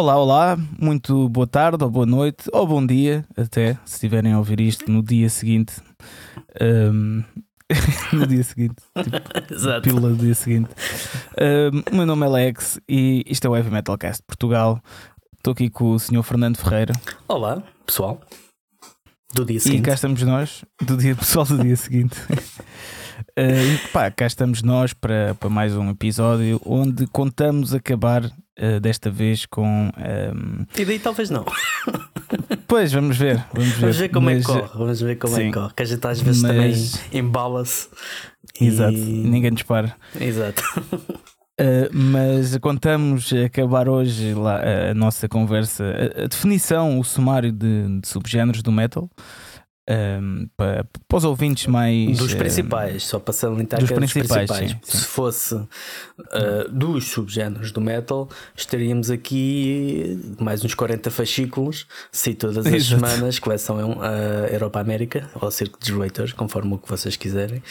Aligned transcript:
Olá, 0.00 0.16
olá, 0.16 0.58
muito 0.78 1.28
boa 1.28 1.46
tarde, 1.46 1.84
ou 1.84 1.90
boa 1.90 2.06
noite, 2.06 2.48
ou 2.54 2.66
bom 2.66 2.86
dia, 2.86 3.22
até 3.36 3.74
se 3.84 3.96
estiverem 3.96 4.32
a 4.32 4.38
ouvir 4.38 4.58
isto 4.58 4.90
no 4.90 5.02
dia 5.02 5.28
seguinte. 5.28 5.74
Um, 6.58 7.22
no 8.10 8.26
dia 8.26 8.42
seguinte, 8.42 8.76
tipo, 8.96 9.18
Exato. 9.52 9.82
pílula 9.82 10.08
do 10.08 10.16
dia 10.16 10.34
seguinte. 10.34 10.70
Um, 11.38 11.92
o 11.92 11.96
meu 11.96 12.06
nome 12.06 12.24
é 12.24 12.28
Alex 12.30 12.80
e 12.88 13.22
isto 13.26 13.46
é 13.46 13.50
o 13.50 13.54
Heavy 13.54 13.70
Metal 13.70 13.98
Cast 13.98 14.22
Portugal. 14.22 14.80
Estou 15.36 15.52
aqui 15.52 15.68
com 15.68 15.90
o 15.90 15.98
Sr. 15.98 16.22
Fernando 16.22 16.56
Ferreira 16.56 16.94
Olá, 17.28 17.62
pessoal. 17.84 18.22
Do 19.34 19.44
dia 19.44 19.58
e 19.58 19.60
seguinte. 19.60 19.82
cá 19.82 19.92
estamos 19.92 20.22
nós, 20.22 20.64
do 20.80 20.96
dia 20.96 21.14
pessoal 21.14 21.44
do 21.44 21.58
dia 21.58 21.76
seguinte. 21.76 22.16
Uh, 23.40 23.88
pá, 23.92 24.10
cá 24.10 24.26
estamos 24.26 24.62
nós 24.62 24.92
para, 24.92 25.34
para 25.36 25.48
mais 25.48 25.74
um 25.74 25.88
episódio 25.90 26.60
onde 26.64 27.06
contamos 27.06 27.72
acabar 27.72 28.24
uh, 28.26 28.80
desta 28.80 29.10
vez 29.10 29.46
com. 29.46 29.88
um, 29.88 30.66
E 30.76 30.84
daí 30.84 30.98
talvez 30.98 31.30
não. 31.30 31.44
Pois, 32.68 32.92
vamos 32.92 33.16
ver. 33.16 33.44
Vamos 33.52 33.70
ver, 33.72 33.80
Vamos 33.80 33.96
ver 33.96 34.08
como 34.10 34.30
é 34.30 34.34
Mas, 34.34 34.46
que 34.46 34.52
corre. 34.52 34.68
Vamos 34.78 35.00
ver 35.00 35.16
como 35.16 35.34
é 35.34 35.36
sim. 35.40 35.46
que 35.50 35.52
corre. 35.58 35.72
Que 35.74 35.82
a 35.82 35.86
gente 35.86 36.06
às 36.06 36.20
vezes 36.20 36.42
Mas- 36.42 36.52
também 36.92 37.18
embala-se. 37.20 37.88
E- 38.60 38.66
Exato, 38.68 38.92
ninguém 38.96 39.52
dispara. 39.52 39.96
Exato. 40.20 40.62
Uh, 40.92 41.90
mas 41.92 42.56
contamos 42.58 43.32
acabar 43.32 43.88
hoje 43.88 44.32
lá, 44.34 44.60
a 44.90 44.94
nossa 44.94 45.28
conversa, 45.28 45.82
a, 45.84 46.24
a 46.24 46.26
definição, 46.28 47.00
o 47.00 47.04
sumário 47.04 47.50
de, 47.50 48.00
de 48.00 48.06
subgéneros 48.06 48.62
do 48.62 48.70
metal. 48.70 49.10
Um, 49.90 50.48
para, 50.56 50.84
para 51.08 51.18
os 51.18 51.24
ouvintes 51.24 51.66
mais 51.66 52.16
Dos 52.16 52.32
um, 52.32 52.38
principais, 52.38 53.02
só 53.02 53.18
para 53.18 53.32
salientar 53.32 53.80
dos 53.80 53.88
que 53.88 53.94
é 53.94 53.98
dos 53.98 54.12
principais, 54.12 54.50
principais. 54.50 54.70
sim, 54.70 54.78
sim. 54.82 54.98
Se 54.98 55.04
fosse 55.06 55.54
uh, 55.54 55.68
dos 56.70 57.08
subgéneros 57.08 57.72
do 57.72 57.80
metal, 57.80 58.28
estaríamos 58.56 59.10
aqui 59.10 60.18
mais 60.38 60.64
uns 60.64 60.74
40 60.74 61.10
fascículos, 61.10 61.86
se 62.12 62.34
todas 62.34 62.58
as 62.58 62.66
Exato. 62.66 63.00
semanas, 63.00 63.38
coleção 63.38 64.00
a 64.00 64.48
Europa 64.52 64.80
América 64.80 65.28
ou 65.40 65.50
Circo 65.50 65.78
dos 65.78 65.88
Reuters, 65.88 66.32
conforme 66.32 66.74
o 66.74 66.78
que 66.78 66.88
vocês 66.88 67.16
quiserem. 67.16 67.62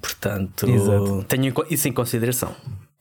Portanto, 0.00 0.68
Exato. 0.68 1.24
tenham 1.28 1.54
isso 1.70 1.88
em 1.88 1.92
consideração. 1.92 2.54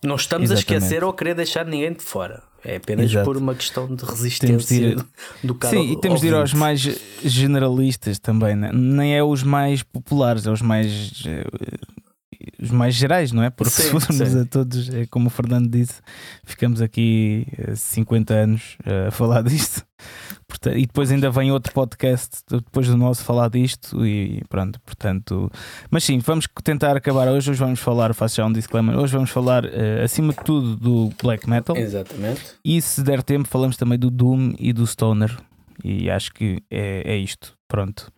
Não 0.04 0.16
estamos 0.16 0.52
Exatamente. 0.52 0.74
a 0.74 0.78
esquecer 0.78 1.04
ou 1.04 1.10
a 1.12 1.16
querer 1.16 1.36
deixar 1.36 1.66
ninguém 1.66 1.94
de 1.94 2.04
fora. 2.04 2.44
É 2.66 2.78
apenas 2.78 3.12
Exato. 3.12 3.26
por 3.26 3.36
uma 3.38 3.54
questão 3.56 3.88
de 3.88 3.98
Temos 3.98 4.14
resistência 4.22 4.80
de 4.80 4.86
ir- 4.96 5.06
do 5.44 5.54
cara 5.56 5.76
Sim, 5.76 5.92
e 5.92 6.00
temos 6.00 6.22
de 6.22 6.28
ir 6.28 6.34
aos 6.34 6.54
mais 6.54 6.80
generalistas 7.24 8.20
também, 8.20 8.56
né? 8.56 8.70
nem 8.74 9.16
é 9.18 9.24
os 9.24 9.44
mais 9.44 9.84
populares, 9.84 10.46
é 10.48 10.52
os 10.52 10.62
mais 10.62 11.24
eh, 11.26 11.44
os 12.62 12.72
mais 12.72 12.96
gerais, 12.96 13.32
não 13.32 13.44
é? 13.44 13.50
Porque 13.50 13.72
se 13.72 13.84
Sim, 13.84 13.90
formos 14.00 14.30
sim. 14.30 14.42
a 14.42 14.46
todos, 14.46 14.90
é 14.94 15.06
como 15.08 15.28
o 15.28 15.30
Fernando 15.30 15.70
disse, 15.70 16.02
ficamos 16.44 16.82
aqui 16.82 17.46
eh, 17.58 17.76
50 17.76 18.34
anos 18.34 18.78
eh, 18.86 19.08
a 19.08 19.12
falar 19.12 19.42
disto. 19.48 19.84
Porta- 20.48 20.76
e 20.78 20.86
depois 20.86 21.12
ainda 21.12 21.30
vem 21.32 21.52
outro 21.52 21.72
podcast 21.74 22.42
depois 22.50 22.88
do 22.88 22.98
nosso 22.98 23.24
falar 23.24 23.50
disto 23.50 24.06
e 24.06 24.42
pronto, 24.50 24.80
portanto. 24.82 25.52
Mas 25.90 26.04
sim, 26.04 26.20
vamos 26.20 26.48
tentar 26.64 26.96
acabar 26.98 27.28
hoje. 27.30 27.50
Hoje 27.52 27.60
vamos 27.60 27.80
falar, 27.80 28.14
faço 28.14 28.38
já 28.38 28.46
um 28.46 28.52
disclaimer. 28.52 28.98
Hoje 28.98 29.14
vamos 29.14 29.30
falar 29.30 29.66
eh, 29.66 30.04
acima 30.04 30.34
de 30.34 30.44
tudo 30.44 30.76
do 30.76 31.14
black 31.22 31.50
metal. 31.50 31.76
Exatamente. 31.78 32.42
E 32.64 32.82
se 32.82 33.02
der 33.04 33.24
tempo, 33.24 33.48
falamos 33.48 33.78
também 33.78 33.98
do 33.98 34.10
Doom 34.12 34.54
e 34.60 34.74
do 34.74 34.86
Stoner. 34.86 35.36
E 35.84 36.10
acho 36.10 36.32
que 36.34 36.62
é, 36.70 37.14
é 37.14 37.18
isto. 37.18 37.54
Pronto. 37.68 38.12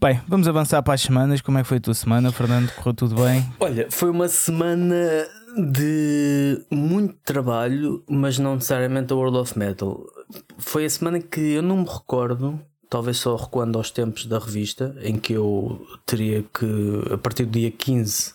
Bem, 0.00 0.20
vamos 0.28 0.46
avançar 0.46 0.80
para 0.80 0.94
as 0.94 1.00
semanas. 1.00 1.40
Como 1.40 1.58
é 1.58 1.62
que 1.62 1.66
foi 1.68 1.78
a 1.78 1.80
tua 1.80 1.92
semana, 1.92 2.30
Fernando? 2.30 2.70
Correu 2.76 2.94
tudo 2.94 3.16
bem? 3.16 3.44
Olha, 3.58 3.88
foi 3.90 4.08
uma 4.08 4.28
semana 4.28 5.26
de 5.72 6.64
muito 6.70 7.16
trabalho, 7.24 8.04
mas 8.08 8.38
não 8.38 8.54
necessariamente 8.54 9.12
a 9.12 9.16
World 9.16 9.38
of 9.38 9.58
Metal. 9.58 10.06
Foi 10.56 10.84
a 10.84 10.90
semana 10.90 11.18
que 11.18 11.40
eu 11.40 11.62
não 11.62 11.78
me 11.78 11.84
recordo, 11.88 12.60
talvez 12.90 13.18
só 13.18 13.36
recuando 13.36 13.76
aos 13.78 13.90
tempos 13.90 14.24
da 14.26 14.38
revista, 14.38 14.94
em 15.02 15.18
que 15.18 15.32
eu 15.34 15.86
teria 16.06 16.42
que, 16.42 16.66
a 17.12 17.18
partir 17.18 17.44
do 17.44 17.52
dia 17.52 17.70
15, 17.70 18.32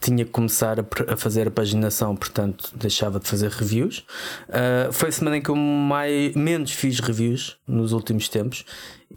tinha 0.00 0.24
que 0.24 0.30
começar 0.30 0.80
a, 0.80 0.84
a 1.12 1.16
fazer 1.16 1.46
a 1.48 1.50
paginação, 1.50 2.16
portanto 2.16 2.72
deixava 2.76 3.20
de 3.20 3.28
fazer 3.28 3.50
reviews. 3.50 4.04
Ah, 4.48 4.88
foi 4.92 5.10
a 5.10 5.12
semana 5.12 5.36
em 5.36 5.42
que 5.42 5.48
eu 5.50 5.56
mais, 5.56 6.34
menos 6.34 6.72
fiz 6.72 6.98
reviews 7.00 7.56
nos 7.66 7.92
últimos 7.92 8.28
tempos 8.28 8.64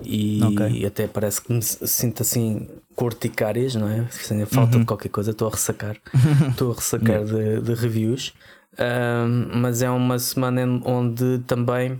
e 0.03 0.39
Ok. 0.43 0.85
até 0.85 1.07
parece 1.07 1.41
que 1.41 1.51
me 1.51 1.61
sinto 1.61 2.21
assim 2.21 2.67
corticárias, 2.95 3.73
não 3.75 3.89
é? 3.89 4.05
Sem 4.11 4.41
a 4.43 4.45
falta 4.45 4.77
de 4.79 4.85
qualquer 4.85 5.09
coisa, 5.09 5.31
estou 5.31 5.47
a 5.47 5.51
ressacar, 5.51 5.97
estou 6.51 6.71
a 6.71 6.75
ressacar 6.75 7.23
de, 7.25 7.61
de 7.61 7.73
reviews. 7.73 8.33
Ahm, 8.77 9.49
mas 9.59 9.81
é 9.81 9.89
uma 9.89 10.19
semana 10.19 10.61
em- 10.61 10.81
onde 10.85 11.39
também 11.47 11.99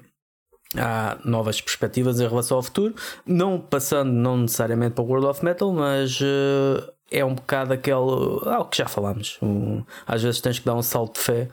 há 0.75 1.17
novas 1.23 1.61
perspectivas 1.61 2.19
em 2.19 2.27
relação 2.27 2.57
ao 2.57 2.63
futuro, 2.63 2.93
não 3.25 3.59
passando 3.59 4.11
não 4.11 4.37
necessariamente 4.37 4.93
para 4.95 5.03
o 5.03 5.07
World 5.07 5.27
of 5.27 5.43
Metal, 5.45 5.71
mas 5.71 6.19
eh, 6.21 6.91
é 7.11 7.23
um 7.25 7.35
bocado 7.35 7.73
aquele 7.73 7.95
ah, 8.45 8.59
o 8.59 8.65
que 8.65 8.77
já 8.77 8.87
falámos. 8.87 9.37
O- 9.41 9.83
às 10.05 10.21
vezes 10.23 10.41
tens 10.41 10.59
que 10.59 10.65
dar 10.65 10.75
um 10.75 10.81
salto 10.83 11.15
de 11.15 11.21
fé. 11.21 11.47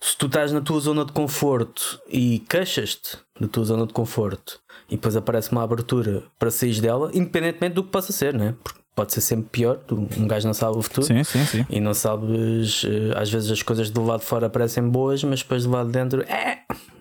Se 0.00 0.16
tu 0.16 0.26
estás 0.26 0.50
na 0.50 0.62
tua 0.62 0.80
zona 0.80 1.04
de 1.04 1.12
conforto 1.12 2.00
e 2.08 2.38
queixas-te 2.48 3.18
da 3.38 3.46
tua 3.46 3.64
zona 3.64 3.86
de 3.86 3.92
conforto 3.92 4.58
e 4.88 4.96
depois 4.96 5.14
aparece 5.14 5.52
uma 5.52 5.62
abertura 5.62 6.22
para 6.38 6.50
sair 6.50 6.80
dela, 6.80 7.10
independentemente 7.12 7.74
do 7.74 7.84
que 7.84 7.90
possa 7.90 8.10
ser, 8.10 8.32
né? 8.32 8.54
Porque 8.64 8.79
pode 8.94 9.12
ser 9.12 9.20
sempre 9.20 9.46
pior, 9.50 9.76
tu- 9.76 10.08
um 10.18 10.26
gajo 10.26 10.46
não 10.46 10.54
sabe 10.54 10.76
o 10.76 10.82
futuro. 10.82 11.06
Sim, 11.06 11.24
sim, 11.24 11.44
sim. 11.46 11.66
E 11.70 11.80
não 11.80 11.94
sabes, 11.94 12.84
eh, 12.84 13.12
às 13.18 13.30
vezes 13.30 13.50
as 13.50 13.62
coisas 13.62 13.90
do 13.90 14.04
lado 14.04 14.20
de 14.20 14.26
fora 14.26 14.50
parecem 14.50 14.86
boas, 14.88 15.22
mas 15.24 15.40
depois 15.42 15.64
do 15.64 15.70
lado 15.70 15.86
de 15.86 15.92
dentro, 15.92 16.22
é, 16.22 16.58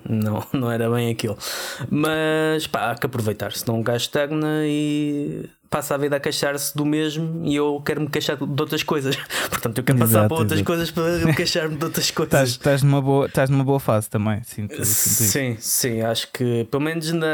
não, 0.08 0.44
não 0.54 0.72
era 0.72 0.90
bem 0.90 1.12
aquilo. 1.12 1.38
Mas 1.90 2.68
pá, 2.68 2.92
há 2.92 2.96
que 2.96 3.06
aproveitar, 3.06 3.52
senão 3.52 3.80
um 3.80 3.84
gajo 3.84 4.04
estagna 4.06 4.62
e 4.66 5.50
passa 5.70 5.96
a 5.96 5.98
vida 5.98 6.16
a 6.16 6.20
queixar-se 6.20 6.76
do 6.76 6.86
mesmo 6.86 7.46
e 7.46 7.56
eu 7.56 7.82
quero 7.86 8.02
me 8.02 8.10
queixar 8.10 8.36
de 8.38 8.62
outras 8.62 8.84
coisas. 8.84 9.16
Portanto, 9.50 9.78
eu 9.78 9.84
quero 9.84 10.00
passar 10.00 10.12
Exato, 10.12 10.28
para 10.28 10.38
outras 10.38 10.60
exato. 10.60 10.66
coisas 10.66 10.92
para 10.92 11.26
me 11.26 11.36
queixar-me 11.36 11.76
de 11.78 11.86
outras 11.86 12.10
coisas. 12.12 12.50
estás, 12.50 12.84
numa 12.84 13.02
boa, 13.02 13.28
estás 13.28 13.50
numa 13.50 13.64
boa 13.64 13.80
fase 13.80 14.10
também. 14.10 14.42
Sinto, 14.44 14.74
sinto. 14.84 14.86
Sim, 14.86 15.58
sim, 15.60 16.02
acho 16.02 16.32
que 16.32 16.66
pelo 16.66 16.84
menos 16.84 17.12
na... 17.12 17.28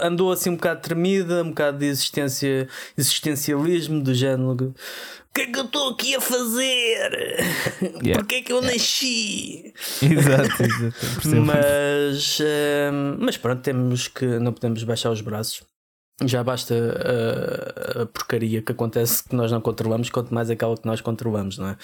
andou 0.00 0.30
assim 0.32 0.50
um 0.50 0.54
bocado 0.56 0.80
tremida, 0.80 1.42
um 1.42 1.48
bocado 1.48 1.78
de 1.78 1.86
existência, 1.86 2.68
existencialismo 2.96 4.00
do 4.02 4.14
género. 4.14 4.74
O 5.30 5.32
que 5.32 5.42
é 5.42 5.46
que 5.46 5.58
eu 5.60 5.64
estou 5.64 5.90
aqui 5.90 6.14
a 6.16 6.20
fazer? 6.20 7.10
Yeah. 8.02 8.14
Porquê 8.20 8.36
é 8.36 8.42
que 8.42 8.52
eu 8.52 8.62
nasci? 8.62 9.72
Exato, 10.02 10.62
exato. 10.62 11.36
Mas, 11.44 12.38
hum, 12.40 13.16
mas 13.20 13.36
pronto, 13.36 13.60
temos 13.62 14.08
que 14.08 14.24
não 14.38 14.52
podemos 14.52 14.82
baixar 14.84 15.10
os 15.10 15.20
braços. 15.20 15.62
Já 16.26 16.44
basta 16.44 16.74
uh, 16.74 18.02
a 18.02 18.06
porcaria 18.06 18.60
que 18.62 18.72
acontece 18.72 19.24
que 19.24 19.34
nós 19.34 19.50
não 19.50 19.60
controlamos, 19.60 20.10
quanto 20.10 20.32
mais 20.34 20.50
aquela 20.50 20.76
que 20.76 20.86
nós 20.86 21.00
controlamos, 21.00 21.56
não 21.58 21.68
é? 21.68 21.76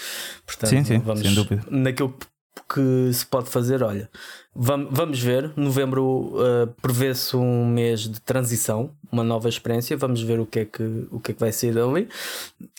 Portanto, 0.45 0.71
Sim, 0.71 0.85
sim, 0.85 0.99
vamos 0.99 1.23
sem 1.23 1.35
dúvida. 1.35 1.63
naquilo 1.71 2.11
que- 2.11 2.27
que 2.69 3.11
se 3.13 3.25
pode 3.27 3.49
fazer. 3.51 3.83
Olha, 3.83 4.09
vamos, 4.55 4.89
vamos 4.91 5.21
ver. 5.21 5.53
Novembro 5.57 6.05
uh, 6.35 6.67
prevê-se 6.81 7.37
um 7.37 7.67
mês 7.67 8.01
de 8.09 8.21
transição, 8.21 8.91
uma 9.11 9.23
nova 9.25 9.49
experiência. 9.49 9.97
Vamos 9.97 10.23
ver 10.23 10.41
o 10.41 10.47
que 10.47 10.61
é 10.61 10.65
que, 10.65 10.83
o 11.11 11.21
que, 11.21 11.31
é 11.33 11.35
que 11.35 11.41
vai 11.41 11.53
sair 11.53 11.73
dali. 11.75 12.09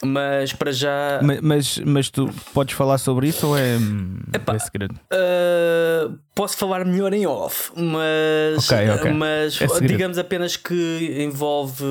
Mas 0.04 0.54
para 0.54 0.72
já. 0.72 1.20
Ma- 1.24 1.40
Mas, 1.42 1.78
mas 1.80 2.10
tu 2.10 2.30
podes 2.54 2.76
falar 2.76 2.98
sobre 2.98 3.28
isso 3.28 3.48
ou 3.48 3.58
é, 3.58 3.78
hum, 3.78 4.18
Epá. 4.34 4.56
é 4.56 4.60
segredo? 4.60 4.96
Uh, 5.14 6.18
posso 6.36 6.58
falar 6.58 6.86
melhor 6.86 7.14
em 7.14 7.26
off, 7.26 7.72
mas, 7.76 8.70
Ok, 8.72 8.90
ok. 8.92 9.12
mas 9.14 9.60
É 9.62 9.80
digamos 9.82 10.18
apenas 10.18 10.56
que 10.56 11.16
envolve 11.24 11.84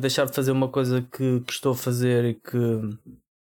deixar 0.00 0.26
de 0.26 0.34
fazer 0.34 0.52
uma 0.52 0.68
coisa 0.68 1.02
que, 1.12 1.40
que 1.40 1.52
estou 1.52 1.72
a 1.72 1.76
fazer 1.76 2.24
e 2.24 2.34
que 2.34 2.58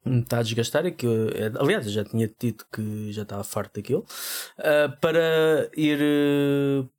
está 0.06 0.40
a 0.40 0.44
desgastar 0.44 0.86
e 0.86 0.92
que 0.92 1.06
é- 1.36 1.52
aliás 1.60 1.86
eu 1.86 1.92
já 1.92 2.04
tinha 2.04 2.28
dito 2.40 2.66
que 2.72 3.12
já 3.12 3.22
estava 3.24 3.44
farto 3.44 3.76
daquilo 3.76 4.06
uh, 4.60 4.98
para 5.00 5.70
ir 5.78 6.00
uh, 6.02 6.90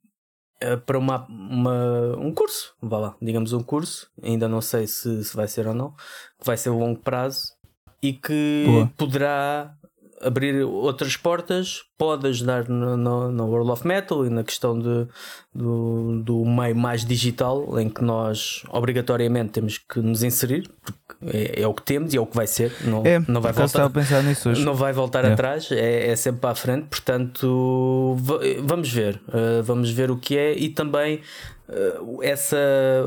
para 0.85 0.97
uma, 0.97 1.25
uma- 1.27 2.15
um 2.17 2.33
curso, 2.33 2.73
vá 2.81 2.97
lá, 2.97 3.15
digamos 3.21 3.51
um 3.53 3.61
curso, 3.61 4.09
ainda 4.21 4.47
não 4.47 4.61
sei 4.61 4.87
se, 4.87 5.23
se 5.23 5.35
vai 5.35 5.47
ser 5.47 5.67
ou 5.67 5.73
não, 5.73 5.91
que 6.39 6.45
vai 6.45 6.55
ser 6.55 6.69
a 6.69 6.73
longo 6.73 6.99
prazo 6.99 7.53
e 8.01 8.13
que 8.13 8.63
Boa. 8.65 8.91
poderá 8.97 9.75
abrir 10.21 10.63
outras 10.63 11.17
portas, 11.17 11.81
pode 11.97 12.27
ajudar 12.27 12.67
no, 12.69 12.95
no, 12.95 13.31
no 13.31 13.45
World 13.47 13.71
of 13.71 13.85
Metal 13.87 14.25
e 14.25 14.29
na 14.29 14.43
questão 14.43 14.77
de, 14.79 15.07
do, 15.53 16.21
do 16.23 16.45
meio 16.45 16.75
mais 16.75 17.03
digital, 17.05 17.79
em 17.79 17.89
que 17.89 18.03
nós 18.03 18.63
obrigatoriamente 18.69 19.51
temos 19.51 19.77
que 19.77 19.99
nos 19.99 20.23
inserir, 20.23 20.69
porque 20.81 21.37
é, 21.37 21.61
é 21.61 21.67
o 21.67 21.73
que 21.73 21.81
temos 21.83 22.13
e 22.13 22.17
é 22.17 22.21
o 22.21 22.25
que 22.25 22.35
vai 22.35 22.47
ser, 22.47 22.71
não, 22.85 23.05
É, 23.05 23.19
não 23.27 23.41
vai 23.41 23.51
voltar. 23.53 23.83
a 23.85 23.89
pensar 23.89 24.23
nisso 24.23 24.49
hoje. 24.49 24.63
Não 24.65 24.73
vai 24.75 24.93
voltar 24.93 25.25
É. 25.25 25.33
atrás, 25.33 25.69
é, 25.71 26.09
é 26.11 26.15
sempre 26.15 26.41
para 26.41 26.51
a 26.51 26.55
frente, 26.55 26.85
portanto 26.87 28.15
va- 28.19 28.39
vamos 28.61 28.91
ver, 28.91 29.21
uh, 29.27 29.61
vamos 29.63 29.89
ver 29.91 30.09
o 30.11 30.17
que 30.17 30.37
é 30.37 30.53
e 30.57 30.69
também 30.69 31.21
uh, 31.69 32.23
essa 32.23 32.57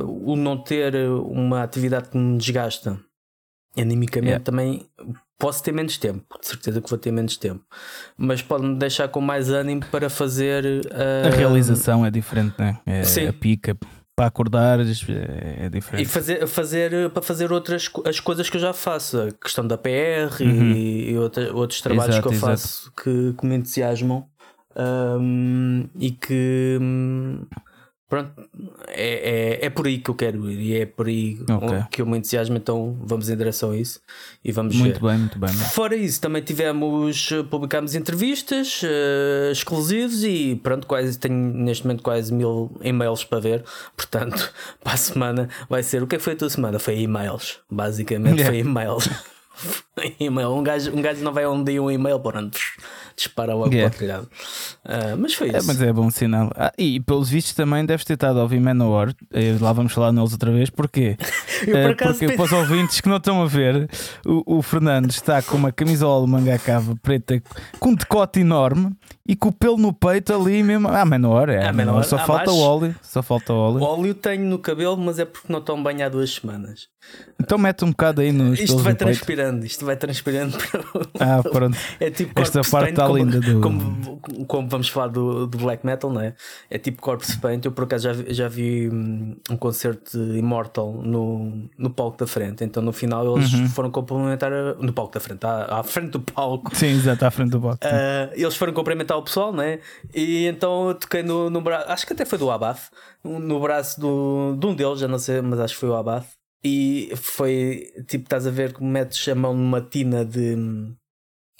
o 0.04 0.36
não 0.36 0.56
ter 0.58 0.94
uma 1.08 1.62
atividade 1.62 2.08
que 2.10 2.16
me 2.18 2.36
desgasta 2.36 2.98
animicamente 3.78 4.26
Yeah. 4.28 4.44
também 4.44 4.86
posso 5.38 5.62
ter 5.62 5.72
menos 5.72 5.98
tempo, 5.98 6.24
de 6.40 6.46
certeza 6.46 6.80
que 6.80 6.88
vou 6.88 6.98
ter 6.98 7.12
menos 7.12 7.36
tempo, 7.36 7.64
mas 8.16 8.42
pode-me 8.42 8.76
deixar 8.76 9.08
com 9.08 9.20
mais 9.20 9.50
ânimo 9.50 9.84
para 9.90 10.08
fazer 10.08 10.64
uh, 10.64 11.26
a 11.26 11.36
realização 11.36 12.04
é 12.04 12.10
diferente, 12.10 12.54
né? 12.58 12.78
É, 12.86 13.02
Sim. 13.04 13.26
a 13.28 13.32
pica 13.32 13.76
para 14.16 14.26
acordar 14.26 14.80
é, 14.80 15.68
diferente. 15.68 16.02
E 16.02 16.06
fazer, 16.06 16.46
fazer 16.46 17.10
para 17.10 17.20
fazer 17.20 17.52
outras 17.52 17.90
as 18.06 18.18
coisas 18.18 18.48
que 18.48 18.56
eu 18.56 18.60
já 18.60 18.72
faço, 18.72 19.20
a 19.20 19.30
questão 19.32 19.66
da 19.66 19.76
PR 19.76 20.40
uhum. 20.40 20.72
e, 20.72 21.10
e 21.10 21.18
outra, 21.18 21.52
outros 21.52 21.82
trabalhos 21.82 22.14
exato, 22.14 22.28
que 22.28 22.34
eu 22.34 22.38
exato. 22.38 22.52
faço 22.52 22.92
que, 22.92 23.34
que 23.38 23.46
me 23.46 23.56
entusiasmam 23.56 24.26
um, 24.74 25.86
e 25.98 26.10
que 26.10 26.78
hum, 26.80 27.44
Pronto, 28.08 28.30
é, 28.86 29.58
é, 29.62 29.66
é 29.66 29.70
por 29.70 29.84
aí 29.86 29.98
que 29.98 30.08
eu 30.08 30.14
quero 30.14 30.48
ir 30.48 30.60
e 30.60 30.80
é 30.80 30.86
por 30.86 31.08
aí 31.08 31.40
okay. 31.42 31.82
que 31.90 32.02
eu 32.02 32.06
me 32.06 32.18
entusiasmo. 32.18 32.56
Então 32.56 32.96
vamos 33.00 33.28
em 33.28 33.36
direção 33.36 33.72
a 33.72 33.76
isso 33.76 34.00
e 34.44 34.52
vamos 34.52 34.76
Muito 34.76 35.00
ver. 35.00 35.08
bem, 35.08 35.18
muito 35.18 35.38
bem. 35.40 35.52
Fora 35.52 35.96
isso, 35.96 36.20
também 36.20 36.40
tivemos, 36.40 37.30
publicámos 37.50 37.96
entrevistas 37.96 38.80
uh, 38.84 39.50
exclusivos 39.50 40.22
e 40.22 40.54
pronto, 40.62 40.86
quase 40.86 41.18
tenho 41.18 41.34
neste 41.34 41.84
momento 41.84 42.02
quase 42.04 42.32
mil 42.32 42.70
e-mails 42.80 43.24
para 43.24 43.40
ver. 43.40 43.64
Portanto, 43.96 44.52
para 44.84 44.94
a 44.94 44.96
semana 44.96 45.48
vai 45.68 45.82
ser. 45.82 46.00
O 46.00 46.06
que 46.06 46.14
é 46.14 46.18
que 46.18 46.24
foi 46.24 46.34
a 46.34 46.36
tua 46.36 46.50
semana? 46.50 46.78
Foi 46.78 46.96
e-mails, 47.00 47.58
basicamente 47.68 48.38
yeah. 48.40 48.52
foi 48.52 48.58
e-mails. 48.60 49.10
e-mail. 50.20 50.52
Um 50.52 50.62
gajo, 50.62 50.92
um 50.92 51.02
gajo 51.02 51.24
não 51.24 51.32
vai 51.32 51.44
um 51.44 51.64
dia 51.64 51.82
um 51.82 51.90
e-mail, 51.90 52.20
pronto 52.20 52.56
dispara 53.16 53.54
logo 53.54 53.72
yeah. 53.72 53.90
para 53.90 53.96
o 53.96 53.98
telhado. 53.98 54.28
Uh, 54.84 55.16
mas 55.18 55.34
foi 55.34 55.50
é, 55.50 55.58
isso. 55.58 55.66
Mas 55.66 55.80
é 55.80 55.92
bom 55.92 56.10
sinal. 56.10 56.52
Ah, 56.54 56.72
e 56.76 57.00
pelos 57.00 57.30
vistos 57.30 57.54
também 57.54 57.84
deves 57.84 58.04
ter 58.04 58.14
estado 58.14 58.38
a 58.38 58.42
ouvir 58.42 58.60
Manowar. 58.60 59.14
Eh, 59.32 59.56
lá 59.60 59.72
vamos 59.72 59.92
falar 59.92 60.12
neles 60.12 60.32
outra 60.32 60.52
vez. 60.52 60.68
Porquê? 60.68 61.16
Eu, 61.66 61.72
por 61.72 61.90
uh, 61.90 61.96
porque 61.96 62.32
para 62.36 62.44
os 62.44 62.52
ouvintes 62.52 63.00
que 63.00 63.08
não 63.08 63.16
estão 63.16 63.42
a 63.42 63.46
ver, 63.46 63.88
o, 64.24 64.58
o 64.58 64.62
Fernando 64.62 65.10
está 65.10 65.40
com 65.40 65.56
uma 65.56 65.72
camisola 65.72 66.24
de 66.26 66.30
manga 66.30 66.58
cava 66.58 66.94
preta 66.96 67.42
com 67.80 67.90
um 67.90 67.94
decote 67.94 68.40
enorme 68.40 68.92
e 69.28 69.34
com 69.34 69.49
o 69.49 69.52
pelo 69.52 69.76
no 69.76 69.93
peito 69.93 70.32
ali 70.32 70.62
mesmo. 70.62 70.88
Ah, 70.88 71.05
Manowar, 71.05 71.50
é. 71.50 71.67
Ah, 71.67 71.73
Manowar. 71.73 72.05
Só 72.05 72.17
ah, 72.17 72.20
falta 72.20 72.50
o 72.50 72.58
óleo. 72.58 72.94
Só 73.02 73.23
falta 73.23 73.52
o 73.52 73.56
óleo. 73.56 73.81
O 73.81 73.84
óleo 73.84 74.14
tenho 74.14 74.44
no 74.44 74.58
cabelo, 74.58 74.96
mas 74.96 75.19
é 75.19 75.25
porque 75.25 75.52
não 75.52 75.58
estão 75.58 75.82
bem 75.82 76.02
há 76.02 76.08
duas 76.08 76.31
semanas. 76.31 76.88
Então 77.38 77.58
mete 77.58 77.84
um 77.84 77.90
bocado 77.90 78.23
aí 78.23 78.32
nos 78.32 78.58
Isto 78.58 78.78
vai 78.78 78.94
transpirando, 78.94 79.64
isto 79.64 79.84
vai 79.84 79.96
transpirando. 79.96 80.56
Ah, 81.19 81.43
pronto. 81.43 81.76
É 81.99 82.11
tipo 82.11 82.38
Esta 82.40 82.62
parte 82.62 82.90
está 82.90 83.06
como, 83.06 83.19
linda 83.19 83.40
do... 83.40 83.61
como, 83.61 84.20
como, 84.46 84.69
vamos 84.69 84.88
falar 84.88 85.08
do, 85.08 85.46
do 85.46 85.58
black 85.58 85.84
metal, 85.84 86.11
não 86.11 86.20
é? 86.20 86.34
É 86.70 86.78
tipo 86.78 87.00
corpse 87.00 87.38
paint. 87.38 87.64
Eu 87.64 87.73
por 87.73 87.84
acaso 87.84 88.05
já, 88.05 88.12
vi, 88.12 88.34
já 88.34 88.49
vi 88.49 88.88
hum, 88.88 89.37
um 89.50 89.56
concerto 89.56 90.19
de 90.19 90.38
Immortal 90.38 90.93
no, 91.02 91.69
no 91.78 91.90
palco 91.90 92.19
da 92.19 92.26
frente. 92.26 92.64
Então 92.64 92.82
no 92.82 92.93
final 92.93 93.37
eles 93.37 93.52
uhum. 93.52 93.69
foram 93.69 93.90
complementar 93.90 94.50
no 94.78 94.93
palco 94.93 95.14
da 95.14 95.20
frente, 95.20 95.44
à, 95.44 95.81
à 95.81 95.82
frente 95.82 96.11
do 96.11 96.20
palco. 96.20 96.75
Sim, 96.76 96.88
exato, 96.88 97.25
à 97.25 97.31
frente 97.31 97.50
do 97.50 97.61
palco. 97.61 97.78
Uh, 97.84 98.32
eles 98.34 98.56
foram 98.56 98.73
cumprimentar 98.73 99.15
o 99.16 99.22
pessoal, 99.22 99.52
não 99.52 99.62
é? 99.62 99.80
E 100.14 100.46
então 100.46 100.88
eu 100.88 100.94
toquei 100.94 101.22
no, 101.22 101.50
no 101.50 101.60
braço, 101.60 101.90
acho 101.90 102.06
que 102.06 102.12
até 102.12 102.24
foi 102.24 102.38
do 102.38 102.50
Abath, 102.50 102.90
no 103.24 103.60
braço 103.60 104.00
do, 104.00 104.56
de 104.58 104.66
um 104.66 104.74
deles, 104.74 105.00
já 105.00 105.08
não 105.08 105.18
sei, 105.18 105.40
mas 105.40 105.60
acho 105.60 105.74
que 105.74 105.80
foi 105.80 105.88
o 105.88 105.96
Abath. 105.96 106.26
E 106.64 107.12
foi 107.16 107.92
tipo, 108.08 108.24
estás 108.24 108.46
a 108.46 108.50
ver 108.50 108.72
como 108.72 108.90
metes 108.90 109.26
a 109.28 109.34
mão 109.34 109.54
numa 109.54 109.80
tina 109.80 110.24
de 110.24 110.56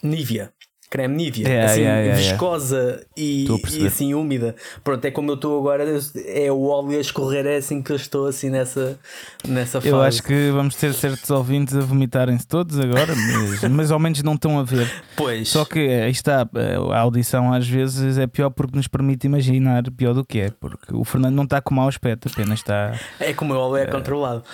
Nivea 0.03 0.53
creme 0.89 1.17
Nivea, 1.17 1.49
yeah, 1.49 1.73
assim, 1.73 1.81
yeah, 1.81 2.01
yeah, 2.01 2.21
viscosa 2.21 3.07
e, 3.17 3.47
e, 3.73 3.87
assim 3.87 4.15
úmida. 4.15 4.55
Pronto, 4.85 5.05
é 5.05 5.11
como 5.11 5.31
eu 5.31 5.35
estou 5.35 5.59
agora, 5.59 5.85
é 6.27 6.51
o 6.51 6.63
óleo 6.65 6.97
a 6.97 7.01
escorrer, 7.01 7.47
é 7.47 7.57
assim 7.57 7.83
que 7.83 7.93
eu 7.93 7.97
estou 7.97 8.27
assim 8.27 8.51
nessa, 8.51 8.99
nessa 9.47 9.81
fase. 9.81 9.93
Eu 9.93 10.01
acho 10.01 10.23
que 10.23 10.51
vamos 10.51 10.77
ter 10.77 10.95
certos 10.95 11.29
ouvintes 11.31 11.75
a 11.75 11.81
vomitarem-se 11.81 12.47
todos 12.47 12.79
agora, 12.79 13.15
mas, 13.61 13.71
mas 13.71 13.91
ao 13.91 13.99
menos 13.99 14.23
não 14.23 14.35
estão 14.35 14.59
a 14.59 14.63
ver. 14.63 14.91
Pois. 15.17 15.49
Só 15.49 15.65
que 15.65 15.81
aí 15.81 16.11
está, 16.11 16.49
a 16.93 16.99
audição 16.99 17.53
às 17.53 17.67
vezes 17.67 18.19
é 18.19 18.27
pior 18.27 18.51
porque 18.51 18.77
nos 18.77 18.87
permite 18.87 19.27
imaginar 19.27 19.83
pior 19.91 20.15
do 20.15 20.25
que 20.25 20.41
é, 20.41 20.51
porque 20.51 20.95
o 20.95 21.05
Fernando 21.05 21.35
não 21.35 21.45
está 21.45 21.61
com 21.61 21.75
mau 21.75 21.89
aspecto, 21.89 22.29
apenas 22.29 22.61
está. 22.61 22.99
É 23.19 23.33
como 23.33 23.55
o 23.55 23.57
óleo 23.57 23.77
é, 23.77 23.83
é 23.83 23.87
controlado. 23.87 24.45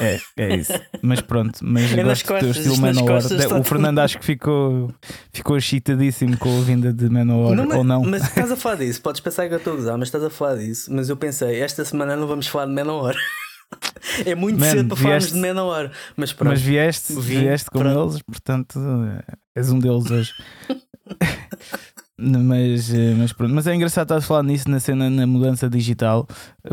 É, 0.00 0.18
é 0.36 0.56
isso. 0.56 0.72
Mas 1.02 1.20
pronto, 1.20 1.60
mas 1.62 1.92
é 1.92 2.02
gosto 2.02 2.26
do 2.26 2.38
teu 2.38 2.50
estilo 2.50 2.78
menor. 2.78 3.20
O 3.60 3.64
Fernando 3.64 3.98
acho 4.00 4.18
que 4.18 4.24
ficou, 4.24 4.92
ficou 5.32 5.59
excitadíssimo 5.60 6.36
com 6.36 6.58
a 6.58 6.62
vinda 6.62 6.92
de 6.92 7.08
Manowar 7.08 7.54
não, 7.54 7.78
ou 7.78 7.84
não. 7.84 8.02
Mas 8.02 8.24
estás 8.24 8.50
a 8.50 8.56
falar 8.56 8.76
disso, 8.76 9.00
podes 9.00 9.20
pensar 9.20 9.46
que 9.48 9.54
eu 9.54 9.58
estou 9.58 9.74
a 9.74 9.76
usar, 9.76 9.96
mas 9.96 10.08
estás 10.08 10.24
a 10.24 10.30
falar 10.30 10.56
disso. 10.56 10.92
Mas 10.92 11.08
eu 11.08 11.16
pensei, 11.16 11.60
esta 11.60 11.84
semana 11.84 12.16
não 12.16 12.26
vamos 12.26 12.46
falar 12.46 12.66
de 12.66 12.72
Manowar. 12.72 13.14
É 14.26 14.34
muito 14.34 14.58
Man, 14.58 14.68
cedo 14.68 14.88
para 14.88 14.96
vieste, 14.96 15.02
falarmos 15.04 15.32
de 15.32 15.38
Manowar. 15.38 15.92
Mas, 16.16 16.32
pronto, 16.32 16.50
mas 16.50 16.60
vieste, 16.60 17.12
vieste 17.20 17.70
com 17.70 17.78
pronto. 17.78 18.10
eles, 18.10 18.22
portanto 18.22 18.80
és 19.54 19.70
um 19.70 19.78
deles 19.78 20.10
hoje. 20.10 20.32
Mas, 22.20 22.92
eh, 22.92 23.14
mas 23.16 23.32
pronto, 23.32 23.54
mas 23.54 23.66
é 23.66 23.74
engraçado 23.74 24.04
estar 24.04 24.16
a 24.16 24.20
falar 24.20 24.42
nisso 24.42 24.70
na 24.70 24.78
cena 24.78 25.08
na 25.08 25.26
mudança 25.26 25.70
digital 25.70 26.28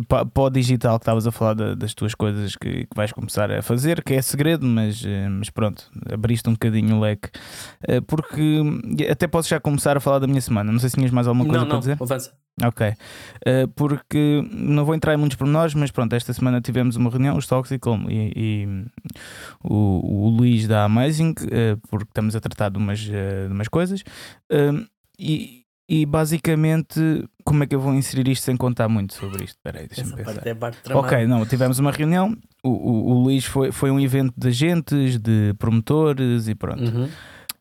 para, 0.08 0.26
para 0.26 0.44
o 0.44 0.50
digital 0.50 1.00
que 1.00 1.04
estavas 1.04 1.26
a 1.26 1.32
falar 1.32 1.54
da, 1.54 1.74
das 1.74 1.94
tuas 1.94 2.14
coisas 2.14 2.56
que, 2.58 2.86
que, 2.86 2.96
vais 2.96 3.14
começar 3.14 3.50
a 3.50 3.62
fazer, 3.62 4.04
que 4.04 4.14
é 4.14 4.22
segredo, 4.22 4.66
mas, 4.66 5.02
eh, 5.06 5.30
mas 5.30 5.50
pronto, 5.50 5.90
abriste 6.12 6.50
um 6.50 6.52
bocadinho 6.52 6.98
o 6.98 7.00
leque. 7.00 7.30
Eh, 7.88 8.02
porque 8.02 8.62
até 9.10 9.26
posso 9.26 9.48
já 9.48 9.58
começar 9.58 9.96
a 9.96 10.02
falar 10.02 10.20
da 10.20 10.28
minha 10.28 10.42
semana. 10.42 10.70
Não 10.70 10.80
sei 10.80 10.90
se 10.90 10.98
tinhas 10.98 11.12
mais 11.12 11.28
alguma 11.28 11.46
coisa 11.46 11.62
não, 11.62 11.68
para 11.68 11.76
não, 11.76 11.80
dizer. 11.80 11.98
Avança. 12.00 12.34
Ok, 12.64 12.92
porque 13.76 14.44
não 14.52 14.84
vou 14.84 14.96
entrar 14.96 15.14
em 15.14 15.18
muitos 15.18 15.38
pormenores, 15.38 15.76
mas 15.76 15.92
pronto, 15.92 16.14
esta 16.14 16.34
semana 16.34 16.60
tivemos 16.60 16.96
uma 16.96 17.08
reunião, 17.12 17.38
os 17.38 17.46
Toxical 17.46 18.00
e, 18.10 18.34
e 18.36 18.86
o, 19.64 20.26
o 20.26 20.30
Luís 20.32 20.68
da 20.68 20.84
Amazing, 20.86 21.36
porque 21.88 22.10
estamos 22.10 22.36
a 22.36 22.40
tratar 22.40 22.70
de 22.70 22.80
umas, 22.80 22.98
de 22.98 23.48
umas 23.52 23.68
coisas. 23.68 24.04
E, 25.20 25.64
e 25.90 26.06
basicamente, 26.06 27.00
como 27.46 27.64
é 27.64 27.68
que 27.68 27.74
eu 27.74 27.80
vou 27.80 27.94
inserir 27.94 28.28
isto 28.28 28.44
sem 28.44 28.58
contar 28.58 28.90
muito 28.90 29.14
sobre 29.14 29.46
isto? 29.46 29.56
Espera 29.56 29.80
aí, 29.80 29.88
deixa-me 29.88 30.16
pensar. 30.16 30.46
É 30.46 30.96
ok, 30.96 31.26
não, 31.26 31.46
tivemos 31.46 31.80
uma 31.80 31.92
reunião. 31.92 32.36
O, 32.62 32.70
o, 32.70 33.10
o, 33.12 33.24
Luís 33.24 33.46
foi, 33.46 33.72
foi 33.72 33.90
um 33.90 34.00
evento 34.00 34.34
de 34.36 34.50
agentes, 34.50 35.18
de 35.18 35.54
promotores 35.58 36.48
e 36.48 36.56
pronto. 36.56 36.84
Uhum. 36.84 37.10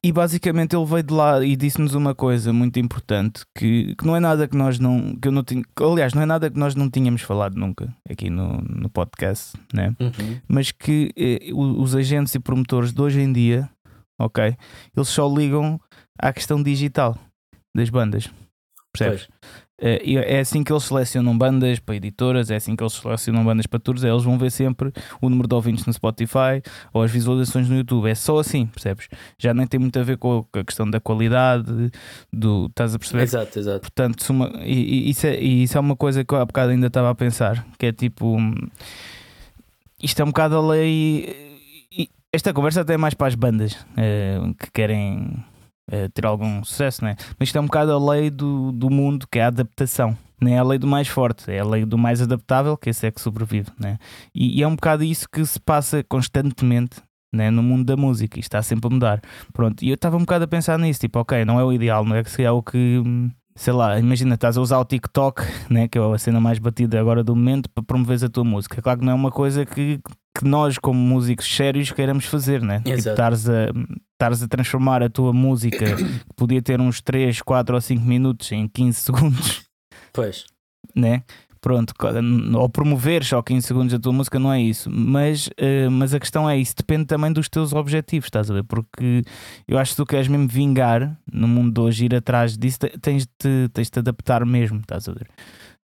E 0.02 0.12
basicamente 0.12 0.76
ele 0.76 0.84
veio 0.84 1.02
de 1.02 1.14
lá 1.14 1.44
e 1.44 1.56
disse-nos 1.56 1.94
uma 1.94 2.14
coisa 2.14 2.52
muito 2.52 2.78
importante 2.78 3.44
que, 3.54 3.94
que 3.96 4.06
não 4.06 4.14
é 4.14 4.20
nada 4.20 4.46
que 4.46 4.56
nós 4.56 4.78
não. 4.78 5.16
Que 5.16 5.28
eu 5.28 5.32
não 5.32 5.42
tinha, 5.42 5.62
aliás, 5.80 6.12
não 6.12 6.22
é 6.22 6.26
nada 6.26 6.50
que 6.50 6.58
nós 6.58 6.74
não 6.74 6.90
tínhamos 6.90 7.22
falado 7.22 7.56
nunca 7.56 7.92
aqui 8.08 8.28
no, 8.28 8.60
no 8.60 8.90
podcast, 8.90 9.56
né? 9.72 9.94
Uhum. 10.00 10.40
mas 10.46 10.70
que 10.70 11.12
eh, 11.16 11.50
os 11.52 11.94
agentes 11.94 12.34
e 12.34 12.40
promotores 12.40 12.92
de 12.92 13.00
hoje 13.00 13.20
em 13.20 13.32
dia, 13.32 13.68
ok, 14.18 14.56
eles 14.96 15.08
só 15.08 15.28
ligam 15.28 15.80
à 16.18 16.32
questão 16.32 16.62
digital 16.62 17.18
das 17.76 17.90
bandas. 17.90 18.28
Percebes? 18.92 19.28
Uh, 19.78 20.00
é 20.24 20.40
assim 20.40 20.64
que 20.64 20.72
eles 20.72 20.84
selecionam 20.84 21.36
bandas 21.36 21.78
para 21.78 21.96
editoras, 21.96 22.50
é 22.50 22.56
assim 22.56 22.74
que 22.74 22.82
eles 22.82 22.94
selecionam 22.94 23.44
bandas 23.44 23.66
para 23.66 23.78
tours. 23.78 24.02
Eles 24.02 24.24
vão 24.24 24.38
ver 24.38 24.50
sempre 24.50 24.90
o 25.20 25.28
número 25.28 25.46
de 25.46 25.54
ouvintes 25.54 25.84
no 25.84 25.92
Spotify 25.92 26.62
ou 26.94 27.02
as 27.02 27.10
visualizações 27.10 27.68
no 27.68 27.76
YouTube. 27.76 28.08
É 28.08 28.14
só 28.14 28.38
assim, 28.38 28.66
percebes? 28.66 29.08
Já 29.38 29.52
nem 29.52 29.66
tem 29.66 29.78
muito 29.78 29.98
a 29.98 30.02
ver 30.02 30.16
com 30.16 30.46
a 30.54 30.64
questão 30.64 30.88
da 30.90 30.98
qualidade, 30.98 31.92
do. 32.32 32.66
Estás 32.66 32.94
a 32.94 32.98
perceber? 32.98 33.24
Exato, 33.24 33.58
exato. 33.58 33.80
Portanto, 33.80 34.30
uma, 34.30 34.50
e, 34.64 35.08
e, 35.08 35.10
isso 35.10 35.26
é, 35.26 35.38
e 35.38 35.64
isso 35.64 35.76
é 35.76 35.80
uma 35.80 35.94
coisa 35.94 36.24
que 36.24 36.32
eu 36.32 36.38
há 36.38 36.44
bocado 36.46 36.70
ainda 36.70 36.86
estava 36.86 37.10
a 37.10 37.14
pensar, 37.14 37.66
que 37.78 37.86
é 37.86 37.92
tipo. 37.92 38.38
Isto 40.02 40.20
é 40.20 40.24
um 40.24 40.28
bocado 40.28 40.56
a 40.56 40.68
lei. 40.70 41.44
Esta 42.32 42.52
conversa 42.52 42.80
até 42.80 42.94
é 42.94 42.96
mais 42.96 43.14
para 43.14 43.28
as 43.28 43.34
bandas 43.34 43.72
uh, 43.72 44.54
que 44.58 44.70
querem 44.72 45.44
uh, 45.90 46.08
ter 46.12 46.26
algum 46.26 46.64
sucesso, 46.64 47.04
né? 47.04 47.16
mas 47.38 47.48
isto 47.48 47.58
é 47.58 47.60
um 47.60 47.66
bocado 47.66 47.92
a 47.92 48.12
lei 48.12 48.30
do, 48.30 48.72
do 48.72 48.90
mundo 48.90 49.26
que 49.30 49.38
é 49.38 49.44
a 49.44 49.48
adaptação. 49.48 50.16
Nem 50.40 50.54
é 50.54 50.58
a 50.58 50.62
lei 50.62 50.78
do 50.78 50.86
mais 50.86 51.08
forte, 51.08 51.50
é 51.50 51.60
a 51.60 51.64
lei 51.64 51.86
do 51.86 51.96
mais 51.96 52.20
adaptável, 52.20 52.76
que 52.76 52.90
esse 52.90 53.06
é 53.06 53.10
que 53.10 53.20
sobrevive. 53.20 53.70
Né? 53.80 53.98
E, 54.34 54.58
e 54.58 54.62
é 54.62 54.68
um 54.68 54.76
bocado 54.76 55.02
isso 55.02 55.26
que 55.30 55.44
se 55.46 55.58
passa 55.58 56.04
constantemente 56.04 57.00
né, 57.32 57.50
no 57.50 57.62
mundo 57.62 57.84
da 57.84 57.96
música 57.96 58.38
e 58.38 58.40
está 58.40 58.62
sempre 58.62 58.88
a 58.88 58.90
mudar. 58.90 59.22
Pronto, 59.52 59.82
e 59.82 59.88
eu 59.88 59.94
estava 59.94 60.16
um 60.16 60.20
bocado 60.20 60.44
a 60.44 60.48
pensar 60.48 60.78
nisso, 60.78 61.00
tipo, 61.00 61.18
ok, 61.18 61.44
não 61.44 61.58
é 61.58 61.64
o 61.64 61.72
ideal, 61.72 62.04
não 62.04 62.16
é 62.16 62.22
que 62.22 62.30
seja 62.30 62.52
o 62.52 62.62
que, 62.62 63.02
sei 63.54 63.72
lá, 63.72 63.98
imagina, 63.98 64.34
estás 64.34 64.56
a 64.56 64.60
usar 64.60 64.78
o 64.78 64.84
TikTok, 64.84 65.42
né, 65.70 65.88
que 65.88 65.98
é 65.98 66.02
a 66.02 66.18
cena 66.18 66.40
mais 66.40 66.58
batida 66.58 67.00
agora 67.00 67.22
do 67.22 67.34
momento, 67.34 67.70
para 67.70 67.84
promover 67.84 68.24
a 68.24 68.28
tua 68.28 68.44
música. 68.44 68.80
Claro 68.82 69.00
que 69.00 69.04
não 69.04 69.12
é 69.12 69.16
uma 69.16 69.30
coisa 69.30 69.64
que, 69.64 70.00
que 70.38 70.44
nós, 70.44 70.78
como 70.78 70.98
músicos 70.98 71.46
sérios, 71.54 71.90
queiramos 71.90 72.26
fazer, 72.26 72.62
né? 72.62 72.80
Tipo, 72.80 72.96
estares 72.96 73.48
a, 73.48 73.70
estares 74.12 74.42
a 74.42 74.48
transformar 74.48 75.02
a 75.02 75.08
tua 75.08 75.32
música, 75.32 75.84
que 75.96 76.34
podia 76.34 76.62
ter 76.62 76.80
uns 76.80 77.00
3, 77.00 77.40
4 77.42 77.74
ou 77.74 77.80
5 77.80 78.04
minutos 78.04 78.50
em 78.52 78.68
15 78.68 79.00
segundos. 79.00 79.62
Pois. 80.12 80.46
Né? 80.94 81.22
Pronto, 81.60 81.94
ou 82.54 82.68
promover 82.68 83.24
só 83.24 83.42
15 83.42 83.66
segundos 83.66 83.92
a 83.92 83.98
tua 83.98 84.12
música, 84.12 84.38
não 84.38 84.52
é 84.52 84.60
isso. 84.60 84.88
Mas, 84.88 85.48
uh, 85.48 85.90
mas 85.90 86.14
a 86.14 86.20
questão 86.20 86.48
é 86.48 86.56
isso, 86.56 86.74
depende 86.76 87.06
também 87.06 87.32
dos 87.32 87.48
teus 87.48 87.72
objetivos, 87.72 88.26
estás 88.28 88.48
a 88.48 88.54
ver? 88.54 88.62
Porque 88.62 89.22
eu 89.66 89.76
acho 89.76 89.90
que 89.90 89.96
tu 89.96 90.06
queres 90.06 90.28
mesmo 90.28 90.46
vingar 90.46 91.18
no 91.30 91.48
mundo 91.48 91.72
de 91.72 91.80
hoje, 91.80 92.04
ir 92.04 92.14
atrás 92.14 92.56
disso, 92.56 92.78
tens 93.02 93.26
de, 93.26 93.68
tens 93.72 93.90
de 93.90 93.98
adaptar 93.98 94.46
mesmo, 94.46 94.78
estás 94.78 95.08
a 95.08 95.12
ver? 95.12 95.26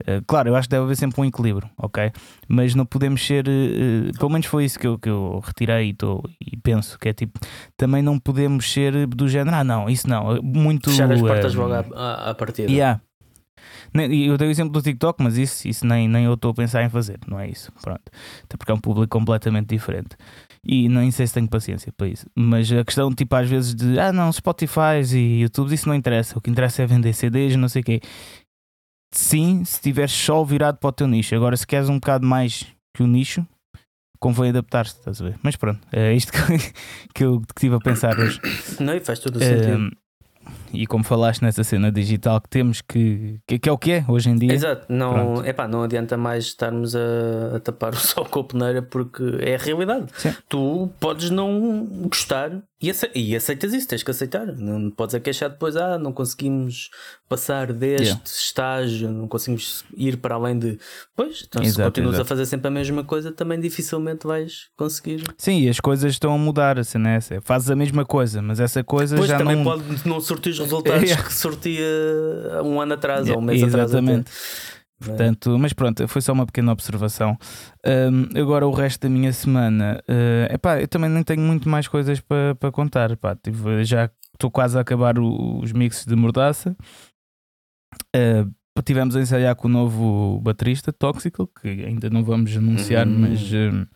Uh, 0.04 0.24
claro, 0.28 0.50
eu 0.50 0.56
acho 0.56 0.68
que 0.68 0.72
deve 0.72 0.84
haver 0.84 0.96
sempre 0.96 1.20
um 1.20 1.26
equilíbrio, 1.26 1.70
ok? 1.78 2.12
Mas 2.48 2.76
não 2.76 2.86
podemos 2.86 3.26
ser, 3.26 3.48
uh, 3.48 4.18
pelo 4.18 4.30
menos 4.30 4.46
foi 4.46 4.66
isso 4.66 4.78
que 4.78 4.86
eu, 4.86 5.00
que 5.00 5.10
eu 5.10 5.42
retirei 5.44 5.90
e, 5.90 5.94
tô, 5.94 6.24
e 6.40 6.56
penso, 6.56 7.00
que 7.00 7.10
é 7.10 7.14
tipo, 7.14 7.40
também 7.76 8.04
não 8.04 8.20
podemos 8.20 8.72
ser 8.72 9.08
do 9.08 9.28
género, 9.28 9.56
ah 9.56 9.64
não, 9.64 9.90
isso 9.90 10.08
não, 10.08 10.42
muito. 10.42 10.92
Fechar 10.92 11.12
as 11.12 11.20
portas 11.20 11.56
logo 11.56 11.74
à, 11.74 12.30
à 12.30 12.36
partida. 12.36 12.72
Yeah. 12.72 13.02
Eu 13.94 14.38
dei 14.38 14.48
o 14.48 14.52
exemplo 14.52 14.72
do 14.72 14.82
TikTok, 14.82 15.24
mas 15.24 15.38
isso, 15.38 15.68
isso 15.68 15.86
nem, 15.86 16.08
nem 16.08 16.26
eu 16.26 16.34
estou 16.34 16.52
a 16.52 16.54
pensar 16.54 16.84
em 16.84 16.90
fazer, 16.90 17.20
não 17.28 17.40
é 17.40 17.50
isso. 17.50 17.72
Pronto. 17.82 18.04
Até 18.44 18.58
porque 18.58 18.72
é 18.72 18.76
um 18.76 18.80
público 18.80 19.18
completamente 19.18 19.70
diferente. 19.70 20.16
E 20.64 20.90
nem 20.90 21.10
sei 21.12 21.26
se 21.26 21.34
tenho 21.34 21.48
paciência 21.48 21.92
para 21.96 22.08
isso. 22.08 22.28
Mas 22.36 22.72
a 22.72 22.84
questão, 22.84 23.14
tipo, 23.14 23.36
às 23.36 23.50
vezes 23.50 23.74
de 23.74 24.00
ah, 24.00 24.12
não, 24.12 24.32
Spotify 24.32 25.02
e 25.14 25.42
YouTube, 25.42 25.74
isso 25.74 25.88
não 25.88 25.96
interessa. 25.96 26.38
O 26.38 26.42
que 26.42 26.50
interessa 26.50 26.84
é 26.84 26.86
vender 26.86 27.14
CDs, 27.14 27.56
não 27.56 27.70
sei 27.70 27.82
o 27.82 27.86
quê. 27.86 28.02
Sim, 29.12 29.64
se 29.64 29.76
estiveres 29.76 30.12
só 30.12 30.44
virado 30.44 30.78
para 30.78 30.90
o 30.90 30.92
teu 30.92 31.08
nicho. 31.08 31.36
Agora, 31.36 31.56
se 31.56 31.66
queres 31.66 31.90
um 31.90 31.96
bocado 31.96 32.26
mais 32.26 32.66
que 32.94 33.04
o 33.04 33.08
nicho, 33.08 33.46
convém 34.20 34.50
adaptar-se, 34.50 34.96
estás 34.96 35.22
a 35.22 35.26
ver? 35.26 35.40
Mas 35.42 35.56
pronto, 35.56 35.80
é 35.92 36.14
isto 36.14 36.32
que, 36.32 36.74
que 37.14 37.24
eu 37.24 37.42
estive 37.56 37.76
a 37.76 37.80
pensar 37.80 38.18
hoje. 38.20 38.40
Não, 38.80 38.94
e 38.94 39.00
faz 39.00 39.20
todo 39.20 39.38
o 39.38 39.40
sentido 39.40 39.92
e 40.74 40.86
como 40.86 41.04
falaste 41.04 41.42
nessa 41.42 41.64
cena 41.64 41.92
digital 41.92 42.42
que 42.42 42.50
temos 42.50 42.82
que, 42.82 43.40
que, 43.48 43.60
que 43.60 43.70
é 43.70 43.72
o 43.72 43.78
que 43.78 43.92
é 43.92 44.06
hoje 44.08 44.30
em 44.30 44.36
dia. 44.36 44.54
Exato, 44.54 44.86
não, 44.90 45.46
epá, 45.46 45.68
não 45.68 45.84
adianta 45.84 46.18
mais 46.18 46.46
estarmos 46.46 46.96
a, 46.96 47.56
a 47.56 47.60
tapar 47.60 47.94
o 47.96 47.98
sol 47.98 48.26
com 48.26 48.42
a 48.42 48.44
peneira 48.44 48.82
porque 48.82 49.24
é 49.40 49.56
a 49.56 49.58
realidade. 49.58 50.08
Sim. 50.18 50.34
Tu 50.48 50.90
podes 51.00 51.30
não 51.30 51.86
gostar 52.10 52.52
e, 52.80 52.90
ace 52.90 53.10
e 53.16 53.36
aceitas 53.36 53.74
isso, 53.74 53.88
tens 53.88 54.04
que 54.04 54.12
aceitar. 54.12 54.46
Não 54.46 54.92
podes 54.92 55.16
a 55.16 55.20
queixar 55.20 55.50
depois, 55.50 55.76
ah, 55.76 55.98
não 55.98 56.14
conseguimos 56.14 56.92
passar 57.28 57.74
deste 57.74 58.04
yeah. 58.04 58.22
estágio, 58.24 59.10
não 59.10 59.28
conseguimos 59.28 59.84
ir 59.96 60.18
para 60.18 60.36
além 60.36 60.60
de. 60.60 60.80
Pois, 61.16 61.46
então 61.48 61.64
exato, 61.64 61.76
se 61.76 61.84
continuas 61.84 62.16
exato. 62.16 62.28
a 62.28 62.30
fazer 62.30 62.46
sempre 62.46 62.68
a 62.68 62.72
mesma 62.72 63.04
coisa, 63.04 63.32
também 63.32 63.60
dificilmente 63.60 64.28
vais 64.28 64.68
conseguir. 64.78 65.24
Sim, 65.38 65.62
e 65.62 65.70
as 65.70 65.80
coisas 65.80 66.14
estão 66.14 66.34
a 66.34 66.38
mudar, 66.38 66.78
assim, 66.78 67.00
né? 67.00 67.20
Fazes 67.42 67.72
a 67.72 67.76
mesma 67.76 68.06
coisa, 68.06 68.44
mas 68.44 68.60
essa 68.60 68.84
coisa 68.84 69.18
pois, 69.18 69.28
já 69.28 69.40
também 69.40 69.56
não. 69.56 69.64
pode 69.64 70.08
não 70.08 70.22
sortir 70.22 70.52
os 70.52 70.60
resultados 70.60 71.02
yeah. 71.10 71.24
que 71.24 71.34
sortia 71.34 71.84
um 72.64 72.80
ano 72.80 72.94
atrás 72.94 73.22
yeah. 73.22 73.36
ou 73.36 73.42
um 73.42 73.46
mês 73.46 73.62
Exatamente. 73.62 73.82
atrás. 73.82 73.92
Exatamente. 73.92 74.77
Portanto, 75.00 75.58
mas 75.60 75.74
pronto, 75.74 76.08
foi 76.08 76.22
só 76.22 76.34
uma 76.34 76.46
pequena 76.46 76.72
observação. 76.72 77.38
Um, 77.86 78.40
agora 78.40 78.68
o 78.68 78.72
resto 78.72 79.02
da 79.02 79.10
minha 79.10 79.32
semana, 79.32 80.02
uh, 80.10 80.54
epá, 80.54 80.82
eu 80.82 80.88
também 80.88 81.10
nem 81.10 81.24
tenho 81.24 81.42
muito 81.42 81.70
mais 81.70 81.88
coisas 81.88 82.20
para 82.20 82.56
pa 82.56 82.72
contar. 82.72 83.12
Epá, 83.12 83.38
já 83.84 84.10
estou 84.34 84.50
quase 84.50 84.78
a 84.78 84.82
acabar 84.82 85.20
o, 85.20 85.60
os 85.60 85.72
mixes 85.72 86.06
de 86.06 86.16
mordaça. 86.16 86.76
Uh, 88.16 88.52
tivemos 88.84 89.16
a 89.16 89.22
ensaiar 89.22 89.56
com 89.56 89.68
o 89.68 89.72
novo 89.72 90.40
baterista, 90.42 90.92
Toxical, 90.92 91.48
que 91.48 91.68
ainda 91.68 92.10
não 92.10 92.24
vamos 92.24 92.56
anunciar, 92.56 93.08
uhum. 93.08 93.20
mas. 93.20 93.42
Uh, 93.52 93.88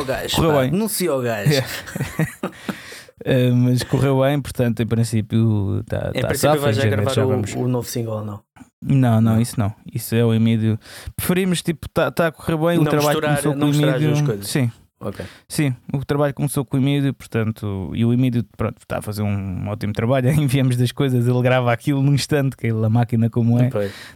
o 0.00 0.04
gajo, 0.04 0.36
correu 0.36 0.60
bem. 0.60 0.70
O 0.70 1.20
gajo. 1.20 1.50
Uh, 3.24 3.54
mas 3.54 3.82
correu 3.82 4.20
bem, 4.20 4.40
portanto, 4.40 4.82
em 4.82 4.86
princípio 4.86 5.80
está 5.80 6.10
Em 6.14 6.20
tá 6.20 6.28
princípio 6.28 6.60
vais 6.60 6.76
já 6.76 6.86
gravar 6.86 7.14
já 7.14 7.24
o, 7.24 7.64
o 7.64 7.68
novo 7.68 7.88
single, 7.88 8.24
não? 8.24 8.42
Não, 8.82 9.20
não, 9.20 9.40
isso 9.40 9.58
não. 9.58 9.74
Isso 9.92 10.14
é 10.14 10.24
o 10.24 10.34
Emílio. 10.34 10.78
Preferimos, 11.16 11.62
tipo, 11.62 11.86
está 11.86 12.10
tá 12.10 12.26
a 12.26 12.32
correr 12.32 12.56
bem, 12.56 12.76
não 12.76 12.84
o 12.84 12.88
trabalho 12.88 13.08
misturar, 13.08 13.42
começou 13.42 13.54
com 13.54 13.64
o 13.64 13.68
Emílio. 13.68 14.44
Sim. 14.44 14.70
Okay. 14.98 15.26
Sim, 15.46 15.76
o 15.92 16.02
trabalho 16.06 16.32
começou 16.32 16.64
com 16.64 16.76
o 16.76 16.80
Emílio, 16.80 17.12
portanto, 17.12 17.92
e 17.94 18.02
o 18.02 18.14
Emílio 18.14 18.42
pronto, 18.56 18.78
está 18.78 18.98
a 18.98 19.02
fazer 19.02 19.22
um 19.22 19.68
ótimo 19.68 19.92
trabalho. 19.92 20.28
Enviamos 20.32 20.76
das 20.76 20.90
coisas, 20.90 21.26
ele 21.26 21.42
grava 21.42 21.72
aquilo 21.72 22.02
num 22.02 22.14
instante, 22.14 22.56
que 22.56 22.68
a 22.68 22.88
máquina 22.88 23.28
como 23.28 23.58
é, 23.58 23.70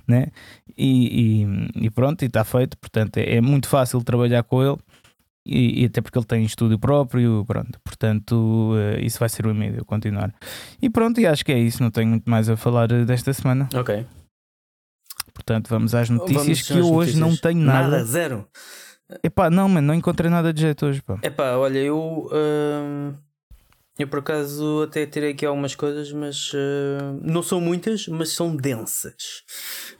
né? 0.06 0.28
E, 0.76 1.44
e, 1.76 1.86
e, 1.86 1.90
pronto, 1.90 2.22
e 2.22 2.26
está 2.26 2.44
feito. 2.44 2.78
Portanto, 2.78 3.18
é, 3.18 3.36
é 3.36 3.40
muito 3.40 3.68
fácil 3.68 4.02
trabalhar 4.02 4.42
com 4.42 4.62
ele 4.62 4.78
e, 5.44 5.82
e, 5.82 5.84
até 5.86 6.00
porque 6.00 6.18
ele 6.18 6.26
tem 6.26 6.44
estúdio 6.44 6.78
próprio, 6.78 7.44
pronto, 7.46 7.80
portanto, 7.82 8.74
uh, 8.74 9.00
isso 9.00 9.18
vai 9.18 9.28
ser 9.28 9.46
o 9.46 9.50
e-mail 9.50 9.84
continuar. 9.84 10.34
E 10.80 10.90
pronto, 10.90 11.20
e 11.20 11.26
acho 11.26 11.44
que 11.44 11.52
é 11.52 11.58
isso, 11.58 11.82
não 11.82 11.90
tenho 11.90 12.08
muito 12.08 12.28
mais 12.28 12.48
a 12.48 12.56
falar 12.56 12.92
uh, 12.92 13.04
desta 13.04 13.32
semana. 13.32 13.68
Ok. 13.74 14.06
Portanto, 15.32 15.68
vamos 15.68 15.94
às 15.94 16.10
notícias 16.10 16.44
vamos 16.44 16.62
que 16.62 16.78
eu 16.78 16.92
hoje 16.92 17.18
não 17.18 17.34
tenho 17.36 17.60
nada. 17.60 17.88
Nada, 17.88 18.04
zero. 18.04 18.46
Epá, 19.24 19.50
não, 19.50 19.68
mano, 19.68 19.88
não 19.88 19.94
encontrei 19.94 20.30
nada 20.30 20.52
de 20.52 20.60
jeito 20.60 20.86
hoje, 20.86 21.02
pá. 21.02 21.18
Epá, 21.22 21.56
olha, 21.56 21.78
eu. 21.78 22.28
Uh 22.30 23.29
eu 24.02 24.08
por 24.08 24.20
acaso 24.20 24.82
até 24.82 25.06
tirei 25.06 25.30
aqui 25.30 25.44
algumas 25.44 25.74
coisas, 25.74 26.12
mas 26.12 26.52
uh, 26.52 27.18
não 27.22 27.42
são 27.42 27.60
muitas, 27.60 28.06
mas 28.08 28.30
são 28.30 28.54
densas. 28.54 29.42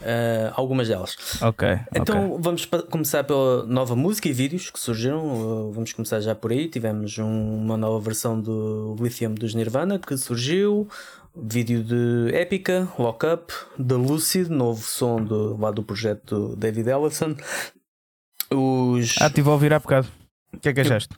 Uh, 0.01 0.53
algumas 0.55 0.89
delas. 0.89 1.17
Ok. 1.43 1.69
Então 1.95 2.33
okay. 2.33 2.43
vamos 2.43 2.69
começar 2.91 3.25
pela 3.25 3.65
nova 3.67 3.95
música 3.97 4.29
e 4.29 4.33
vídeos 4.33 4.71
que 4.71 4.79
surgiram. 4.79 5.25
Uh, 5.25 5.73
vamos 5.73 5.93
começar 5.93 6.21
já 6.21 6.35
por 6.35 6.53
aí. 6.53 6.69
Tivemos 6.69 7.19
um, 7.19 7.57
uma 7.57 7.77
nova 7.77 8.01
versão 8.01 8.41
do 8.41 8.97
Lithium 8.99 9.35
dos 9.35 9.55
Nirvana 9.55 9.99
que 9.99 10.17
surgiu. 10.17 10.89
Vídeo 11.37 11.85
de 11.85 12.35
Épica, 12.35 12.89
Lock 12.99 13.25
Up, 13.25 13.53
The 13.77 13.95
Lucid, 13.95 14.49
novo 14.49 14.83
som 14.83 15.23
do, 15.23 15.57
lá 15.57 15.71
do 15.71 15.83
projeto 15.83 16.57
David 16.57 16.89
Ellison. 16.89 17.37
Os... 18.53 19.15
Ah, 19.21 19.29
estive 19.29 19.49
a 19.49 19.53
ouvir 19.53 19.73
há 19.73 19.79
bocado. 19.79 20.09
O 20.53 20.59
que 20.59 20.69
é 20.69 20.73
que 20.73 20.81
achaste? 20.81 21.15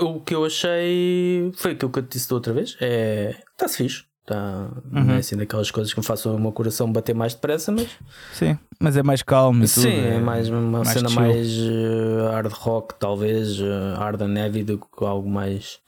O 0.00 0.20
que 0.20 0.34
eu 0.34 0.44
achei 0.44 1.50
foi 1.56 1.72
aquilo 1.72 1.90
que 1.90 1.98
eu 1.98 2.02
te 2.02 2.12
disse 2.12 2.28
da 2.28 2.34
outra 2.34 2.52
vez. 2.52 2.76
É. 2.80 3.34
Está-se 3.52 3.76
fixe. 3.78 4.04
Tá, 4.26 4.68
uhum. 4.92 5.04
Não 5.04 5.14
é 5.14 5.18
assim 5.18 5.38
daquelas 5.38 5.70
coisas 5.70 5.90
que 5.94 5.98
me 5.98 6.04
façam 6.04 6.36
o 6.36 6.38
meu 6.38 6.52
coração 6.52 6.92
bater 6.92 7.14
mais 7.14 7.32
depressa, 7.32 7.72
mas. 7.72 7.88
Sim, 8.34 8.58
mas 8.78 8.94
é 8.94 9.02
mais 9.02 9.22
calmo 9.22 9.64
e 9.64 9.68
Sim, 9.68 9.80
tudo. 9.80 9.90
é 9.90 10.20
mais 10.20 10.50
uma 10.50 10.60
mais 10.60 10.88
cena 10.88 11.08
chill. 11.08 11.20
mais 11.22 11.48
uh, 11.56 12.30
hard 12.30 12.52
rock, 12.52 12.94
talvez, 12.98 13.58
uh, 13.58 13.94
hard 13.96 14.20
and 14.20 14.34
heavy 14.38 14.62
do 14.62 14.76
que 14.76 15.02
algo 15.02 15.26
mais 15.30 15.78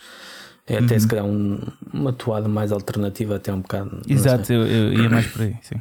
é 0.70 0.78
até 0.78 0.94
uhum. 0.94 1.00
se 1.00 1.08
calhar 1.08 1.24
um, 1.24 1.58
uma 1.92 2.12
toada 2.12 2.48
mais 2.48 2.70
alternativa, 2.70 3.34
até 3.34 3.52
um 3.52 3.60
bocado. 3.60 4.00
Exato, 4.08 4.52
eu, 4.52 4.64
eu, 4.64 4.92
ia 4.92 5.10
mais 5.10 5.26
por 5.26 5.42
aí, 5.42 5.56
sim. 5.62 5.74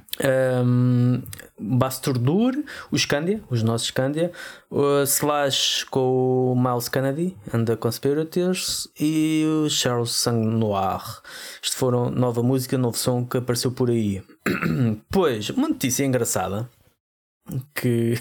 Um, 0.65 1.21
Basturdur, 1.59 2.55
o 2.91 2.97
Scandia, 2.97 3.39
os 3.51 3.61
nossos 3.61 3.89
Scandia, 3.89 4.31
o 4.67 5.03
Slash 5.03 5.85
com 5.91 6.53
o 6.53 6.55
Miles 6.55 6.89
Kennedy 6.89 7.37
and 7.53 7.65
the 7.65 7.75
Conspirators 7.75 8.87
e 8.99 9.45
o 9.63 9.69
Charles 9.69 10.09
Sang 10.09 10.43
Noir. 10.43 11.03
Isto 11.61 11.77
foram 11.77 12.09
nova 12.09 12.41
música, 12.41 12.75
novo 12.75 12.97
som 12.97 13.23
que 13.23 13.37
apareceu 13.37 13.71
por 13.71 13.91
aí. 13.91 14.23
pois, 15.11 15.51
uma 15.51 15.69
notícia 15.69 16.03
engraçada 16.03 16.67
que 17.73 18.13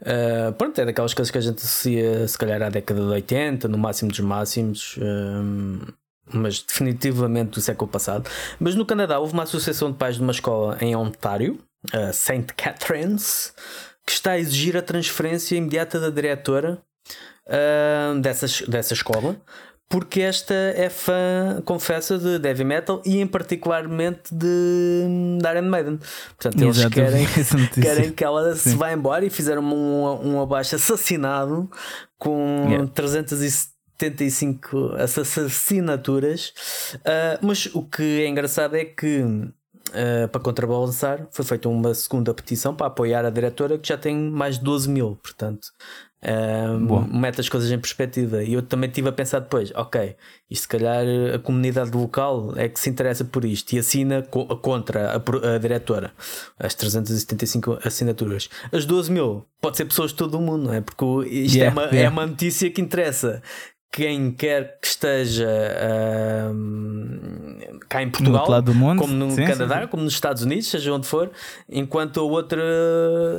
uh, 0.00 0.52
pronto, 0.58 0.80
é 0.80 0.84
daquelas 0.84 1.14
coisas 1.14 1.30
que 1.30 1.38
a 1.38 1.40
gente 1.40 1.58
associa 1.58 2.26
se 2.26 2.38
calhar 2.38 2.62
à 2.62 2.68
década 2.68 3.00
de 3.00 3.06
80, 3.06 3.68
no 3.68 3.78
máximo 3.78 4.10
dos 4.10 4.20
máximos, 4.20 4.96
eh, 5.00 5.92
mas 6.32 6.62
definitivamente 6.62 7.50
do 7.50 7.60
século 7.60 7.90
passado. 7.90 8.28
Mas 8.58 8.74
no 8.74 8.86
Canadá 8.86 9.18
houve 9.18 9.32
uma 9.32 9.42
associação 9.42 9.90
de 9.90 9.98
pais 9.98 10.16
de 10.16 10.22
uma 10.22 10.32
escola 10.32 10.78
em 10.80 10.94
Ontário, 10.94 11.58
uh, 11.94 12.12
St. 12.12 12.46
Catharines, 12.56 13.52
que 14.06 14.12
está 14.12 14.32
a 14.32 14.38
exigir 14.38 14.76
a 14.76 14.82
transferência 14.82 15.56
imediata 15.56 15.98
da 15.98 16.10
diretora 16.10 16.80
uh, 17.46 18.20
dessa, 18.20 18.46
dessa 18.66 18.94
escola 18.94 19.36
porque 19.90 20.20
esta 20.20 20.54
é 20.54 20.88
fã, 20.88 21.60
confessa, 21.64 22.16
de 22.16 22.48
heavy 22.48 22.62
metal 22.62 23.02
e 23.04 23.20
em 23.20 23.26
particularmente 23.26 24.32
de, 24.32 25.04
de 25.42 25.48
Iron 25.50 25.68
Maiden. 25.68 25.98
Portanto, 26.38 26.62
eles 26.62 26.84
querem, 26.86 27.26
querem 27.74 28.12
que 28.12 28.22
ela 28.22 28.54
Sim. 28.54 28.70
se 28.70 28.76
vá 28.76 28.92
embora 28.92 29.26
e 29.26 29.30
fizeram 29.30 29.64
um, 29.64 30.34
um 30.34 30.40
abaixo 30.40 30.76
assassinado 30.76 31.68
com 32.16 32.66
yeah. 32.68 32.86
375 32.94 34.92
assinaturas. 35.44 36.52
Uh, 36.94 37.38
mas 37.42 37.66
o 37.74 37.82
que 37.82 38.22
é 38.22 38.28
engraçado 38.28 38.76
é 38.76 38.84
que 38.84 39.24
Uh, 39.90 40.28
para 40.28 40.40
contrabalançar, 40.40 41.26
foi 41.32 41.44
feita 41.44 41.68
uma 41.68 41.92
segunda 41.94 42.32
petição 42.32 42.72
para 42.72 42.86
apoiar 42.86 43.24
a 43.24 43.30
diretora 43.30 43.76
que 43.76 43.88
já 43.88 43.98
tem 43.98 44.16
mais 44.16 44.56
de 44.56 44.62
12 44.62 44.88
mil, 44.88 45.18
portanto 45.20 45.66
um, 46.22 47.18
mete 47.18 47.40
as 47.40 47.48
coisas 47.48 47.70
em 47.70 47.78
perspectiva. 47.78 48.42
E 48.42 48.52
eu 48.52 48.62
também 48.62 48.88
estive 48.88 49.08
a 49.08 49.12
pensar 49.12 49.40
depois: 49.40 49.72
ok, 49.74 50.16
isto 50.50 50.62
se 50.62 50.68
calhar 50.68 51.04
a 51.34 51.38
comunidade 51.38 51.90
local 51.96 52.52
é 52.56 52.68
que 52.68 52.78
se 52.78 52.90
interessa 52.90 53.24
por 53.24 53.44
isto 53.44 53.72
e 53.72 53.78
assina 53.78 54.22
co 54.22 54.44
contra 54.56 55.12
a, 55.12 55.54
a, 55.54 55.58
diretora 55.58 56.12
as 56.58 56.74
375 56.74 57.78
assinaturas. 57.84 58.50
As 58.70 58.84
12 58.84 59.10
mil 59.10 59.46
pode 59.60 59.76
ser 59.76 59.86
pessoas 59.86 60.10
de 60.10 60.16
todo 60.16 60.36
o 60.36 60.40
mundo, 60.40 60.64
não 60.64 60.74
é? 60.74 60.80
Porque 60.80 61.04
isto 61.28 61.56
é 61.56 61.60
yeah, 61.60 61.64
é, 61.64 61.72
uma, 61.72 61.82
yeah. 61.84 62.00
é 62.00 62.08
uma 62.08 62.26
notícia 62.26 62.70
que 62.70 62.80
interessa 62.80 63.42
quem 63.92 64.30
quer 64.30 64.78
que 64.80 64.86
esteja 64.86 65.48
uh, 66.52 67.78
cá 67.88 68.02
em 68.02 68.08
Portugal, 68.08 68.46
mundo, 68.72 69.00
como 69.00 69.12
no 69.12 69.30
sim, 69.32 69.44
Canadá, 69.44 69.82
sim. 69.82 69.88
como 69.88 70.04
nos 70.04 70.12
Estados 70.12 70.42
Unidos, 70.44 70.68
seja 70.68 70.92
onde 70.92 71.08
for, 71.08 71.30
enquanto 71.68 72.20
a 72.20 72.22
outra 72.22 72.62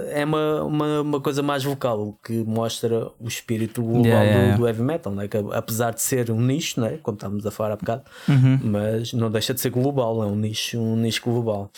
é 0.10 0.26
uma, 0.26 0.64
uma, 0.64 1.02
uma 1.02 1.22
coisa 1.22 1.42
mais 1.42 1.64
vocal, 1.64 2.02
o 2.02 2.18
que 2.22 2.44
mostra 2.44 3.08
o 3.18 3.28
espírito 3.28 3.82
global 3.82 4.06
yeah, 4.06 4.24
yeah. 4.24 4.52
Do, 4.52 4.62
do, 4.62 4.68
heavy 4.68 4.82
metal, 4.82 5.14
né? 5.14 5.30
que 5.30 5.38
apesar 5.54 5.94
de 5.94 6.02
ser 6.02 6.30
um 6.30 6.42
nicho, 6.42 6.82
né? 6.82 7.00
como 7.02 7.16
estávamos 7.16 7.46
a 7.46 7.52
falar 7.52 7.72
há 7.72 7.78
bocado, 7.78 8.04
uhum. 8.28 8.60
mas 8.62 9.14
não 9.14 9.32
deixa 9.32 9.54
de 9.54 9.62
ser 9.62 9.70
global, 9.70 10.22
é 10.22 10.26
um 10.26 10.36
nicho, 10.36 10.78
um 10.78 10.98
nicho 10.98 11.22
global. 11.24 11.72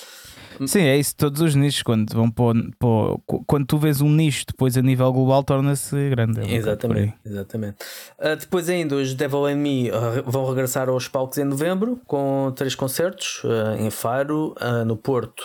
Sim, 0.66 0.82
é 0.82 0.98
isso. 0.98 1.16
Todos 1.16 1.42
os 1.42 1.56
nichos, 1.56 1.84
quando 1.84 2.14
vão 2.14 2.30
para, 2.30 2.54
para 2.80 3.40
quando 3.46 3.66
tu 3.66 3.78
vês 3.78 4.02
um 4.02 4.10
nicho 4.10 4.46
depois 4.48 4.78
a 4.78 4.82
nível 4.82 5.12
global, 5.12 5.44
torna-se 5.44 6.10
grande. 6.10 6.42
É 6.42 6.56
exatamente. 6.56 7.14
exatamente. 7.26 7.78
Uh, 8.20 8.36
depois, 8.40 8.70
ainda, 8.70 8.96
os 8.96 9.14
Devil 9.14 9.46
and 9.46 9.56
Me 9.56 9.90
uh, 9.90 10.24
vão 10.26 10.46
regressar 10.48 10.90
aos 10.90 11.08
palcos 11.08 11.38
em 11.38 11.44
novembro 11.44 12.00
com 12.06 12.52
três 12.56 12.76
concertos 12.76 13.44
uh, 13.44 13.80
em 13.80 13.90
Faro, 13.90 14.56
no 14.86 14.98
Porto 14.98 15.44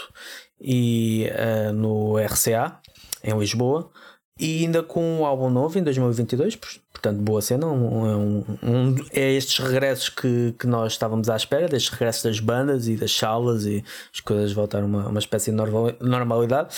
e 0.61 1.29
no 1.75 2.17
RCA 2.19 2.79
em 3.23 3.39
Lisboa 3.39 3.91
e 4.39 4.65
ainda 4.65 4.83
com 4.83 5.03
um 5.03 5.27
álbum 5.27 5.51
novo 5.51 5.79
em 5.79 5.83
2022, 5.83 6.57
portanto, 6.99 7.19
boa 7.21 7.41
cena. 7.41 7.67
Um, 7.67 8.07
é 8.07 8.17
um, 8.17 8.45
um, 8.63 8.97
é 9.13 9.33
estes 9.33 9.59
regressos 9.59 10.09
que, 10.09 10.55
que 10.59 10.67
nós 10.67 10.93
estávamos 10.93 11.31
à 11.31 11.37
espera, 11.37 11.69
destes 11.69 11.91
regressos 11.91 12.25
das 12.25 12.41
bandas 12.41 12.89
e 12.89 12.97
das 12.97 13.15
salas 13.15 13.65
e 13.65 13.85
as 14.13 14.21
coisas 14.21 14.53
voltaram 14.53 14.87
a 14.87 14.89
uma, 14.89 15.09
uma 15.09 15.19
espécie 15.19 15.53
de 15.53 15.57
normalidade. 16.01 16.75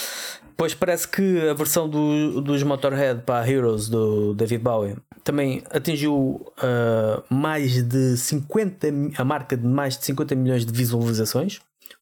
Pois 0.57 0.75
parece 0.75 1.09
que 1.09 1.49
a 1.49 1.55
versão 1.55 1.89
do, 1.89 2.43
dos 2.43 2.63
Motorhead 2.63 3.23
para 3.23 3.49
Heroes 3.51 3.89
do 3.89 4.35
David 4.35 4.63
Bowie 4.63 4.97
também 5.25 5.63
atingiu 5.71 6.47
uh, 6.59 7.23
mais 7.31 7.83
de 7.83 8.17
50 8.17 8.89
a 9.17 9.25
marca 9.25 9.57
de 9.57 9.67
mais 9.67 9.97
de 9.97 10.05
50 10.05 10.35
milhões 10.35 10.67
de 10.67 10.73
visualizações 10.73 11.61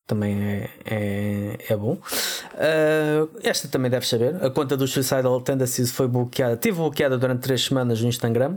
também 0.08 0.42
é, 0.42 0.70
é, 0.86 1.56
é 1.68 1.76
bom. 1.76 1.92
Uh, 1.92 3.30
esta 3.44 3.68
também 3.68 3.90
deves 3.90 4.08
saber. 4.08 4.42
A 4.42 4.50
conta 4.50 4.76
dos 4.76 4.90
Suicidal 4.90 5.40
Tendencies 5.42 5.92
foi 5.92 6.08
bloqueada, 6.08 6.56
teve 6.56 6.78
bloqueada 6.78 7.18
durante 7.18 7.42
3 7.42 7.62
semanas 7.62 8.00
no 8.00 8.08
Instagram, 8.08 8.56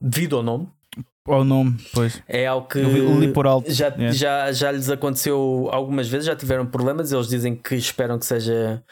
devido 0.00 0.36
ao 0.36 0.42
nome. 0.42 0.68
Ao 1.26 1.44
nome, 1.44 1.76
pois. 1.92 2.20
É 2.26 2.46
algo 2.46 2.66
que 2.66 2.80
li 2.80 3.30
por 3.32 3.46
alto. 3.46 3.70
Já, 3.70 3.88
yeah. 3.88 4.10
já, 4.10 4.52
já 4.52 4.72
lhes 4.72 4.88
aconteceu 4.88 5.68
algumas 5.70 6.08
vezes, 6.08 6.26
já 6.26 6.34
tiveram 6.34 6.66
problemas. 6.66 7.12
Eles 7.12 7.28
dizem 7.28 7.54
que 7.54 7.74
esperam 7.74 8.18
que 8.18 8.24
seja, 8.24 8.82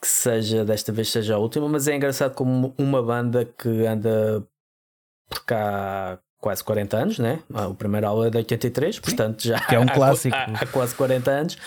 que 0.00 0.06
seja 0.06 0.64
desta 0.64 0.92
vez 0.92 1.10
seja 1.10 1.34
a 1.34 1.38
última, 1.38 1.68
mas 1.68 1.88
é 1.88 1.96
engraçado 1.96 2.34
como 2.34 2.72
uma 2.78 3.02
banda 3.02 3.44
que 3.44 3.84
anda 3.84 4.46
por 5.28 5.44
cá 5.44 6.20
quase 6.42 6.62
40 6.64 6.96
anos, 6.96 7.18
né? 7.20 7.38
Ah, 7.54 7.68
o 7.68 7.74
primeiro 7.74 8.04
álbum 8.08 8.24
é 8.24 8.30
de 8.30 8.36
83, 8.36 8.98
portanto 8.98 9.44
já 9.44 9.60
que 9.60 9.76
é 9.76 9.78
um 9.78 9.86
clássico. 9.94 10.36
Há, 10.36 10.60
há, 10.60 10.66
quase 10.66 10.92
40 10.94 11.30
anos. 11.30 11.58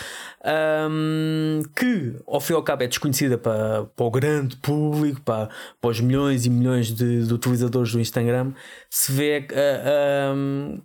Um, 0.92 1.64
que 1.76 2.14
ao 2.28 2.40
fim 2.40 2.54
e 2.54 2.56
ao 2.58 2.62
cabo 2.62 2.84
é 2.84 2.88
desconhecida 2.88 3.38
para, 3.38 3.86
para 3.86 4.06
o 4.06 4.12
grande 4.12 4.58
público, 4.58 5.22
para, 5.22 5.50
para 5.82 5.90
os 5.90 6.00
milhões 6.02 6.46
e 6.46 6.50
milhões 6.50 6.94
de, 6.94 7.26
de 7.26 7.34
utilizadores 7.34 7.94
do 7.94 8.02
Instagram, 8.02 8.52
se 8.90 9.12
vê 9.14 9.48
uh, 9.50 10.36
um, 10.36 10.82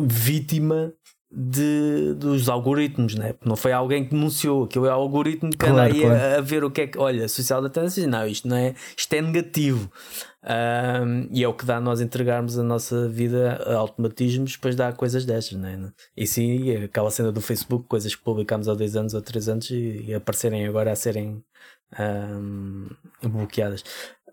vítima 0.00 0.92
de, 1.30 2.14
dos 2.14 2.48
algoritmos, 2.48 3.14
né? 3.14 3.34
não 3.44 3.56
foi 3.56 3.72
alguém 3.72 4.04
que 4.04 4.10
denunciou, 4.10 4.64
aquilo 4.64 4.86
é 4.86 4.90
o 4.90 4.94
algoritmo 4.94 5.50
que 5.50 5.58
claro, 5.58 5.74
anda 5.74 5.82
aí 5.84 6.00
claro. 6.00 6.16
a, 6.16 6.38
a, 6.38 6.40
ver 6.40 6.64
o 6.64 6.70
que 6.70 6.80
é 6.80 6.86
que, 6.86 6.98
olha, 6.98 7.28
social 7.28 7.60
da 7.60 7.68
tendência, 7.68 8.06
não, 8.06 8.26
isto 8.26 8.48
não 8.48 8.56
é, 8.56 8.74
isto 8.96 9.12
é 9.12 9.20
negativo. 9.20 9.92
Um, 10.44 11.28
e 11.32 11.42
é 11.42 11.48
o 11.48 11.52
que 11.52 11.64
dá 11.64 11.80
nós 11.80 12.00
entregarmos 12.00 12.58
a 12.58 12.62
nossa 12.62 13.08
vida 13.08 13.60
a 13.66 13.74
automatismos, 13.74 14.52
depois 14.52 14.76
dá 14.76 14.92
coisas 14.92 15.24
destas, 15.24 15.58
né? 15.58 15.92
E 16.16 16.26
sim, 16.26 16.76
aquela 16.76 17.10
cena 17.10 17.32
do 17.32 17.40
Facebook, 17.40 17.88
coisas 17.88 18.14
que 18.14 18.22
publicámos 18.22 18.68
há 18.68 18.74
dois 18.74 18.94
anos 18.94 19.14
ou 19.14 19.20
três 19.20 19.48
anos 19.48 19.68
e, 19.70 20.04
e 20.06 20.14
aparecerem 20.14 20.66
agora 20.66 20.92
a 20.92 20.96
serem 20.96 21.42
um, 21.98 22.88
bloqueadas. 23.22 23.82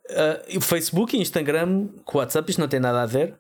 Uh, 0.09 0.57
o 0.57 0.61
Facebook 0.61 1.17
e 1.17 1.21
Instagram 1.21 1.87
com 2.03 2.17
o 2.17 2.21
WhatsApp, 2.21 2.49
isto 2.49 2.59
não 2.59 2.67
tem 2.67 2.79
nada 2.79 3.01
a 3.01 3.05
ver. 3.07 3.39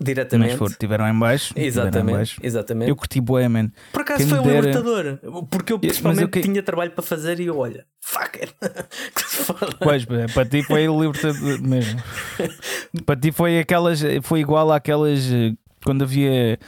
Diretamente. 0.00 0.50
Mas 0.50 0.58
for, 0.58 0.72
tiveram 0.74 1.08
em 1.08 1.18
baixo. 1.18 1.52
Exatamente, 1.56 2.10
em 2.10 2.16
baixo. 2.16 2.40
exatamente. 2.42 2.88
Eu 2.88 2.96
curti 2.96 3.20
bué, 3.20 3.48
man. 3.48 3.70
Por 3.92 4.02
acaso 4.02 4.18
Quem 4.18 4.28
foi 4.28 4.38
um 4.38 4.42
libertador. 4.42 5.18
Porque 5.50 5.72
eu 5.72 5.78
principalmente 5.78 6.22
eu 6.22 6.28
que... 6.28 6.40
tinha 6.40 6.62
trabalho 6.62 6.90
para 6.90 7.02
fazer 7.02 7.40
e 7.40 7.46
eu, 7.46 7.58
olha, 7.58 7.86
fuck 8.00 8.38
it. 8.38 8.54
pois, 9.80 10.04
para 10.04 10.44
ti 10.44 10.62
foi 10.62 10.86
libertador 10.86 11.62
mesmo. 11.62 12.02
para 13.04 13.18
ti 13.18 13.32
foi 13.32 13.58
aquelas. 13.58 14.00
Foi 14.22 14.40
igual 14.40 14.70
àquelas. 14.72 15.28
Quando 15.82 16.02
havia. 16.02 16.58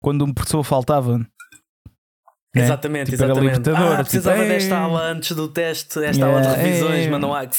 Quando 0.00 0.22
uma 0.22 0.34
pessoa 0.34 0.62
faltava. 0.62 1.26
Né? 2.54 2.64
Exatamente, 2.64 3.10
tipo, 3.10 3.22
exatamente. 3.22 3.70
Ah, 3.70 3.90
tipo, 3.90 3.96
precisava 3.96 4.44
desta 4.44 4.78
aula 4.78 5.02
antes 5.02 5.36
do 5.36 5.48
teste, 5.48 6.02
esta 6.02 6.24
yeah, 6.24 6.26
aula 6.26 6.56
de 6.56 6.62
revisões, 6.62 7.06
é... 7.06 7.10
mas 7.10 7.20
não 7.20 7.34
há 7.34 7.46
que 7.46 7.56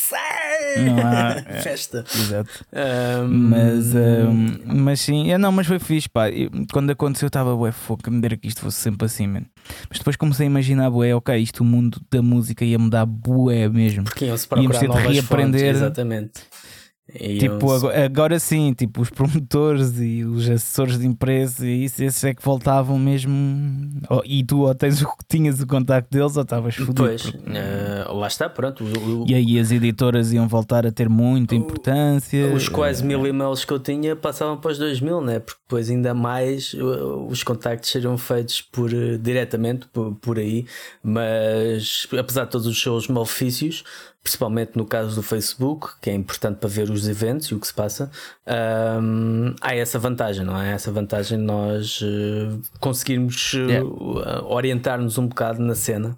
não 0.78 0.98
há 0.98 1.44
é, 1.46 1.62
festa. 1.62 2.04
Exato. 2.16 2.66
Um... 2.74 3.28
Mas, 3.28 3.96
um, 3.96 4.58
mas 4.66 5.02
sim, 5.02 5.32
é, 5.32 5.38
não, 5.38 5.52
mas 5.52 5.68
foi 5.68 5.78
fixe, 5.78 6.10
pá. 6.10 6.30
Eu, 6.30 6.50
quando 6.74 6.90
aconteceu, 6.90 7.28
eu 7.28 7.30
estava, 7.30 7.54
ué, 7.56 7.72
foca, 7.72 8.10
me 8.10 8.20
dera 8.20 8.36
que 8.36 8.48
isto 8.48 8.62
fosse 8.62 8.78
sempre 8.78 9.06
assim, 9.06 9.28
man. 9.28 9.44
Mas 9.88 10.00
depois 10.00 10.16
comecei 10.16 10.48
a 10.48 10.50
imaginar, 10.50 10.90
bué, 10.90 11.14
ok, 11.14 11.38
isto 11.38 11.62
o 11.62 11.66
mundo 11.66 12.02
da 12.10 12.22
música 12.22 12.66
ia 12.66 12.80
mudar 12.80 13.06
bué 13.06 13.70
mesmo. 13.70 14.06
Porque 14.06 14.26
iam-se 14.26 14.48
procurar 14.48 14.80
reaprender. 14.80 15.26
Fontes, 15.26 15.62
exatamente. 15.62 16.42
E 17.14 17.40
tipo, 17.40 17.72
agora, 17.72 18.06
agora, 18.06 18.40
sim, 18.40 18.72
tipo, 18.74 19.02
os 19.02 19.10
promotores 19.10 20.00
e 20.00 20.24
os 20.24 20.48
assessores 20.48 21.00
de 21.00 21.08
empresa 21.08 21.66
e 21.66 21.86
isso, 21.86 22.04
esses 22.04 22.24
é 22.24 22.34
que 22.34 22.44
voltavam 22.44 23.00
mesmo. 23.00 23.34
Oh, 24.10 24.22
e 24.24 24.44
tu 24.44 24.62
ou 24.62 24.76
tens, 24.76 25.04
tinhas 25.28 25.60
o 25.60 25.66
contacto 25.66 26.12
deles 26.12 26.36
ou 26.36 26.44
estavas 26.44 26.76
fodido. 26.76 27.04
Pois, 27.04 27.26
uh, 27.26 28.14
lá 28.14 28.28
está, 28.28 28.48
pronto. 28.48 28.84
O, 28.84 29.24
o, 29.24 29.28
e 29.28 29.34
aí 29.34 29.60
as 29.60 29.72
editoras 29.72 30.32
iam 30.32 30.48
voltar 30.48 30.86
a 30.86 30.92
ter 30.92 31.10
muita 31.10 31.56
importância. 31.56 32.54
Os 32.54 32.70
quase 32.70 33.04
mil 33.04 33.26
e-mails 33.26 33.66
que 33.66 33.74
eu 33.74 33.80
tinha 33.80 34.16
passavam 34.16 34.58
para 34.58 34.72
os 34.72 34.78
dois 34.78 35.02
mil, 35.02 35.20
né? 35.20 35.40
Porque 35.40 35.62
depois 35.64 35.90
ainda 35.90 36.14
mais 36.14 36.76
os 37.28 37.44
contactos 37.44 37.90
seriam 37.90 38.18
feitos 38.18 38.62
por, 38.62 38.90
diretamente 39.20 39.88
por, 39.88 40.14
por 40.16 40.38
aí, 40.38 40.66
mas 41.02 42.08
apesar 42.18 42.46
de 42.46 42.52
todos 42.52 42.68
os 42.68 42.80
seus 42.80 43.08
malefícios 43.08 43.84
principalmente 44.30 44.78
no 44.78 44.86
caso 44.86 45.16
do 45.16 45.24
Facebook, 45.24 45.94
que 46.00 46.10
é 46.12 46.14
importante 46.14 46.58
para 46.58 46.70
ver 46.70 46.92
os 46.92 47.08
eventos 47.08 47.48
e 47.48 47.56
o 47.56 47.60
que 47.60 47.66
se 47.66 47.74
passa, 47.74 48.12
um, 49.02 49.56
há 49.60 49.76
essa 49.76 49.98
vantagem, 49.98 50.46
não 50.46 50.56
é? 50.56 50.72
Essa 50.72 50.92
vantagem 50.92 51.40
de 51.40 51.44
nós 51.44 52.00
uh, 52.02 52.62
conseguirmos 52.80 53.54
uh, 53.54 53.58
yeah. 53.58 53.90
orientar-nos 54.44 55.18
um 55.18 55.28
bocado 55.28 55.60
na 55.64 55.74
cena. 55.74 56.16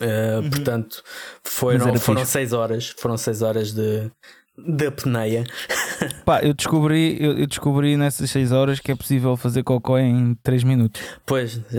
Uh, 0.00 0.42
uhum. 0.42 0.50
Portanto, 0.50 1.04
foram, 1.44 1.96
foram 1.98 2.24
seis 2.24 2.52
horas, 2.52 2.88
foram 2.98 3.16
seis 3.16 3.42
horas 3.42 3.72
de, 3.72 4.10
de 4.58 4.86
apneia. 4.86 5.44
Pá, 6.26 6.42
eu 6.42 6.52
descobri, 6.52 7.16
eu, 7.22 7.38
eu 7.38 7.46
descobri 7.46 7.96
nessas 7.96 8.28
seis 8.28 8.50
horas 8.50 8.80
que 8.80 8.90
é 8.90 8.96
possível 8.96 9.36
fazer 9.36 9.62
cocó 9.62 9.98
em 9.98 10.34
3 10.42 10.64
minutos. 10.64 11.00
Pois. 11.24 11.60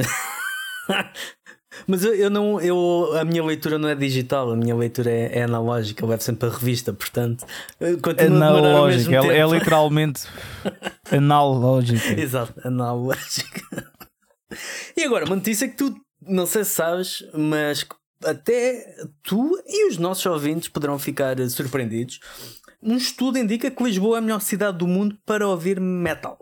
Mas 1.87 2.03
eu, 2.03 2.13
eu, 2.15 2.29
não, 2.29 2.59
eu, 2.59 3.11
a 3.19 3.23
minha 3.23 3.43
leitura 3.43 3.77
não 3.77 3.89
é 3.89 3.95
digital, 3.95 4.51
a 4.51 4.55
minha 4.55 4.75
leitura 4.75 5.09
é, 5.09 5.39
é 5.39 5.43
analógica, 5.43 6.03
eu 6.03 6.09
levo 6.09 6.21
sempre 6.21 6.47
a 6.47 6.51
revista, 6.51 6.93
portanto, 6.93 7.45
analógica, 8.19 9.15
é, 9.27 9.39
é, 9.39 9.47
literalmente 9.47 10.23
analógica. 11.11 12.13
Exato, 12.19 12.53
analógica. 12.63 13.61
E 14.95 15.03
agora, 15.03 15.25
uma 15.25 15.35
notícia 15.35 15.67
que 15.67 15.75
tu 15.75 15.95
não 16.21 16.45
sei 16.45 16.63
se 16.63 16.71
sabes, 16.71 17.23
mas 17.33 17.85
até 18.23 18.95
tu 19.23 19.51
e 19.65 19.87
os 19.89 19.97
nossos 19.97 20.25
ouvintes 20.25 20.69
poderão 20.69 20.99
ficar 20.99 21.37
surpreendidos. 21.49 22.19
Um 22.81 22.95
estudo 22.95 23.37
indica 23.37 23.69
que 23.69 23.83
Lisboa 23.83 24.17
é 24.17 24.19
a 24.19 24.21
melhor 24.21 24.41
cidade 24.41 24.77
do 24.77 24.87
mundo 24.87 25.17
para 25.25 25.47
ouvir 25.47 25.79
metal. 25.79 26.39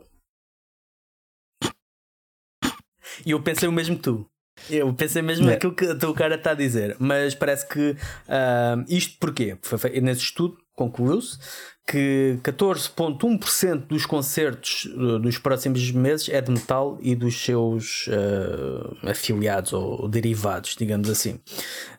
E 3.25 3.31
eu 3.31 3.41
pensei 3.41 3.67
o 3.67 3.71
mesmo 3.71 3.97
que 3.97 4.03
tu. 4.03 4.28
Eu 4.69 4.93
pensei 4.93 5.21
mesmo 5.21 5.49
é. 5.49 5.53
aquilo 5.53 5.73
que 5.73 5.85
o 5.85 6.13
cara 6.13 6.35
está 6.35 6.51
a 6.51 6.55
dizer, 6.55 6.95
mas 6.99 7.35
parece 7.35 7.67
que 7.67 7.91
uh, 7.91 8.85
isto 8.87 9.17
porquê? 9.19 9.57
Foi 9.61 9.99
nesse 9.99 10.21
estudo 10.21 10.57
concluiu-se 10.79 11.37
que 11.85 12.39
14,1% 12.43 13.87
dos 13.87 14.05
concertos 14.05 14.85
uh, 14.85 15.19
dos 15.19 15.37
próximos 15.37 15.91
meses 15.91 16.29
é 16.29 16.39
de 16.39 16.51
metal 16.51 16.97
e 17.01 17.15
dos 17.15 17.35
seus 17.43 18.07
uh, 18.07 19.09
afiliados 19.09 19.73
ou 19.73 20.07
derivados, 20.07 20.75
digamos 20.77 21.09
assim. 21.09 21.39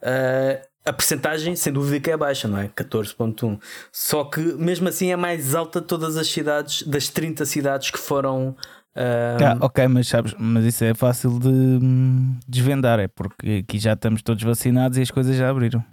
Uh, 0.01 0.71
a 0.83 0.93
percentagem, 0.95 1.55
sem 1.57 1.73
dúvida, 1.73 2.01
que 2.01 2.11
é 2.11 2.17
baixa, 2.17 2.49
não 2.49 2.59
é? 2.59 2.69
14,1. 2.69 3.61
Só 3.93 4.25
que 4.25 4.41
mesmo 4.41 4.89
assim 4.89 5.13
é 5.13 5.17
mais 5.17 5.55
alta 5.55 5.81
de 5.81 5.87
todas 5.87 6.17
as 6.17 6.29
cidades, 6.29 6.83
das 6.85 7.09
30 7.09 7.45
cidades 7.45 7.91
que 7.91 7.99
foram 7.99 8.57
ah, 8.97 9.59
ok, 9.61 9.87
mas 9.89 10.09
sabes, 10.09 10.35
mas 10.39 10.65
isso 10.65 10.85
é 10.85 10.95
fácil 10.95 11.39
de 11.39 11.49
hum, 11.49 12.39
desvendar, 12.47 12.99
é 12.99 13.09
porque 13.09 13.65
aqui 13.65 13.79
já 13.79 13.93
estamos 13.93 14.23
todos 14.23 14.43
vacinados 14.43 14.99
e 14.99 15.03
as 15.03 15.11
coisas 15.11 15.37
já 15.37 15.49
abriram. 15.49 15.85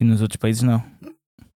E 0.00 0.04
nos 0.04 0.22
outros 0.22 0.36
países 0.36 0.62
não. 0.62 0.82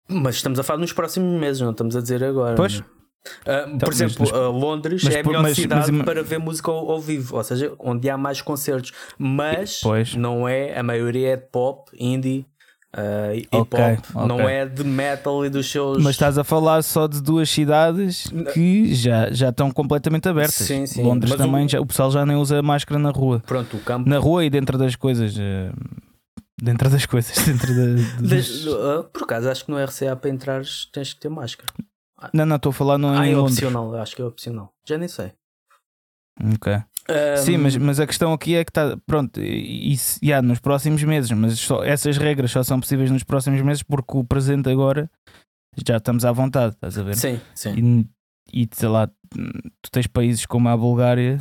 Mas 0.08 0.36
estamos 0.36 0.60
a 0.60 0.64
falar 0.64 0.80
nos 0.80 0.94
próximos 0.94 1.40
meses, 1.40 1.62
não 1.62 1.72
estamos 1.72 1.96
a 1.96 2.02
dizer 2.02 2.24
agora. 2.24 2.56
Pois. 2.56 2.80
Uh, 2.80 3.68
então, 3.68 3.78
por 3.80 3.94
exemplo, 3.94 4.16
mas, 4.20 4.32
uh, 4.32 4.52
Londres 4.52 5.04
mas, 5.04 5.16
é 5.16 5.20
a 5.20 5.24
melhor 5.24 5.44
mas, 5.44 5.56
cidade 5.56 5.92
mas, 5.92 6.06
para 6.06 6.24
ver 6.24 6.40
música 6.40 6.72
ao, 6.72 6.90
ao, 6.90 7.00
vivo, 7.00 7.38
ou 7.38 7.44
seja, 7.44 7.72
onde 7.78 8.10
há 8.10 8.18
mais 8.18 8.42
concertos, 8.42 8.92
mas 9.18 9.80
pois. 9.82 10.16
não 10.16 10.48
é, 10.48 10.78
a 10.78 10.82
maioria 10.82 11.34
é 11.34 11.38
de 11.38 11.46
pop, 11.46 11.92
indie, 11.94 12.48
Uh, 12.94 13.36
hip 13.36 13.48
hop 13.54 13.74
okay, 13.74 13.94
okay. 13.94 14.28
não 14.28 14.50
é 14.50 14.66
de 14.66 14.84
metal 14.84 15.46
e 15.46 15.50
dos 15.50 15.72
seus. 15.72 16.04
Mas 16.04 16.16
estás 16.16 16.38
a 16.38 16.44
falar 16.44 16.82
só 16.84 17.08
de 17.08 17.22
duas 17.22 17.50
cidades 17.50 18.30
que 18.54 18.94
já, 18.94 19.32
já 19.32 19.50
estão 19.50 19.72
completamente 19.72 20.28
abertas. 20.28 20.68
Sim, 20.68 20.86
sim. 20.86 21.02
Londres 21.02 21.32
Mas 21.32 21.40
também, 21.40 21.66
o... 21.66 21.70
Já, 21.70 21.80
o 21.80 21.86
pessoal 21.86 22.12
já 22.12 22.26
nem 22.26 22.36
usa 22.36 22.62
máscara 22.62 23.00
na 23.00 23.12
rua. 23.12 23.42
Pronto, 23.46 23.78
o 23.78 23.80
campo. 23.80 24.10
Na 24.10 24.18
rua 24.18 24.44
e 24.44 24.50
dentro 24.50 24.78
das 24.78 24.98
coisas. 24.98 25.38
Uh, 25.38 25.74
dentro 26.62 26.90
das 26.90 27.06
coisas. 27.06 27.38
Dentro 27.48 27.74
da, 27.74 28.28
das... 28.28 28.66
Uh, 28.66 29.04
por 29.12 29.24
acaso, 29.24 29.50
acho 29.50 29.66
que 29.66 29.72
no 29.72 29.82
RCA 29.82 30.16
para 30.18 30.30
entrar 30.30 30.62
tens 30.92 31.14
que 31.14 31.20
ter 31.22 31.30
máscara. 31.30 31.72
Não, 32.34 32.46
não, 32.46 32.58
estou 32.58 32.72
a 32.72 32.74
falar 32.74 32.98
no. 32.98 33.08
Ah, 33.08 33.26
é 33.26 33.36
opcional, 33.36 33.96
acho 33.96 34.16
que 34.16 34.22
é 34.22 34.26
opcional. 34.26 34.74
Já 34.86 34.98
nem 34.98 35.08
sei. 35.08 35.32
Ok. 36.56 36.84
Um... 37.10 37.38
Sim, 37.38 37.58
mas, 37.58 37.76
mas 37.78 38.00
a 38.00 38.08
questão 38.08 38.34
aqui 38.34 38.56
é 38.56 38.64
que 38.64 38.72
está. 38.72 38.98
Pronto, 39.06 39.42
isso 39.42 40.20
yeah, 40.24 40.46
nos 40.46 40.60
próximos 40.60 41.04
meses, 41.04 41.32
mas 41.32 41.60
só, 41.60 41.84
essas 41.84 42.18
regras 42.18 42.52
só 42.52 42.64
são 42.64 42.80
possíveis 42.80 43.12
nos 43.12 43.24
próximos 43.24 43.62
meses 43.62 43.84
porque 43.84 44.18
o 44.18 44.24
presente 44.24 44.70
agora 44.70 45.10
já 45.86 45.98
estamos 45.98 46.26
à 46.26 46.32
vontade, 46.32 46.76
estás 46.76 46.98
a 46.98 47.04
ver? 47.04 47.16
Sim, 47.16 47.40
sim. 47.56 48.08
E, 48.54 48.64
e 48.64 48.70
sei 48.72 48.90
lá, 48.90 49.08
tu 49.08 49.92
tens 49.92 50.08
países 50.08 50.46
como 50.46 50.70
a 50.70 50.78
Bulgária 50.78 51.40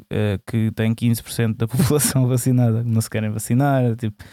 uh, 0.00 0.42
que 0.46 0.70
têm 0.72 0.94
15% 0.94 1.56
da 1.56 1.68
população 1.68 2.26
vacinada, 2.26 2.82
não 2.82 3.00
se 3.00 3.10
querem 3.10 3.30
vacinar, 3.30 3.94
tipo. 3.96 4.24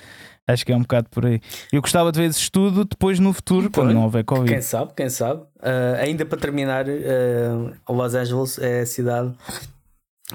Acho 0.46 0.66
que 0.66 0.74
é 0.74 0.76
um 0.76 0.82
bocado 0.82 1.08
por 1.10 1.26
aí. 1.26 1.40
Eu 1.72 1.80
gostava 1.80 2.12
de 2.12 2.20
ver 2.20 2.30
esse 2.30 2.40
estudo 2.40 2.84
depois 2.84 3.18
no 3.18 3.32
futuro, 3.32 3.72
quando 3.72 3.94
não 3.94 4.04
houver 4.04 4.26
Covid. 4.26 4.52
Quem 4.52 4.62
sabe, 4.62 4.92
quem 4.94 5.10
sabe. 5.10 5.42
Uh, 5.42 5.96
ainda 6.02 6.26
para 6.26 6.38
terminar, 6.38 6.86
uh, 6.86 7.74
Los 7.88 8.14
Angeles 8.14 8.60
é 8.60 8.82
a 8.82 8.86
cidade 8.86 9.34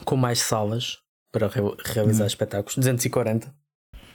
com 0.04 0.16
mais 0.16 0.40
salas 0.40 0.98
para 1.32 1.48
re 1.48 1.60
realizar 1.84 2.24
hum. 2.24 2.28
espetáculos 2.28 2.76
240. 2.76 3.54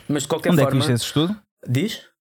Mas 0.08 0.24
de 0.24 0.30
qualquer 0.30 0.52
Onde 0.52 0.62
forma. 0.62 0.78
Onde 0.78 0.78
é 0.78 0.88
que 0.88 0.94
viste 0.94 0.94
esse 0.94 1.06
estudo? 1.06 1.42
Diz? 1.68 2.13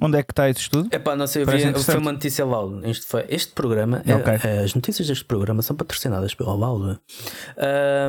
Onde 0.00 0.16
é 0.16 0.22
que 0.22 0.32
está 0.32 0.48
esse 0.48 0.60
estudo? 0.60 0.88
É 0.90 0.98
pá, 0.98 1.14
não 1.14 1.26
sei, 1.26 1.44
vi, 1.44 1.70
foi 1.84 1.98
uma 1.98 2.12
notícia 2.12 2.46
Laudo. 2.46 2.80
Este, 2.88 3.04
foi, 3.04 3.26
este 3.28 3.52
programa, 3.52 4.02
é, 4.06 4.14
okay. 4.14 4.38
é, 4.42 4.58
as 4.60 4.74
notícias 4.74 5.06
deste 5.06 5.24
programa 5.26 5.60
são 5.60 5.76
patrocinadas 5.76 6.34
pela 6.34 6.54
Laudo. 6.54 6.98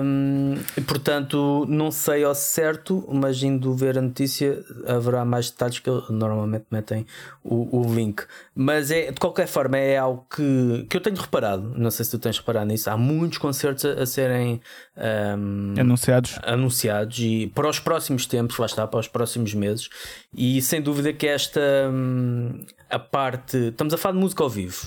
Um, 0.01 0.55
e 0.77 0.81
portanto, 0.81 1.65
não 1.67 1.91
sei 1.91 2.23
ao 2.23 2.33
certo, 2.33 3.05
mas 3.11 3.43
indo 3.43 3.75
ver 3.75 3.97
a 3.97 4.01
notícia, 4.01 4.63
haverá 4.87 5.25
mais 5.25 5.49
detalhes 5.49 5.79
que 5.79 5.89
normalmente 6.09 6.65
metem 6.71 7.05
o, 7.43 7.81
o 7.81 7.93
link. 7.93 8.23
Mas 8.55 8.89
é, 8.89 9.11
de 9.11 9.19
qualquer 9.19 9.47
forma, 9.47 9.77
é 9.77 9.97
algo 9.97 10.25
que, 10.33 10.85
que 10.89 10.95
eu 10.95 11.01
tenho 11.01 11.17
reparado. 11.17 11.73
Não 11.75 11.91
sei 11.91 12.05
se 12.05 12.11
tu 12.11 12.17
tens 12.17 12.37
reparado 12.37 12.67
nisso. 12.67 12.89
Há 12.89 12.95
muitos 12.95 13.39
concertos 13.39 13.83
a, 13.83 14.03
a 14.03 14.05
serem 14.05 14.61
um, 14.95 15.73
anunciados. 15.77 16.39
anunciados 16.43 17.19
e 17.19 17.51
para 17.53 17.67
os 17.67 17.79
próximos 17.79 18.25
tempos, 18.25 18.57
lá 18.57 18.67
está, 18.67 18.87
para 18.87 19.01
os 19.01 19.07
próximos 19.09 19.53
meses. 19.53 19.89
E 20.33 20.61
sem 20.61 20.81
dúvida 20.81 21.11
que 21.11 21.27
esta 21.27 21.72
A 22.89 22.99
parte. 22.99 23.57
Estamos 23.69 23.91
a 23.93 23.97
falar 23.97 24.13
de 24.13 24.19
música 24.19 24.43
ao 24.43 24.49
vivo, 24.49 24.77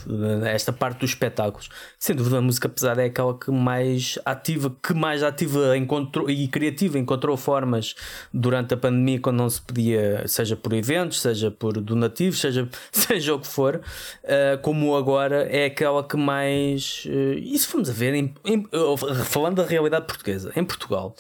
esta 0.45 0.73
parte 0.73 1.01
dos 1.01 1.11
espetáculos. 1.11 1.69
Sem 1.99 2.15
dúvida, 2.15 2.39
a 2.39 2.41
música 2.41 2.69
pesada 2.69 3.03
é 3.03 3.07
aquela 3.07 3.37
que 3.37 3.51
mais 3.51 4.17
ativa, 4.25 4.73
que 4.81 4.95
mais 4.95 5.25
ativa 5.25 5.77
encontrou 5.77 6.31
e 6.31 6.47
criativa 6.47 6.99
encontrou 6.99 7.37
formas 7.37 7.97
durante 8.33 8.75
a 8.75 8.77
pandemia, 8.77 9.19
quando 9.19 9.39
não 9.39 9.51
se 9.51 9.61
podia, 9.61 10.23
seja 10.29 10.55
por 10.55 10.73
eventos, 10.73 11.21
seja 11.21 11.51
por 11.51 11.81
donativos, 11.81 12.41
seja, 12.41 12.69
seja 12.93 13.35
o 13.35 13.41
que 13.41 13.49
for, 13.49 13.77
uh, 14.23 14.59
como 14.63 14.95
agora 14.95 15.43
é 15.51 15.65
aquela 15.65 16.05
que 16.05 16.17
mais. 16.17 17.05
Uh, 17.07 17.39
isso 17.39 17.69
vamos 17.73 17.91
a 17.91 17.93
ver, 17.93 18.15
em, 18.15 18.33
em, 18.45 18.65
falando 19.25 19.57
da 19.57 19.65
realidade 19.65 20.07
portuguesa, 20.07 20.53
em 20.55 20.65
Portugal 20.65 21.17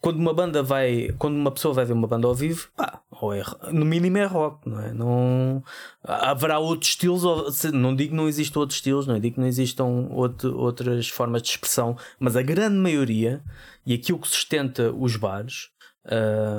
quando 0.00 0.16
uma 0.16 0.32
banda 0.32 0.62
vai, 0.62 1.14
quando 1.18 1.36
uma 1.36 1.50
pessoa 1.50 1.74
vai 1.74 1.84
ver 1.84 1.92
uma 1.92 2.06
banda 2.06 2.26
ao 2.26 2.34
vivo, 2.34 2.68
pá, 2.74 3.02
ou 3.10 3.34
é, 3.34 3.42
no 3.70 3.84
mínimo 3.84 4.16
é 4.16 4.24
rock, 4.24 4.68
não 4.68 4.80
é? 4.80 4.92
Não 4.92 5.62
haverá 6.02 6.58
outros 6.58 6.90
estilos, 6.90 7.22
não 7.72 7.94
digo 7.94 8.10
que 8.10 8.16
não 8.16 8.26
existam 8.26 8.60
outros 8.60 8.78
estilos, 8.78 9.06
não 9.06 9.14
é? 9.14 9.20
digo 9.20 9.34
que 9.34 9.40
não 9.40 9.46
existam 9.46 10.08
outro, 10.10 10.56
outras 10.58 11.08
formas 11.08 11.42
de 11.42 11.48
expressão, 11.48 11.96
mas 12.18 12.34
a 12.34 12.42
grande 12.42 12.76
maioria 12.76 13.42
e 13.84 13.92
aquilo 13.92 14.18
que 14.18 14.28
sustenta 14.28 14.90
os 14.90 15.16
bares, 15.16 15.68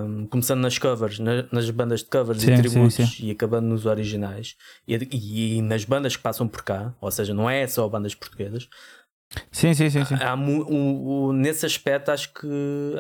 um, 0.08 0.27
começando 0.27 0.62
nas 0.62 0.77
covers, 0.77 1.17
na, 1.17 1.47
nas 1.51 1.67
bandas 1.71 2.01
de 2.01 2.10
covers 2.12 2.41
sim, 2.41 2.54
e 2.54 2.58
tributos 2.62 2.93
sim, 2.93 3.06
sim. 3.08 3.25
e 3.25 3.32
acabando 3.32 3.65
nos 3.67 3.88
originais 3.88 4.56
e, 4.88 4.95
e, 4.95 5.58
e 5.58 5.62
nas 5.63 5.84
bandas 5.84 6.15
que 6.15 6.21
passam 6.21 6.47
por 6.47 6.62
cá, 6.62 6.93
ou 7.01 7.10
seja, 7.10 7.34
não 7.34 7.49
é 7.49 7.65
só 7.65 7.89
bandas 7.89 8.13
portuguesas 8.13 8.69
Sim, 9.52 9.74
sim, 9.74 9.89
sim. 9.89 10.04
sim. 10.04 10.15
Há, 10.15 10.36
um, 10.36 11.30
um, 11.30 11.34
nesse 11.34 11.65
aspecto 11.65 12.12
acho 12.12 12.34
que 12.34 12.48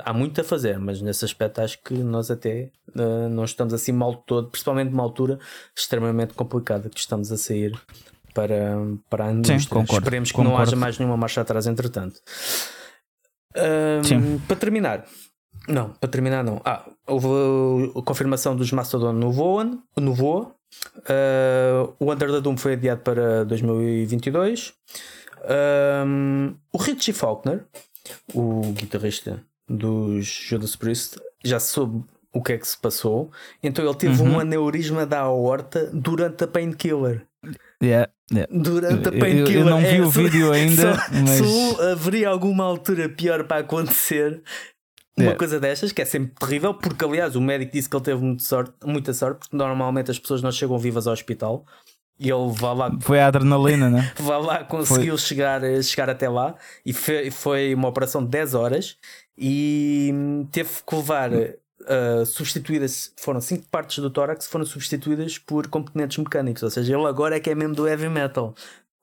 há 0.05 0.13
muito 0.13 0.39
a 0.39 0.43
fazer, 0.43 0.79
mas 0.79 1.01
nesse 1.01 1.25
aspecto 1.25 1.59
acho 1.59 1.81
que 1.83 1.93
nós 1.93 2.31
até 2.31 2.71
uh, 2.95 3.29
não 3.29 3.43
estamos 3.43 3.73
assim 3.73 3.91
mal 3.91 4.15
todo, 4.15 4.49
principalmente 4.49 4.91
numa 4.91 5.03
altura 5.03 5.39
extremamente 5.75 6.33
complicada 6.33 6.89
que 6.89 6.99
estamos 6.99 7.31
a 7.31 7.37
sair 7.37 7.73
para, 8.33 8.77
para 9.09 9.25
a 9.25 9.31
indústria. 9.31 9.59
Sim, 9.59 9.67
concordo, 9.67 10.03
Esperemos 10.03 10.29
que 10.29 10.35
concordo. 10.35 10.57
não 10.57 10.61
haja 10.61 10.75
mais 10.75 10.97
nenhuma 10.97 11.17
marcha 11.17 11.41
atrás, 11.41 11.67
entretanto. 11.67 12.21
Um, 13.55 14.39
para 14.39 14.55
terminar, 14.55 15.05
não, 15.67 15.89
para 15.89 16.09
terminar 16.09 16.43
não. 16.43 16.61
Ah, 16.63 16.85
houve 17.05 17.27
a 17.97 18.01
confirmação 18.01 18.55
dos 18.55 18.71
Mastodon 18.71 19.13
no 19.13 19.31
Voa. 19.31 19.77
No 19.97 20.13
Voa. 20.13 20.55
Uh, 20.99 21.93
o 21.99 22.11
Under 22.11 22.31
the 22.31 22.39
Doom 22.39 22.57
foi 22.57 22.73
adiado 22.73 23.01
para 23.01 23.43
2022. 23.45 24.73
Um, 25.43 26.55
o 26.71 26.77
Richie 26.77 27.13
Faulkner, 27.13 27.65
o 28.33 28.61
guitarrista 28.73 29.43
dos 29.67 30.25
Judas 30.25 30.75
Priest, 30.75 31.19
já 31.43 31.59
soube 31.59 32.03
o 32.33 32.41
que 32.41 32.53
é 32.53 32.57
que 32.57 32.67
se 32.67 32.77
passou. 32.77 33.31
Então 33.61 33.83
ele 33.83 33.95
teve 33.95 34.21
uhum. 34.21 34.35
um 34.35 34.39
aneurisma 34.39 35.05
da 35.05 35.19
aorta 35.19 35.89
durante 35.93 36.43
a 36.43 36.47
Painkiller. 36.47 37.25
Yeah, 37.81 38.11
yeah. 38.31 38.51
Durante 38.51 39.07
a 39.07 39.11
Painkiller. 39.11 39.55
Eu, 39.55 39.59
eu, 39.61 39.65
não 39.65 39.79
vi 39.79 39.97
é, 39.97 40.01
o 40.01 40.09
vídeo 40.09 40.51
ainda. 40.51 40.95
Só, 40.95 41.01
mas... 41.11 41.39
só 41.39 41.91
haveria 41.91 42.29
alguma 42.29 42.63
altura 42.63 43.09
pior 43.09 43.43
para 43.45 43.61
acontecer. 43.61 44.41
Uma 45.17 45.25
yeah. 45.25 45.37
coisa 45.37 45.59
destas 45.59 45.91
que 45.91 46.01
é 46.01 46.05
sempre 46.05 46.33
terrível, 46.39 46.73
porque 46.73 47.03
aliás 47.03 47.35
o 47.35 47.41
médico 47.41 47.73
disse 47.73 47.89
que 47.89 47.95
ele 47.95 48.03
teve 48.03 48.21
muita 48.23 48.43
sorte, 48.43 48.73
muita 48.85 49.13
sorte, 49.13 49.39
porque 49.39 49.57
normalmente 49.57 50.09
as 50.09 50.17
pessoas 50.17 50.41
não 50.41 50.51
chegam 50.51 50.77
vivas 50.77 51.05
ao 51.05 51.13
hospital 51.13 51.65
e 52.19 52.29
ele 52.29 52.51
vai 52.51 52.75
lá. 52.75 52.91
Foi 52.99 53.19
a 53.19 53.27
adrenalina, 53.27 53.89
né? 53.89 54.13
vai 54.19 54.41
lá, 54.41 54.63
conseguiu 54.63 55.17
chegar, 55.17 55.61
chegar 55.83 56.09
até 56.09 56.29
lá 56.29 56.55
e 56.85 56.93
foi, 56.93 57.31
foi 57.31 57.73
uma 57.73 57.87
operação 57.87 58.23
de 58.23 58.29
10 58.29 58.53
horas 58.53 58.97
e 59.37 60.13
teve 60.51 60.69
que 60.85 60.95
levar. 60.95 61.31
Uh, 61.81 62.23
substituídas, 62.27 63.11
foram 63.17 63.41
5 63.41 63.65
partes 63.71 63.97
do 63.97 64.09
tórax 64.11 64.45
foram 64.45 64.63
substituídas 64.63 65.39
por 65.39 65.65
componentes 65.65 66.15
mecânicos, 66.19 66.61
ou 66.61 66.69
seja, 66.69 66.95
ele 66.95 67.07
agora 67.07 67.35
é 67.35 67.39
que 67.39 67.49
é 67.49 67.55
mesmo 67.55 67.73
do 67.73 67.87
heavy 67.87 68.07
metal. 68.07 68.53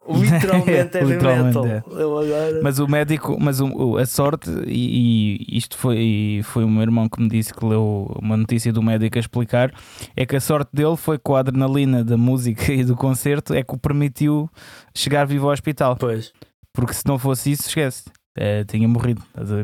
Literalmente 0.17 0.97
heavy 0.97 1.13
Literalmente, 1.13 1.59
metal. 1.59 1.67
É. 1.67 1.79
Agora... 1.79 2.61
Mas 2.63 2.79
o 2.79 2.89
médico, 2.89 3.37
mas 3.39 3.61
o, 3.61 3.99
a 3.99 4.07
sorte, 4.07 4.51
e, 4.67 5.47
e, 5.49 5.59
isto 5.59 5.77
foi, 5.77 6.41
foi 6.45 6.65
o 6.65 6.69
meu 6.69 6.83
irmão 6.83 7.09
que 7.09 7.21
me 7.21 7.29
disse 7.29 7.53
que 7.53 7.65
leu 7.65 8.11
uma 8.21 8.37
notícia 8.37 8.73
do 8.73 8.83
médico 8.83 9.19
a 9.19 9.21
explicar, 9.21 9.73
é 10.17 10.25
que 10.25 10.37
a 10.37 10.41
sorte 10.41 10.71
dele 10.73 10.97
foi 10.97 11.19
com 11.19 11.37
a 11.37 11.41
adrenalina 11.41 12.03
da 12.03 12.17
música 12.17 12.73
e 12.73 12.85
do 12.85 12.97
concerto 12.97 13.55
é 13.55 13.63
que 13.63 13.75
o 13.75 13.79
permitiu 13.79 14.51
chegar 14.95 15.27
vivo 15.27 15.47
ao 15.47 15.53
hospital. 15.53 15.97
Pois. 15.97 16.33
Porque 16.73 16.95
se 16.95 17.07
não 17.07 17.19
fosse 17.19 17.53
isso, 17.53 17.69
esquece. 17.69 18.05
É, 18.41 18.63
tinha 18.63 18.87
morrido. 18.87 19.21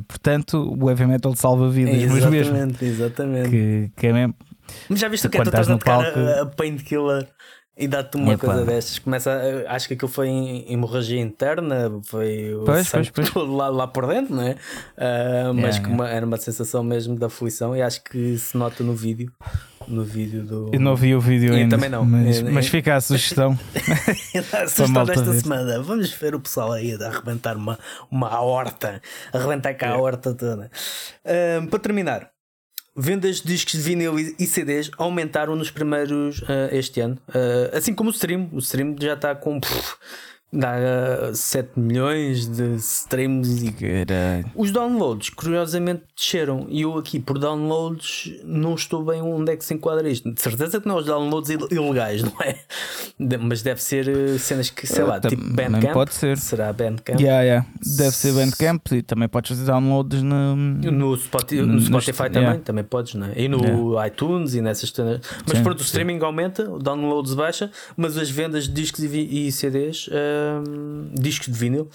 Portanto, 0.08 0.76
o 0.76 0.90
heavy 0.90 1.06
metal 1.06 1.34
salva 1.36 1.70
vidas, 1.70 1.94
exatamente, 1.94 2.24
mas 2.24 2.50
mesmo. 2.50 2.76
Exatamente. 2.82 3.50
Que, 3.50 3.90
que 3.96 4.06
é 4.08 4.12
mesmo. 4.12 4.34
Mas 4.88 4.98
já 4.98 5.08
viste 5.08 5.26
o 5.26 5.30
que 5.30 5.36
é 5.36 5.40
que 5.40 5.44
tu 5.44 5.48
estás 5.48 5.70
a 5.70 5.78
tocar 5.78 6.02
palco... 6.02 6.18
a, 6.18 6.42
a 6.42 6.46
Painkiller 6.46 7.28
e 7.76 7.88
dá-te 7.88 8.16
uma 8.16 8.34
Epa. 8.34 8.46
coisa 8.46 8.64
destas. 8.64 8.98
Começa, 9.00 9.32
a, 9.32 9.74
acho 9.74 9.88
que 9.88 9.94
aquilo 9.94 10.10
foi 10.10 10.64
hemorragia 10.68 11.20
interna, 11.20 12.00
foi 12.04 12.56
pois, 12.64 12.88
pois, 12.88 13.10
pois. 13.10 13.30
todo 13.30 13.54
lá, 13.54 13.68
lá 13.68 13.86
por 13.86 14.06
dentro, 14.06 14.34
não 14.34 14.42
é? 14.42 14.52
Uh, 14.52 15.54
mas 15.54 15.76
yeah, 15.76 15.88
uma, 15.88 16.08
era 16.08 16.24
uma 16.24 16.36
sensação 16.36 16.84
mesmo 16.84 17.16
de 17.16 17.24
aflição 17.24 17.76
e 17.76 17.82
acho 17.82 18.02
que 18.04 18.38
se 18.38 18.56
nota 18.56 18.84
no 18.84 18.94
vídeo. 18.94 19.32
No 19.86 20.02
vídeo 20.02 20.42
do. 20.42 20.70
Eu 20.72 20.80
não 20.80 20.96
vi 20.96 21.14
o 21.14 21.20
vídeo 21.20 21.50
eu 21.50 21.56
ainda. 21.56 21.76
também 21.76 21.90
não. 21.90 22.04
Mas, 22.06 22.40
mas 22.40 22.68
fica 22.68 22.94
a 22.94 23.00
sugestão. 23.02 23.52
a 24.52 24.66
sugestão 24.66 25.04
desta 25.04 25.24
ver. 25.24 25.40
semana. 25.42 25.82
Vamos 25.82 26.10
ver 26.10 26.34
o 26.34 26.40
pessoal 26.40 26.72
aí 26.72 26.94
a 26.94 27.06
arrebentar 27.06 27.54
uma, 27.54 27.78
uma 28.10 28.40
horta. 28.40 29.02
Arrebentar 29.30 29.74
cá 29.74 29.90
a 29.90 29.98
horta 29.98 30.32
toda. 30.32 30.70
Uh, 31.22 31.66
para 31.68 31.78
terminar, 31.78 32.30
vendas 32.96 33.40
de 33.40 33.48
discos 33.48 33.72
de 33.72 33.80
vinil 33.80 34.18
e 34.18 34.46
CDs 34.46 34.90
aumentaram 34.96 35.56
nos 35.56 35.70
primeiros 35.70 36.40
uh, 36.42 36.68
este 36.70 37.00
ano. 37.00 37.18
Uh, 37.28 37.76
assim 37.76 37.94
como 37.94 38.10
o 38.10 38.12
stream. 38.12 38.48
O 38.52 38.58
stream 38.58 38.96
já 39.00 39.14
está 39.14 39.34
com. 39.34 39.60
Dá 40.54 41.30
7 41.34 41.78
milhões 41.78 42.46
de 42.48 42.76
streams 42.76 43.64
e 43.64 43.72
Caralho. 43.72 44.50
os 44.54 44.70
downloads, 44.70 45.30
curiosamente, 45.30 46.02
desceram. 46.16 46.66
E 46.68 46.82
eu 46.82 46.96
aqui, 46.96 47.18
por 47.18 47.38
downloads, 47.38 48.32
não 48.44 48.74
estou 48.74 49.04
bem 49.04 49.20
onde 49.22 49.52
é 49.52 49.56
que 49.56 49.64
se 49.64 49.74
enquadra 49.74 50.08
isto. 50.08 50.30
De 50.32 50.40
certeza 50.40 50.80
que 50.80 50.86
não 50.88 50.96
é 50.96 51.00
os 51.00 51.06
downloads 51.06 51.50
il- 51.50 51.68
ilegais, 51.70 52.22
não 52.22 52.32
é? 52.42 52.56
Mas 53.40 53.62
deve 53.62 53.82
ser 53.82 54.08
eh, 54.08 54.38
cenas 54.38 54.70
que, 54.70 54.86
sei 54.86 55.02
Ah, 55.02 55.06
lá, 55.06 55.20
tipo 55.20 55.42
Bandcamp. 55.42 55.92
pode 55.92 56.14
ser. 56.14 56.36
Será 56.38 56.72
Bandcamp? 56.72 57.20
Yeah, 57.20 57.42
yeah. 57.42 57.66
Deve 57.96 58.10
ser 58.14 58.32
Bandcamp 58.32 58.86
e 58.92 59.02
também 59.02 59.28
podes 59.28 59.50
fazer 59.50 59.64
downloads 59.64 60.22
no. 60.22 60.56
No, 60.56 61.16
Spotify, 61.16 61.60
no 61.62 61.66
No- 61.74 61.80
Spotify 61.80 62.22
no- 62.24 62.28
também, 62.28 62.42
yeah. 62.42 62.60
também 62.64 62.84
podes, 62.84 63.14
não 63.14 63.26
é? 63.26 63.32
E 63.36 63.48
no 63.48 64.04
iTunes 64.04 64.54
e 64.54 64.60
nessas 64.60 64.90
cenas. 64.90 65.20
Mas 65.46 65.58
Sim, 65.58 65.62
pronto, 65.64 65.78
o 65.80 65.82
sim. 65.82 65.86
streaming 65.86 66.18
aumenta, 66.22 66.70
o 66.70 66.78
downloads 66.78 67.34
baixa, 67.34 67.70
mas 67.96 68.16
as 68.16 68.30
vendas 68.30 68.64
de 68.68 68.72
discos 68.74 69.02
e, 69.04 69.46
e 69.46 69.52
CDs, 69.52 70.08
discos 71.12 71.46
de 71.52 71.58
vinil, 71.58 71.88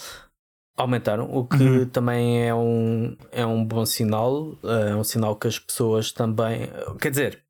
aumentaram, 0.78 1.30
o 1.34 1.46
que 1.46 1.64
Uhum. 1.64 1.86
também 1.90 2.48
é 2.48 2.54
um, 2.56 3.16
é 3.32 3.46
um 3.46 3.64
bom 3.66 3.86
sinal. 3.86 4.58
É 4.64 4.96
um 4.96 5.04
sinal 5.04 5.36
que 5.36 5.48
as 5.48 5.60
pessoas 5.60 6.12
também. 6.12 6.70
Quer 7.02 7.10
dizer, 7.12 7.44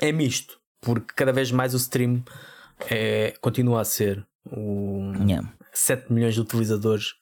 é 0.00 0.10
misto, 0.12 0.58
porque 0.80 1.12
cada 1.14 1.32
vez 1.32 1.50
mais 1.52 1.72
o 1.74 1.76
stream 1.76 2.22
é, 2.90 3.34
continua 3.40 3.80
a 3.80 3.84
ser 3.84 4.26
o 4.50 5.12
Yeah. 5.26 5.48
7 5.72 6.12
milhões 6.12 6.34
de 6.34 6.40
utilizadores. 6.40 7.14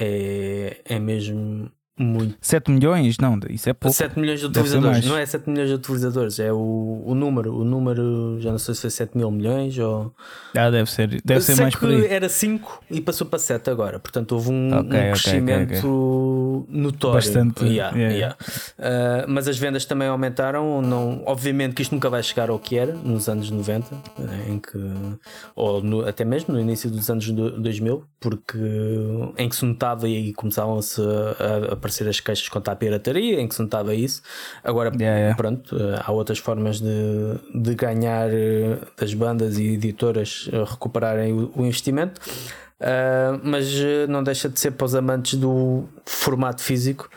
É, 0.00 0.80
é 0.86 0.98
mesmo 0.98 1.70
muito. 1.98 2.36
7 2.40 2.70
milhões? 2.70 3.18
Não, 3.18 3.38
isso 3.50 3.68
é 3.68 3.72
pouco. 3.72 3.96
7 3.96 4.18
milhões 4.18 4.40
de 4.40 4.46
utilizadores, 4.46 5.04
não 5.06 5.16
é 5.16 5.26
7 5.26 5.48
milhões 5.50 5.68
de 5.68 5.74
utilizadores, 5.74 6.38
é 6.40 6.52
o, 6.52 7.02
o 7.04 7.14
número. 7.14 7.54
O 7.54 7.64
número, 7.64 8.36
já 8.40 8.50
não 8.50 8.58
sei 8.58 8.74
se 8.74 8.80
foi 8.80 8.90
7 8.90 9.16
mil 9.16 9.30
milhões 9.30 9.76
ou. 9.78 10.12
Ah, 10.56 10.70
deve 10.70 10.90
ser, 10.90 11.20
deve 11.24 11.40
ser 11.42 11.56
mais 11.60 11.74
que 11.74 11.80
por 11.80 11.90
aí. 11.90 12.06
era 12.06 12.28
5 12.28 12.82
e 12.90 13.00
passou 13.00 13.26
para 13.26 13.38
7 13.38 13.70
agora, 13.70 13.98
portanto 13.98 14.32
houve 14.32 14.50
um, 14.50 14.68
Ok, 14.74 14.84
um 14.84 14.88
crescimento 15.12 16.66
notório. 16.68 17.14
Bastante, 17.14 17.64
Yeah, 17.64 17.96
yeah. 17.96 18.14
yeah. 18.14 18.36
Uh, 18.78 19.24
mas 19.30 19.46
as 19.48 19.58
vendas 19.58 19.84
também 19.84 20.08
aumentaram. 20.08 20.80
Não, 20.82 21.22
obviamente 21.26 21.74
que 21.74 21.82
isto 21.82 21.94
nunca 21.94 22.08
vai 22.10 22.22
chegar 22.22 22.50
ao 22.50 22.58
que 22.58 22.76
era 22.76 22.92
nos 22.94 23.28
anos 23.28 23.50
90, 23.50 23.94
eh, 24.18 24.50
em 24.50 24.58
que, 24.58 24.78
ou 25.54 25.82
no- 25.82 26.06
até 26.06 26.24
mesmo 26.24 26.54
no 26.54 26.60
início 26.60 26.90
dos 26.90 27.08
anos 27.10 27.28
do- 27.30 27.60
2000, 27.60 28.04
porque 28.20 28.58
em 29.38 29.48
que 29.48 29.56
se 29.56 29.64
notava 29.64 30.08
e 30.08 30.32
começavam-se 30.32 31.00
a, 31.00 31.72
a 31.72 31.76
aparecer 31.82 32.06
as 32.08 32.20
queixas 32.20 32.48
contra 32.48 32.72
a 32.72 32.76
pirataria, 32.76 33.40
em 33.40 33.48
que 33.48 33.54
se 33.56 33.60
notava 33.62 33.92
isso. 33.94 34.22
Agora, 34.62 34.92
Yeah, 34.94 35.18
yeah. 35.18 35.36
pronto, 35.36 35.76
eh, 35.76 36.00
há 36.04 36.12
outras 36.12 36.38
formas 36.38 36.80
de, 36.80 37.34
de 37.54 37.74
ganhar 37.74 38.30
eh, 38.32 38.78
das 38.96 39.12
bandas 39.14 39.58
e 39.58 39.64
editoras 39.74 40.48
eh, 40.52 40.64
recuperarem 40.64 41.32
o, 41.32 41.50
o 41.56 41.66
investimento. 41.66 42.20
Uh, 42.80 43.38
mas 43.44 43.66
não 44.08 44.24
deixa 44.24 44.48
de 44.48 44.58
ser 44.58 44.72
para 44.72 44.84
os 44.84 44.94
amantes 44.96 45.38
do 45.38 45.84
formato 46.04 46.60
físico, 46.62 47.08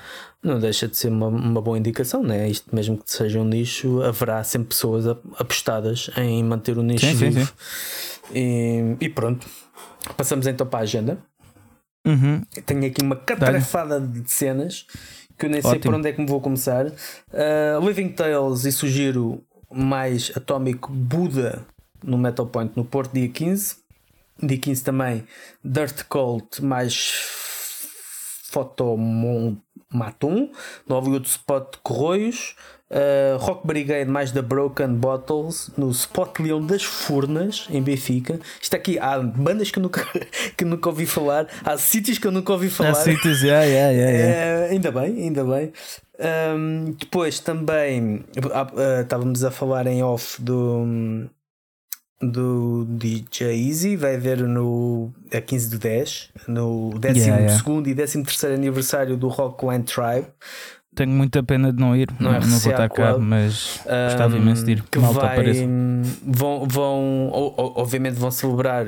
não 0.44 0.60
deixa 0.60 0.88
de 0.88 0.96
ser 0.96 1.08
uma, 1.10 1.26
uma 1.28 1.60
boa 1.60 1.76
indicação, 1.76 2.22
né? 2.22 2.48
Isto 2.48 2.76
mesmo 2.76 2.98
que 3.00 3.12
seja 3.12 3.40
um 3.40 3.46
nicho, 3.46 4.00
haverá 4.04 4.44
sempre 4.44 4.68
pessoas 4.70 5.08
ap- 5.08 5.24
apostadas 5.40 6.12
em 6.18 6.44
manter 6.44 6.78
o 6.78 6.84
nicho 6.84 7.08
Sim, 7.08 7.16
sim, 7.16 7.30
vivo. 7.32 7.54
E, 8.32 8.96
e 9.02 9.10
pronto, 9.10 9.48
passamos 10.16 10.46
então 10.46 10.68
para 10.68 10.80
a 10.80 10.84
agenda. 10.84 11.18
Uhum. 12.06 12.42
Tenho 12.66 12.86
aqui 12.86 13.02
uma 13.02 13.16
catrafada 13.16 14.00
de 14.00 14.30
cenas 14.30 14.86
que 15.38 15.46
eu 15.46 15.50
nem 15.50 15.62
sei 15.62 15.72
Ótimo. 15.72 15.84
por 15.84 15.94
onde 15.96 16.10
é 16.10 16.14
que 16.14 16.22
me 16.22 16.28
vou 16.28 16.40
começar. 16.40 16.88
Uh, 16.88 17.86
Living 17.86 18.10
Tales 18.10 18.64
e 18.66 18.72
sugiro 18.72 19.44
mais 19.72 20.32
Atómico 20.36 20.92
Buda 20.92 21.66
no 22.04 22.18
Metal 22.18 22.46
Point 22.46 22.74
no 22.76 22.86
Porto, 22.86 23.14
dia 23.14 23.28
15. 23.28 23.78
Dia 24.42 24.58
15 24.58 24.84
também 24.84 25.24
Dirt 25.64 26.04
Cult 26.10 26.62
mais 26.64 27.12
Fotomatum 28.50 29.62
no 30.88 31.00
Hollywood 31.00 31.28
Spot 31.28 31.78
Corroios. 31.84 32.56
Uh, 32.88 33.38
Rock 33.38 33.66
Brigade 33.66 34.08
mais 34.08 34.32
da 34.32 34.44
Broken 34.44 34.94
Bottles 34.94 35.72
no 35.76 35.90
Spot 35.90 36.40
Leão 36.40 36.64
das 36.64 36.84
Furnas 36.84 37.68
em 37.72 37.82
Benfica. 37.82 38.40
Isto 38.62 38.76
aqui 38.76 39.00
há 39.00 39.18
bandas 39.20 39.72
que 39.72 39.80
nunca, 39.80 40.06
que 40.56 40.64
nunca 40.64 40.90
ouvi 40.90 41.08
falar, 41.08 41.48
há 41.64 41.78
sítios 41.80 42.20
que 42.20 42.28
eu 42.28 42.32
nunca 42.32 42.54
ouvi 42.54 42.70
falar. 42.70 42.92
Há 42.92 42.96
sítios, 42.96 43.42
yeah, 43.42 43.66
yeah, 43.66 43.92
yeah, 43.92 44.18
yeah. 44.18 44.36
Eh, 44.36 44.70
ainda 44.70 44.92
bem, 44.92 45.24
ainda 45.24 45.44
bem. 45.44 45.74
Ahm, 46.20 46.92
depois 47.00 47.40
também 47.40 48.24
ah, 48.54 49.02
estávamos 49.02 49.44
a 49.44 49.50
falar 49.50 49.88
em 49.88 50.04
off 50.04 50.40
do, 50.42 51.28
do 52.22 52.86
DJ 52.86 53.68
Easy, 53.68 53.96
vai 53.96 54.16
haver 54.16 54.38
no 54.44 55.12
a 55.34 55.42
15 55.42 55.70
do 55.72 55.80
10, 55.80 56.30
no 56.48 56.92
12 56.92 57.20
Yeah, 57.20 57.42
yeah. 57.42 57.90
e 57.90 57.96
13 57.96 58.24
terceiro 58.24 58.56
aniversário 58.56 59.18
do 59.18 59.28
Rockland 59.28 59.92
Tribe. 59.92 60.28
Tenho 60.96 61.12
muita 61.12 61.44
pena 61.44 61.72
de 61.74 61.80
não 61.80 61.96
ir, 61.96 62.10
Não 62.20 62.32
não, 62.32 62.38
é 62.38 62.40
não 62.40 62.48
vou 62.48 62.58
RCA 62.58 62.70
estar 62.72 62.90
cá, 62.90 63.18
mas 63.18 63.82
gostava 64.08 64.36
Ahm, 64.36 64.42
imenso 64.42 64.66
de 64.66 64.72
ir. 64.74 64.84
que 64.84 64.98
Malta 65.00 65.20
vai, 65.20 65.34
apareça. 65.34 65.64
vão, 66.24 66.68
vão 66.68 67.30
obviamente 67.76 68.16
vão 68.16 68.32
celebrar 68.32 68.86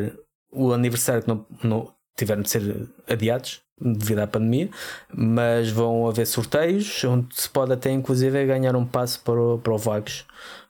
o 0.51 0.71
aniversário 0.73 1.21
que 1.21 1.27
não, 1.27 1.45
não 1.63 1.91
tiveram 2.15 2.41
de 2.41 2.49
ser 2.49 2.87
adiados 3.09 3.61
devido 3.79 4.19
à 4.19 4.27
pandemia, 4.27 4.69
mas 5.13 5.69
vão 5.69 6.07
haver 6.07 6.25
sorteios 6.25 7.03
onde 7.03 7.27
se 7.31 7.47
pode 7.49 7.73
até 7.73 7.91
inclusive 7.91 8.43
ganhar 8.45 8.75
um 8.75 8.85
passo 8.85 9.19
para 9.21 9.39
o, 9.39 9.57
para 9.59 9.73
o 9.73 9.77
Vagos 9.77 10.25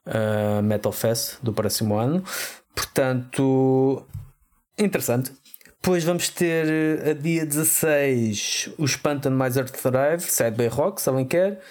ah, 0.06 0.62
Metal 0.62 0.92
Fest 0.92 1.38
do 1.42 1.54
próximo 1.54 1.96
ano. 1.98 2.22
Portanto, 2.76 4.04
interessante. 4.78 5.32
Depois 5.88 6.04
vamos 6.04 6.28
ter 6.28 6.68
eh, 6.68 7.12
a 7.12 7.14
dia 7.14 7.46
16 7.46 8.72
o 8.78 8.86
Spantan 8.86 9.30
mais 9.30 9.56
Earth 9.56 9.72
Thrive, 9.72 10.20
Side 10.20 10.52
Bay 10.52 10.68
Rock, 10.68 11.02
se 11.02 11.08
alguém 11.08 11.26
quer. 11.26 11.62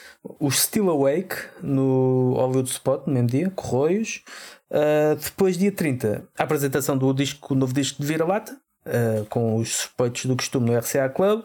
O 0.40 0.50
Still 0.50 0.88
Awake 0.88 1.36
no 1.62 2.32
Hollywood 2.32 2.70
Spot, 2.70 3.06
no 3.06 3.12
mesmo 3.12 3.28
dia, 3.28 3.50
Corroios. 3.50 4.22
Uh, 4.70 5.16
depois, 5.22 5.58
dia 5.58 5.70
30, 5.70 6.26
a 6.38 6.42
apresentação 6.44 6.96
do 6.96 7.12
disco, 7.12 7.54
novo 7.54 7.74
disco 7.74 8.00
de 8.00 8.08
Vira-Lata, 8.08 8.58
uh, 8.86 9.26
com 9.26 9.56
os 9.56 9.76
suspeitos 9.76 10.24
do 10.24 10.34
costume 10.34 10.70
no 10.70 10.78
RCA 10.78 11.10
Club. 11.10 11.44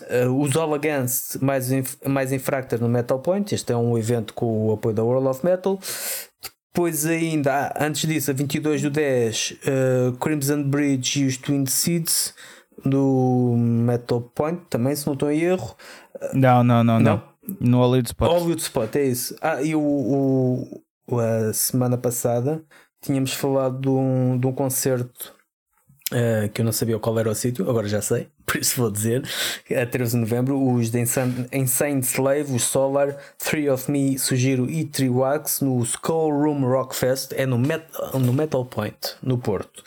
Uh, 0.00 0.42
os 0.42 0.54
All 0.56 0.74
Against 0.74 1.36
mais, 1.40 1.72
inf 1.72 1.96
mais 2.04 2.32
Infractor 2.32 2.78
no 2.82 2.88
Metal 2.88 3.18
Point. 3.18 3.54
Este 3.54 3.72
é 3.72 3.76
um 3.78 3.96
evento 3.96 4.34
com 4.34 4.68
o 4.68 4.72
apoio 4.74 4.94
da 4.94 5.02
World 5.02 5.26
of 5.26 5.42
Metal. 5.42 5.80
Depois 6.74 7.06
ainda, 7.06 7.72
antes 7.78 8.04
disso, 8.08 8.32
a 8.32 8.34
22 8.34 8.82
do 8.82 8.90
10, 8.90 9.58
uh, 10.08 10.12
Crimson 10.18 10.64
Bridge 10.64 11.22
e 11.22 11.26
os 11.26 11.36
Twin 11.36 11.64
Seeds 11.66 12.34
do 12.84 13.54
Metal 13.56 14.20
Point, 14.20 14.62
também, 14.68 14.96
se 14.96 15.06
não 15.06 15.12
estou 15.12 15.30
em 15.30 15.38
erro. 15.40 15.76
Não, 16.32 16.64
não, 16.64 16.82
não, 16.82 16.98
não. 16.98 17.22
No 17.60 17.78
Hollywood 17.78 18.08
Spot. 18.08 18.28
Hollywood 18.28 18.60
Spot, 18.60 18.96
é 18.96 19.04
isso. 19.04 19.36
Ah, 19.40 19.62
e 19.62 19.72
o- 19.76 19.80
o- 21.06 21.18
a 21.20 21.52
semana 21.52 21.96
passada 21.96 22.64
tínhamos 23.00 23.32
falado 23.34 23.80
de 23.80 23.88
um, 23.88 24.36
de 24.36 24.44
um 24.48 24.52
concerto 24.52 25.32
eh, 26.12 26.50
que 26.52 26.60
eu 26.60 26.64
não 26.64 26.72
sabia 26.72 26.98
qual 26.98 27.18
era 27.18 27.30
o 27.30 27.34
sítio, 27.34 27.68
agora 27.68 27.88
já 27.88 28.02
sei, 28.02 28.28
por 28.44 28.58
isso 28.58 28.80
vou 28.80 28.90
dizer. 28.90 29.26
A 29.70 29.86
13 29.86 30.12
de 30.12 30.16
novembro, 30.18 30.72
os 30.72 30.90
de 30.90 31.00
Insane, 31.00 31.46
Insane 31.52 32.00
Slave, 32.00 32.54
o 32.54 32.58
Solar, 32.58 33.16
Three 33.38 33.70
of 33.70 33.90
Me, 33.90 34.18
Sugiro 34.18 34.70
e 34.70 34.84
Triwax 34.84 35.60
no 35.60 35.82
Skull 35.82 36.30
Room 36.30 36.66
Rock 36.66 36.94
Fest, 36.94 37.32
é 37.32 37.46
no, 37.46 37.58
Met, 37.58 37.86
no 38.12 38.32
Metal 38.32 38.64
Point, 38.64 39.16
no 39.22 39.38
Porto. 39.38 39.82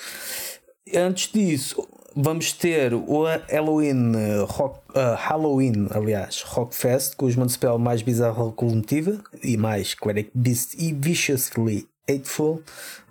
Antes 0.95 1.32
disso, 1.32 1.88
vamos 2.15 2.51
ter 2.51 2.93
o 2.93 3.25
Halloween, 3.47 4.13
rock, 4.47 4.80
eh, 4.95 5.15
Halloween, 5.19 5.88
aliás, 5.91 6.41
Rock 6.41 6.75
Fest, 6.75 7.15
com 7.15 7.27
os 7.27 7.36
Municipal 7.36 7.77
mais 7.77 8.01
bizarro 8.01 8.51
coletiva 8.53 9.19
e 9.43 9.56
mais 9.56 9.93
Cleric 9.93 10.32
Beast 10.34 10.73
e 10.80 10.93
Viciously 10.93 11.88
Hateful 12.09 12.61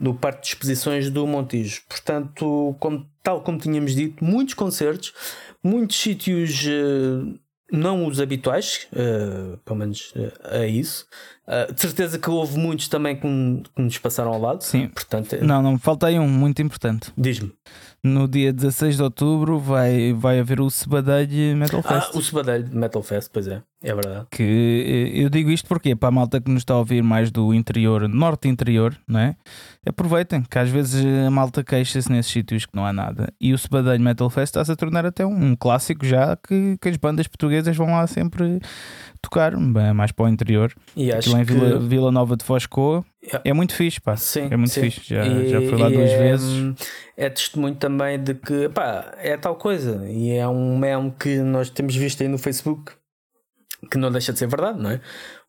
no 0.00 0.14
Parque 0.14 0.42
de 0.42 0.48
Exposições 0.48 1.10
do 1.10 1.26
Montijo. 1.26 1.82
Portanto, 1.88 2.74
como, 2.80 3.06
tal 3.22 3.40
como 3.42 3.58
tínhamos 3.58 3.94
dito, 3.94 4.24
muitos 4.24 4.54
concertos, 4.54 5.12
muitos 5.62 5.96
sítios. 6.00 6.64
eh, 6.66 7.38
não 7.72 8.06
os 8.06 8.20
habituais, 8.20 8.86
eh, 8.94 9.58
pelo 9.64 9.78
menos 9.80 10.12
eh, 10.14 10.62
é 10.62 10.68
isso. 10.68 11.04
De 11.74 11.80
certeza 11.80 12.16
que 12.18 12.30
houve 12.30 12.56
muitos 12.58 12.86
também 12.88 13.16
que, 13.16 13.22
que 13.22 13.82
nos 13.82 13.98
passaram 13.98 14.32
ao 14.32 14.40
lado. 14.40 14.62
Sim. 14.62 14.88
Portanto, 14.88 15.36
Não, 15.44 15.60
não, 15.62 15.76
falta 15.78 16.06
aí 16.06 16.18
um 16.18 16.28
muito 16.28 16.62
importante. 16.62 17.12
diz-me. 17.18 17.52
No 18.06 18.28
dia 18.28 18.52
16 18.52 18.96
de 18.96 19.02
outubro 19.02 19.58
vai, 19.58 20.12
vai 20.12 20.38
haver 20.38 20.60
o 20.60 20.70
Sebadalho 20.70 21.56
Metal 21.56 21.80
Ah, 21.84 22.00
Fest. 22.00 22.14
o 22.14 22.22
Sebadalho 22.22 22.62
de 22.62 22.76
Metal 22.76 23.02
Fest, 23.02 23.28
pois 23.32 23.48
é, 23.48 23.60
é 23.82 23.92
verdade. 23.94 24.26
Que 24.30 25.12
eh, 25.12 25.24
eu 25.24 25.28
digo 25.28 25.50
isto 25.50 25.66
porque 25.66 25.96
para 25.96 26.08
a 26.10 26.12
malta 26.12 26.40
que 26.40 26.48
nos 26.48 26.60
está 26.62 26.74
a 26.74 26.78
ouvir 26.78 27.02
mais 27.02 27.32
do 27.32 27.52
interior, 27.52 28.08
norte 28.08 28.46
interior, 28.46 28.96
não 29.08 29.18
é? 29.18 29.34
Aproveitem, 29.84 30.42
que 30.42 30.56
às 30.58 30.68
vezes 30.70 31.04
a 31.26 31.30
malta 31.30 31.64
queixa-se 31.64 32.10
nesses 32.10 32.30
sítios 32.30 32.64
que 32.64 32.76
não 32.76 32.86
há 32.86 32.92
nada. 32.92 33.32
E 33.40 33.52
o 33.52 33.58
Sebadalho 33.58 34.00
Metal 34.00 34.30
Fest 34.30 34.50
está-se 34.50 34.70
a 34.70 34.76
tornar 34.76 35.04
até 35.04 35.26
um 35.26 35.56
clássico 35.56 36.06
já 36.06 36.36
que, 36.36 36.76
que 36.80 36.88
as 36.88 36.96
bandas 36.96 37.26
portuguesas 37.26 37.76
vão 37.76 37.88
lá 37.90 38.06
sempre 38.06 38.60
tocar, 39.20 39.56
bem, 39.56 39.92
mais 39.92 40.12
para 40.12 40.26
o 40.26 40.28
interior. 40.28 40.72
E 40.94 41.10
acho 41.10 41.18
Aquilo 41.30 41.34
lá 41.34 41.40
em 41.40 41.44
Vila, 41.44 41.78
que... 41.80 41.86
Vila 41.86 42.12
Nova 42.12 42.36
de 42.36 42.44
Foscoa. 42.44 43.04
É 43.44 43.52
muito 43.52 43.74
fixe, 43.74 44.00
pá. 44.00 44.16
Sim, 44.16 44.48
é 44.50 44.56
muito 44.56 44.72
sim. 44.72 44.82
fixe. 44.82 45.02
Já, 45.14 45.24
E- 45.26 45.48
já 45.48 45.60
fui 45.60 45.76
lá 45.78 45.88
duas 45.88 46.10
é, 46.10 46.18
vezes. 46.18 46.74
É 47.16 47.28
testemunho 47.30 47.74
também 47.74 48.22
de 48.22 48.34
que 48.34 48.68
pá, 48.68 49.14
é 49.18 49.36
tal 49.36 49.56
coisa. 49.56 50.06
E 50.08 50.30
é 50.32 50.46
um 50.46 50.78
meme 50.78 51.12
que 51.18 51.38
nós 51.38 51.70
temos 51.70 51.94
visto 51.96 52.22
aí 52.22 52.28
no 52.28 52.38
Facebook 52.38 52.92
que 53.90 53.98
não 53.98 54.10
deixa 54.10 54.32
de 54.32 54.38
ser 54.38 54.46
verdade, 54.48 54.80
não 54.80 54.90
é? 54.90 55.00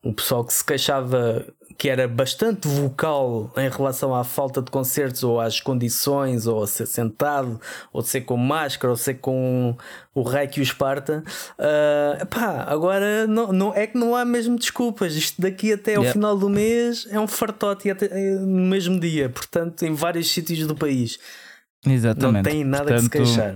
O 0.03 0.13
pessoal 0.13 0.45
que 0.45 0.53
se 0.53 0.63
queixava 0.63 1.45
que 1.77 1.89
era 1.89 2.07
bastante 2.07 2.67
vocal 2.67 3.51
em 3.55 3.69
relação 3.69 4.15
à 4.15 4.23
falta 4.23 4.61
de 4.61 4.71
concertos 4.71 5.23
ou 5.23 5.39
às 5.39 5.59
condições, 5.59 6.47
ou 6.47 6.63
a 6.63 6.67
ser 6.67 6.87
sentado, 6.87 7.61
ou 7.93 8.01
de 8.01 8.07
ser 8.07 8.21
com 8.21 8.35
máscara, 8.35 8.89
ou 8.91 8.97
ser 8.97 9.15
com 9.15 9.75
o 10.15 10.23
reiki 10.23 10.59
e 10.59 10.61
o 10.61 10.63
Esparta. 10.63 11.23
Ah, 11.59 12.25
pá, 12.25 12.65
agora 12.67 13.27
não, 13.27 13.51
não, 13.53 13.73
é 13.75 13.85
que 13.85 13.97
não 13.97 14.15
há 14.15 14.25
mesmo 14.25 14.57
desculpas. 14.57 15.15
Isto 15.15 15.41
daqui 15.41 15.71
até 15.71 15.95
ao 15.95 16.03
Yeah. 16.03 16.13
final 16.13 16.37
do 16.37 16.49
mês 16.49 17.07
é 17.11 17.19
um 17.19 17.27
fartote 17.27 17.89
até, 17.91 18.05
eh, 18.05 18.35
no 18.39 18.65
mesmo 18.65 18.99
dia, 18.99 19.29
portanto, 19.29 19.83
em 19.83 19.93
vários 19.93 20.31
sítios 20.31 20.65
do 20.65 20.75
país. 20.75 21.19
Exatamente. 21.85 22.45
Não 22.45 22.51
tem 22.51 22.63
nada 22.63 22.93
que 22.95 23.01
se 23.01 23.09
Portanto, 23.09 23.25
queixar. 23.35 23.55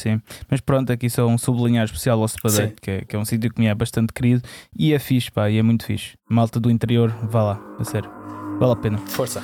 Sim, 0.00 0.20
mas 0.48 0.60
pronto, 0.60 0.90
aqui 0.90 1.10
só 1.10 1.26
um 1.26 1.36
sublinhar 1.36 1.84
especial 1.84 2.20
ao 2.22 2.26
Cepadeiro, 2.26 2.72
que 2.80 2.90
é, 2.90 3.00
que 3.04 3.14
é 3.14 3.18
um 3.18 3.24
sítio 3.24 3.52
que 3.52 3.60
me 3.60 3.66
é 3.66 3.74
bastante 3.74 4.14
querido 4.14 4.42
e 4.74 4.94
é 4.94 4.98
fixe, 4.98 5.30
pá, 5.30 5.50
e 5.50 5.58
é 5.58 5.62
muito 5.62 5.84
fixe. 5.84 6.16
Malta 6.26 6.58
do 6.58 6.70
interior, 6.70 7.10
vá 7.24 7.42
lá, 7.42 7.60
a 7.78 7.84
sério, 7.84 8.10
vale 8.58 8.72
a 8.72 8.76
pena. 8.76 8.98
Força. 8.98 9.42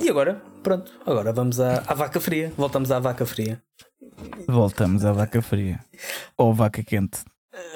E 0.00 0.10
agora? 0.10 0.42
Pronto, 0.64 0.92
agora 1.06 1.32
vamos 1.32 1.60
à, 1.60 1.82
à 1.86 1.94
vaca 1.94 2.20
fria. 2.20 2.52
Voltamos 2.56 2.90
à 2.90 2.98
vaca 2.98 3.24
fria. 3.24 3.62
Voltamos 4.48 5.04
à 5.04 5.12
vaca 5.12 5.40
fria 5.40 5.78
ou 6.36 6.52
vaca 6.52 6.82
quente. 6.82 7.20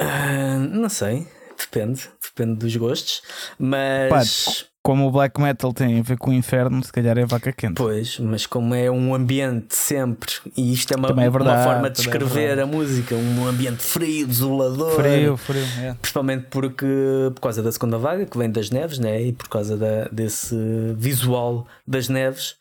Ah, 0.00 0.58
não 0.58 0.88
sei, 0.88 1.26
depende, 1.56 2.08
depende 2.20 2.58
dos 2.58 2.74
gostos, 2.76 3.22
mas 3.58 4.66
Como 4.86 5.08
o 5.08 5.10
black 5.10 5.40
metal 5.40 5.72
tem 5.72 5.98
a 5.98 6.02
ver 6.02 6.16
com 6.16 6.30
o 6.30 6.32
inferno, 6.32 6.80
se 6.84 6.92
calhar 6.92 7.18
é 7.18 7.24
vaca 7.26 7.52
quente. 7.52 7.74
pois, 7.74 8.20
mas 8.20 8.46
como 8.46 8.72
é 8.72 8.88
um 8.88 9.12
ambiente 9.14 9.74
sempre, 9.74 10.30
e 10.56 10.72
isto 10.72 10.94
é 10.94 10.96
uma, 10.96 11.08
é 11.08 11.28
verdade, 11.28 11.56
uma 11.58 11.64
forma 11.64 11.90
de 11.90 12.00
é 12.00 12.04
descrever 12.04 12.34
verdade. 12.48 12.60
a 12.60 12.66
música, 12.66 13.14
um 13.16 13.46
ambiente 13.46 13.82
frio, 13.82 14.26
desolador. 14.28 14.92
Frio, 14.94 15.36
frio, 15.36 15.64
é. 15.82 15.94
Principalmente 15.94 16.46
porque 16.50 16.86
por 17.34 17.40
causa 17.40 17.62
da 17.64 17.72
segunda 17.72 17.98
vaga 17.98 18.26
que 18.26 18.38
vem 18.38 18.48
das 18.48 18.70
neves, 18.70 19.00
né? 19.00 19.20
E 19.20 19.32
por 19.32 19.48
causa 19.48 19.76
da, 19.76 20.04
desse 20.12 20.54
visual 20.96 21.66
das 21.84 22.08
neves, 22.08 22.54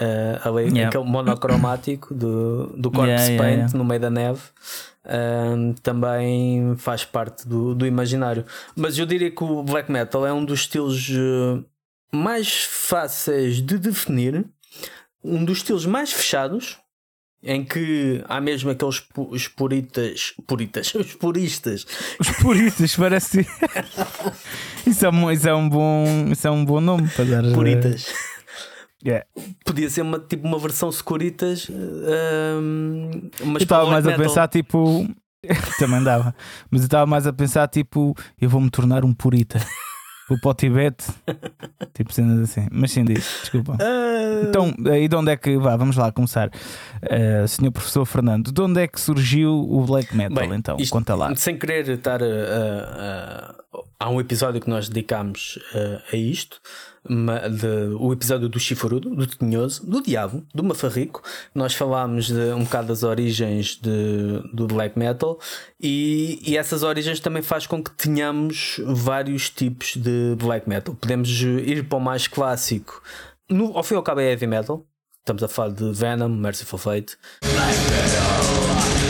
eh, 0.00 0.38
ali, 0.44 0.64
Yeah. 0.64 0.88
aquele 0.88 1.04
monocromático 1.04 2.12
do, 2.12 2.74
do 2.76 2.90
corpse 2.92 3.08
Yeah, 3.12 3.26
yeah, 3.32 3.42
paint 3.44 3.58
yeah. 3.58 3.78
no 3.78 3.84
meio 3.84 4.00
da 4.00 4.10
neve. 4.10 4.40
Ehm, 5.08 5.72
também 5.82 6.74
faz 6.76 7.04
parte 7.04 7.46
do, 7.48 7.74
do 7.74 7.86
imaginário, 7.86 8.44
mas 8.76 8.98
eu 8.98 9.06
diria 9.06 9.30
que 9.30 9.42
o 9.42 9.62
black 9.62 9.90
metal 9.90 10.26
é 10.26 10.32
um 10.32 10.44
dos 10.44 10.60
estilos 10.60 11.08
eh, 11.10 11.64
mais 12.12 12.62
fáceis 12.64 13.56
de 13.62 13.78
definir, 13.78 14.44
um 15.24 15.44
dos 15.44 15.58
estilos 15.58 15.84
mais 15.86 16.12
fechados, 16.12 16.78
em 17.42 17.64
que 17.64 18.22
há 18.28 18.40
mesmo 18.40 18.68
aqueles 18.70 18.98
pu- 18.98 19.28
os 19.30 19.46
puritas, 19.46 20.34
puritas, 20.46 20.92
os 20.96 21.14
puristas 21.14 21.86
Os 22.18 22.30
puristas, 22.30 22.96
parece. 22.96 23.46
isso, 24.86 25.06
é 25.06 25.10
um, 25.10 25.30
isso, 25.30 25.48
é 25.48 25.54
um 25.54 25.68
bom, 25.68 26.04
isso 26.32 26.46
é 26.46 26.50
um 26.50 26.64
bom 26.64 26.80
nome 26.80 27.08
para 27.08 27.24
dar. 27.24 27.52
Puritas. 27.54 28.06
Yeah. 29.04 29.24
Podia 29.64 29.88
ser 29.88 30.02
uma, 30.02 30.18
tipo 30.18 30.46
uma 30.46 30.58
versão 30.58 30.90
Securitas, 30.90 31.68
hum, 31.70 33.10
mas 33.44 33.54
Eu 33.54 33.58
estava 33.58 33.88
mais 33.90 34.04
black 34.04 34.16
a 34.16 34.18
metal. 34.18 34.26
pensar, 34.34 34.48
tipo. 34.48 35.06
Também 35.78 36.02
dava. 36.02 36.34
Mas 36.70 36.82
eu 36.82 36.86
estava 36.86 37.06
mais 37.06 37.26
a 37.26 37.32
pensar, 37.32 37.68
tipo, 37.68 38.14
eu 38.40 38.48
vou-me 38.48 38.68
tornar 38.70 39.04
um 39.04 39.12
purita. 39.14 39.60
Vou 40.28 40.38
para 40.40 40.50
o 40.50 40.54
Tibete. 40.54 41.06
tipo, 41.94 42.12
cenas 42.12 42.40
assim. 42.50 42.66
Mas 42.70 42.90
sim, 42.90 43.02
diz, 43.04 43.38
desculpa. 43.40 43.78
Ah, 43.80 44.42
Então, 44.48 44.74
aí 44.92 45.08
de 45.08 45.16
onde 45.16 45.30
é 45.30 45.36
que. 45.36 45.56
Vá, 45.56 45.74
vamos 45.76 45.96
lá 45.96 46.10
começar. 46.12 46.50
Eh, 47.02 47.46
senhor 47.46 47.70
professor 47.72 48.04
Fernando, 48.04 48.52
de 48.52 48.60
onde 48.60 48.80
é 48.82 48.86
que 48.88 49.00
surgiu 49.00 49.52
o 49.52 49.84
black 49.86 50.14
metal? 50.14 50.36
Bem, 50.48 50.52
então, 50.58 50.76
isto- 50.78 50.92
conta 50.92 51.14
lá. 51.14 51.34
Sem 51.36 51.56
querer 51.56 51.88
estar 51.88 52.20
a- 52.22 52.26
a- 52.26 53.47
Há 54.00 54.08
um 54.10 54.20
episódio 54.20 54.60
que 54.60 54.70
nós 54.70 54.88
dedicámos 54.88 55.58
a, 55.74 56.14
a 56.14 56.16
isto, 56.16 56.60
ma- 57.08 57.48
de- 57.48 57.94
o 57.98 58.12
episódio 58.12 58.48
do 58.48 58.60
Chifurudo, 58.60 59.10
do 59.12 59.26
Tinhoso, 59.26 59.84
do 59.84 60.00
Diabo, 60.00 60.46
do 60.54 60.62
Mafarrico. 60.62 61.20
Nós 61.52 61.74
falámos 61.74 62.26
de, 62.28 62.52
um 62.54 62.62
bocado 62.62 62.86
das 62.88 63.02
origens 63.02 63.74
de, 63.74 64.40
do 64.54 64.68
black 64.68 64.96
metal 64.96 65.36
e, 65.80 66.38
e 66.46 66.56
essas 66.56 66.84
origens 66.84 67.18
também 67.18 67.42
faz 67.42 67.66
com 67.66 67.82
que 67.82 67.90
tenhamos 67.90 68.80
vários 68.86 69.50
tipos 69.50 69.96
de 69.96 70.36
black 70.38 70.68
metal. 70.68 70.94
Podemos 70.94 71.28
ir 71.40 71.84
para 71.88 71.98
o 71.98 72.00
mais 72.00 72.28
clássico, 72.28 73.02
no, 73.50 73.76
ao 73.76 73.82
fim 73.82 73.94
e 73.94 73.96
ao 73.96 74.02
cabo 74.04 74.20
é 74.20 74.30
heavy 74.30 74.46
metal. 74.46 74.86
Estamos 75.20 75.42
a 75.42 75.48
falar 75.48 75.70
de 75.72 75.92
Venom, 75.92 76.28
Merciful 76.28 76.78
Fate, 76.78 77.16
Lay 77.42 79.07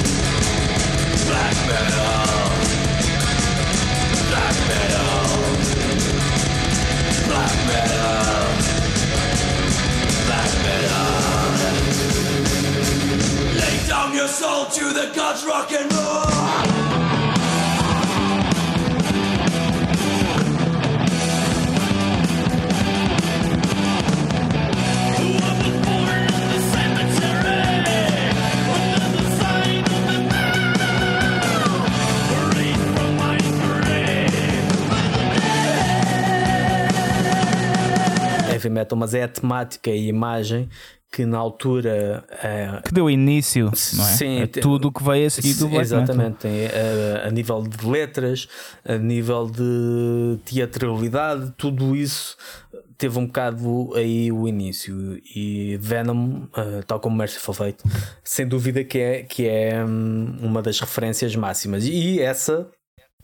heavy 38.59 38.71
metal, 38.71 38.99
mas 38.99 39.15
é 39.15 39.23
a 39.23 39.29
temática 39.29 39.91
e 39.91 39.95
a 39.95 40.09
imagem 40.09 40.69
que 41.11 41.25
na 41.25 41.39
altura 41.39 42.25
eh, 42.43 42.81
Que 42.85 42.93
deu 42.93 43.09
início, 43.09 43.71
é? 43.73 43.77
Sim, 43.77 44.43
a 44.43 44.47
tudo 44.47 44.89
o 44.89 44.93
que 44.93 45.03
veio 45.03 45.27
a 45.27 45.31
seguir 45.31 45.55
do 45.55 45.69
black. 45.69 45.83
Exatamente, 45.83 46.37
tem, 46.37 46.65
eh, 46.65 47.25
a 47.27 47.31
nível 47.31 47.63
de 47.63 47.87
letras, 47.87 48.49
a 48.85 48.99
nível 48.99 49.51
de 49.51 50.39
teatralidade, 50.45 51.53
tudo 51.57 51.97
isso 51.97 52.37
teve 52.99 53.17
um 53.17 53.27
bocado 53.27 53.93
aí 53.95 54.31
o 54.31 54.47
início. 54.49 55.19
E 55.35 55.79
Venom, 55.81 56.47
eh, 56.57 56.83
tal 56.87 57.01
como 57.01 57.17
Merciful 57.17 57.55
Fate, 57.55 57.83
sem 58.25 58.47
dúvida 58.47 58.85
que 58.85 58.99
é, 58.99 59.23
que 59.23 59.47
é 59.47 59.83
hum, 59.85 60.37
uma 60.41 60.61
das 60.61 60.79
referências 60.81 61.35
máximas. 61.37 61.85
E 61.85 62.21
essa 62.21 62.69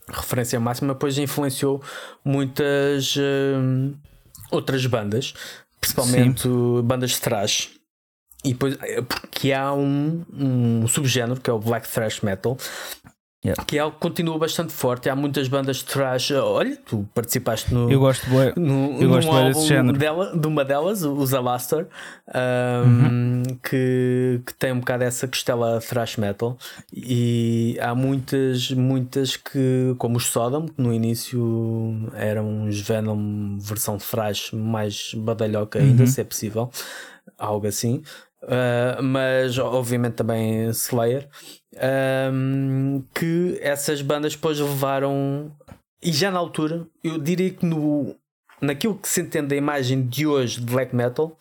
referência 0.09 0.59
máxima 0.59 0.93
depois 0.93 1.17
influenciou 1.17 1.83
muitas 2.23 3.15
hum, 3.17 3.93
outras 4.49 4.85
bandas, 4.85 5.33
principalmente 5.81 6.47
bandas 6.83 7.11
de 7.11 7.21
thrash. 7.21 7.74
E 8.45 8.53
depois, 8.53 8.77
é 8.81 9.01
porque 9.01 9.51
há 9.51 9.73
um, 9.73 10.23
um 10.33 10.87
subgénero 10.87 11.39
que 11.41 11.49
é 11.49 11.53
o 11.53 11.59
Black 11.59 11.87
Thrash 11.89 12.21
Metal, 12.21 12.57
Yeah. 13.43 13.63
que 13.63 13.77
é 13.77 13.81
algo 13.81 13.93
que 13.95 14.01
continua 14.01 14.39
bastante 14.39 14.73
forte. 14.73 15.07
Há 15.07 15.15
muitas 15.15 15.47
bandas 15.47 15.77
de 15.77 15.83
thrash. 15.85 16.31
Olha, 16.31 16.75
tu 16.77 17.07
participaste 17.13 17.71
no. 17.71 17.91
Eu 17.91 17.99
gosto 17.99 18.27
bué- 18.27 18.53
no, 18.57 18.99
eu 18.99 19.07
gosto 19.07 19.29
bué 19.29 19.49
desse 19.49 19.67
género. 19.67 19.95
Dela, 19.99 20.35
de 20.35 20.47
uma 20.47 20.65
delas, 20.65 21.03
o 21.03 21.13
os 21.13 21.31
Alastor, 21.31 21.85
um, 22.33 22.89
Uhum. 22.89 23.43
que, 23.61 24.41
que 24.47 24.53
tem 24.55 24.71
um 24.71 24.79
bocado 24.79 25.03
essa 25.03 25.27
costela 25.27 25.79
thrash 25.79 26.17
metal. 26.17 26.57
E 26.91 27.77
há 27.79 27.93
muitas, 27.93 28.71
muitas 28.71 29.37
que, 29.37 29.93
como 29.99 30.17
os 30.17 30.25
Sodom, 30.25 30.65
que 30.65 30.81
no 30.81 30.91
início 30.91 32.09
eram 32.15 32.49
uns 32.63 32.79
Venom 32.81 33.59
versão 33.59 33.99
thrash 33.99 34.53
mais 34.53 35.13
badalhoca, 35.13 35.77
ainda 35.77 36.01
Uhum. 36.01 36.07
se 36.07 36.19
é 36.19 36.23
possível, 36.23 36.71
algo 37.37 37.67
assim. 37.67 38.01
Uh, 38.45 39.01
mas 39.01 39.57
obviamente 39.57 40.13
também 40.13 40.69
Slayer, 40.69 41.27
um, 42.31 43.03
que 43.13 43.57
essas 43.59 44.03
bandas 44.03 44.35
depois 44.35 44.59
levaram, 44.59 45.51
e 46.01 46.11
já 46.13 46.29
na 46.29 46.37
altura, 46.37 46.85
eu 47.03 47.17
diria 47.17 47.49
que 47.49 47.65
no, 47.65 48.15
naquilo 48.61 48.95
que 48.99 49.07
se 49.07 49.21
entende 49.21 49.47
da 49.47 49.55
imagem 49.55 50.07
de 50.07 50.27
hoje 50.27 50.59
de 50.59 50.71
black 50.71 50.95
metal, 50.95 51.35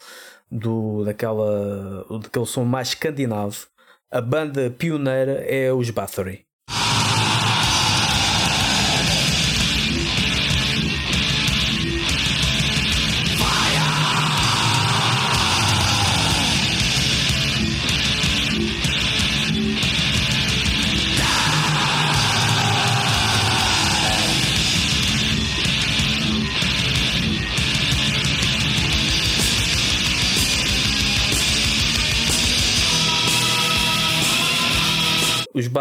do, 0.51 1.05
daquela, 1.05 2.07
daquele 2.23 2.47
som 2.47 2.65
mais 2.65 2.89
escandinavo, 2.89 3.67
a 4.11 4.21
banda 4.21 4.71
pioneira 4.71 5.45
é 5.47 5.73
os 5.73 5.91
Bathory. 5.91 6.47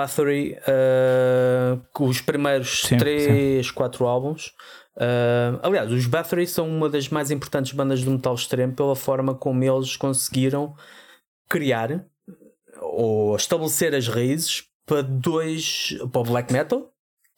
Bathory, 0.03 0.57
uh, 0.67 2.03
os 2.03 2.19
primeiros 2.19 2.81
Sim, 2.81 2.97
3, 2.97 3.71
4 3.71 4.05
álbuns. 4.05 4.47
Uh, 4.97 5.59
aliás, 5.63 5.91
os 5.91 6.05
Bathory 6.05 6.45
são 6.45 6.67
uma 6.67 6.89
das 6.89 7.07
mais 7.07 7.31
importantes 7.31 7.71
bandas 7.71 8.03
do 8.03 8.11
metal 8.11 8.35
extremo 8.35 8.73
pela 8.73 8.95
forma 8.95 9.33
como 9.33 9.63
eles 9.63 9.95
conseguiram 9.95 10.75
criar 11.49 12.05
ou 12.81 13.35
estabelecer 13.35 13.95
as 13.95 14.07
raízes 14.07 14.65
para 14.85 15.01
dois 15.01 15.97
para 16.11 16.21
o 16.21 16.23
black 16.25 16.51
metal. 16.51 16.89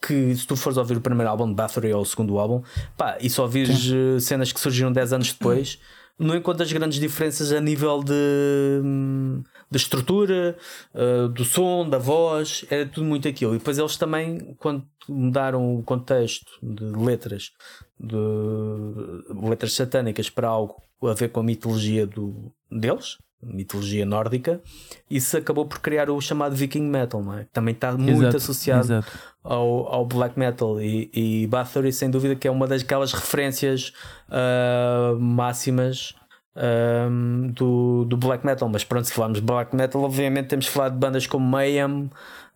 Que 0.01 0.35
se 0.35 0.45
tu 0.45 0.55
fores 0.55 0.77
ouvir 0.77 0.97
o 0.97 1.01
primeiro 1.01 1.29
álbum 1.29 1.47
de 1.47 1.55
Bathory 1.55 1.93
ou 1.93 2.01
o 2.01 2.05
segundo 2.05 2.37
álbum, 2.37 2.61
pá, 2.97 3.17
e 3.21 3.29
só 3.29 3.47
vires 3.47 3.89
uh, 3.91 4.19
cenas 4.19 4.51
que 4.51 4.59
surgiram 4.59 4.91
10 4.91 5.13
anos 5.13 5.33
depois, 5.33 5.79
não 6.19 6.35
encontras 6.35 6.71
grandes 6.71 6.99
diferenças 6.99 7.51
a 7.51 7.61
nível 7.61 8.03
de, 8.03 8.81
de 9.69 9.77
estrutura, 9.77 10.57
uh, 10.93 11.27
do 11.29 11.43
som, 11.43 11.87
da 11.87 11.97
voz, 11.97 12.65
era 12.69 12.85
tudo 12.85 13.05
muito 13.05 13.27
aquilo. 13.27 13.55
E 13.55 13.57
depois 13.57 13.77
eles 13.77 13.97
também, 13.97 14.55
quando 14.59 14.83
mudaram 15.07 15.75
o 15.75 15.83
contexto 15.83 16.51
de 16.61 16.83
letras, 16.83 17.51
de 17.99 18.15
letras 19.47 19.73
satânicas 19.73 20.29
para 20.29 20.47
algo 20.47 20.81
a 21.03 21.13
ver 21.13 21.29
com 21.29 21.39
a 21.39 21.43
mitologia 21.43 22.05
do, 22.07 22.51
deles, 22.71 23.17
mitologia 23.41 24.05
nórdica, 24.05 24.61
isso 25.09 25.37
acabou 25.37 25.65
por 25.65 25.79
criar 25.79 26.09
o 26.09 26.19
chamado 26.19 26.55
Viking 26.55 26.87
Metal, 26.87 27.21
não 27.23 27.37
é? 27.37 27.45
Também 27.53 27.73
está 27.73 27.91
muito 27.91 28.21
Exato, 28.21 28.37
associado 28.37 28.85
exato. 28.85 29.11
ao, 29.43 29.87
ao 29.87 30.05
black 30.05 30.37
metal 30.37 30.81
e, 30.81 31.09
e 31.13 31.47
Bathory 31.47 31.93
sem 31.93 32.09
dúvida 32.09 32.35
que 32.35 32.47
é 32.47 32.51
uma 32.51 32.67
daquelas 32.67 33.13
referências 33.13 33.93
ah, 34.29 35.15
máximas 35.19 36.15
ahm, 36.55 37.47
do, 37.53 38.05
do 38.05 38.17
black 38.17 38.45
metal 38.45 38.69
mas 38.69 38.83
pronto, 38.83 39.05
se 39.05 39.13
falarmos 39.13 39.39
de 39.39 39.45
black 39.45 39.75
metal 39.75 40.01
obviamente 40.03 40.47
temos 40.47 40.65
de 40.65 40.71
falar 40.71 40.89
de 40.89 40.97
bandas 40.97 41.27
como 41.27 41.45
Mayhem 41.45 42.09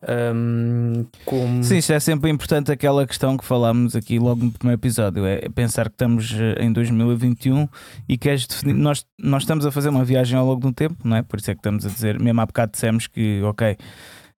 ahm, 0.07 1.03
como 1.25 1.63
Sim, 1.63 1.77
isto 1.77 1.91
é 1.93 1.99
sempre 1.99 2.29
importante 2.29 2.71
aquela 2.71 3.05
questão 3.05 3.37
que 3.37 3.43
falámos 3.45 3.95
aqui 3.95 4.17
logo 4.19 4.45
no 4.45 4.51
primeiro 4.51 4.79
episódio: 4.79 5.25
é 5.25 5.49
pensar 5.49 5.85
que 5.89 5.95
estamos 5.95 6.33
eh, 6.33 6.63
em 6.63 6.71
2021 6.71 7.67
e 8.07 8.17
que 8.17 8.29
és 8.29 8.47
definido. 8.47 8.79
Nós, 8.79 9.05
nós 9.17 9.43
estamos 9.43 9.65
a 9.65 9.71
fazer 9.71 9.89
uma 9.89 10.05
viagem 10.05 10.37
ao 10.39 10.45
longo 10.45 10.61
do 10.61 10.71
tempo, 10.71 10.95
não 11.03 11.17
é? 11.17 11.21
Por 11.21 11.37
isso 11.39 11.51
é 11.51 11.53
que 11.53 11.59
estamos 11.59 11.85
a 11.85 11.89
dizer, 11.89 12.19
mesmo 12.19 12.39
há 12.41 12.45
bocado 12.45 12.71
dissemos 12.71 13.07
que, 13.07 13.41
ok, 13.43 13.75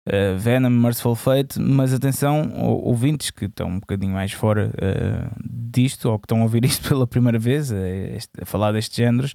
eh, 0.06 0.34
Venom, 0.38 0.70
Merciful 0.70 1.14
Fate, 1.14 1.61
mas 1.61 1.92
atenção, 1.92 2.50
ou- 2.56 2.86
ouvintes 2.88 3.30
que 3.30 3.44
estão 3.44 3.68
um 3.68 3.80
bocadinho 3.80 4.14
mais 4.14 4.32
fora 4.32 4.70
eh, 4.80 5.26
disto 5.70 6.10
ou 6.10 6.18
que 6.18 6.24
estão 6.26 6.40
a 6.40 6.42
ouvir 6.42 6.64
isto 6.64 6.86
pela 6.88 7.06
primeira 7.06 7.38
vez, 7.38 7.70
eh, 7.72 8.16
este- 8.16 8.42
a 8.42 8.46
falar 8.46 8.72
destes 8.72 8.96
géneros, 8.96 9.32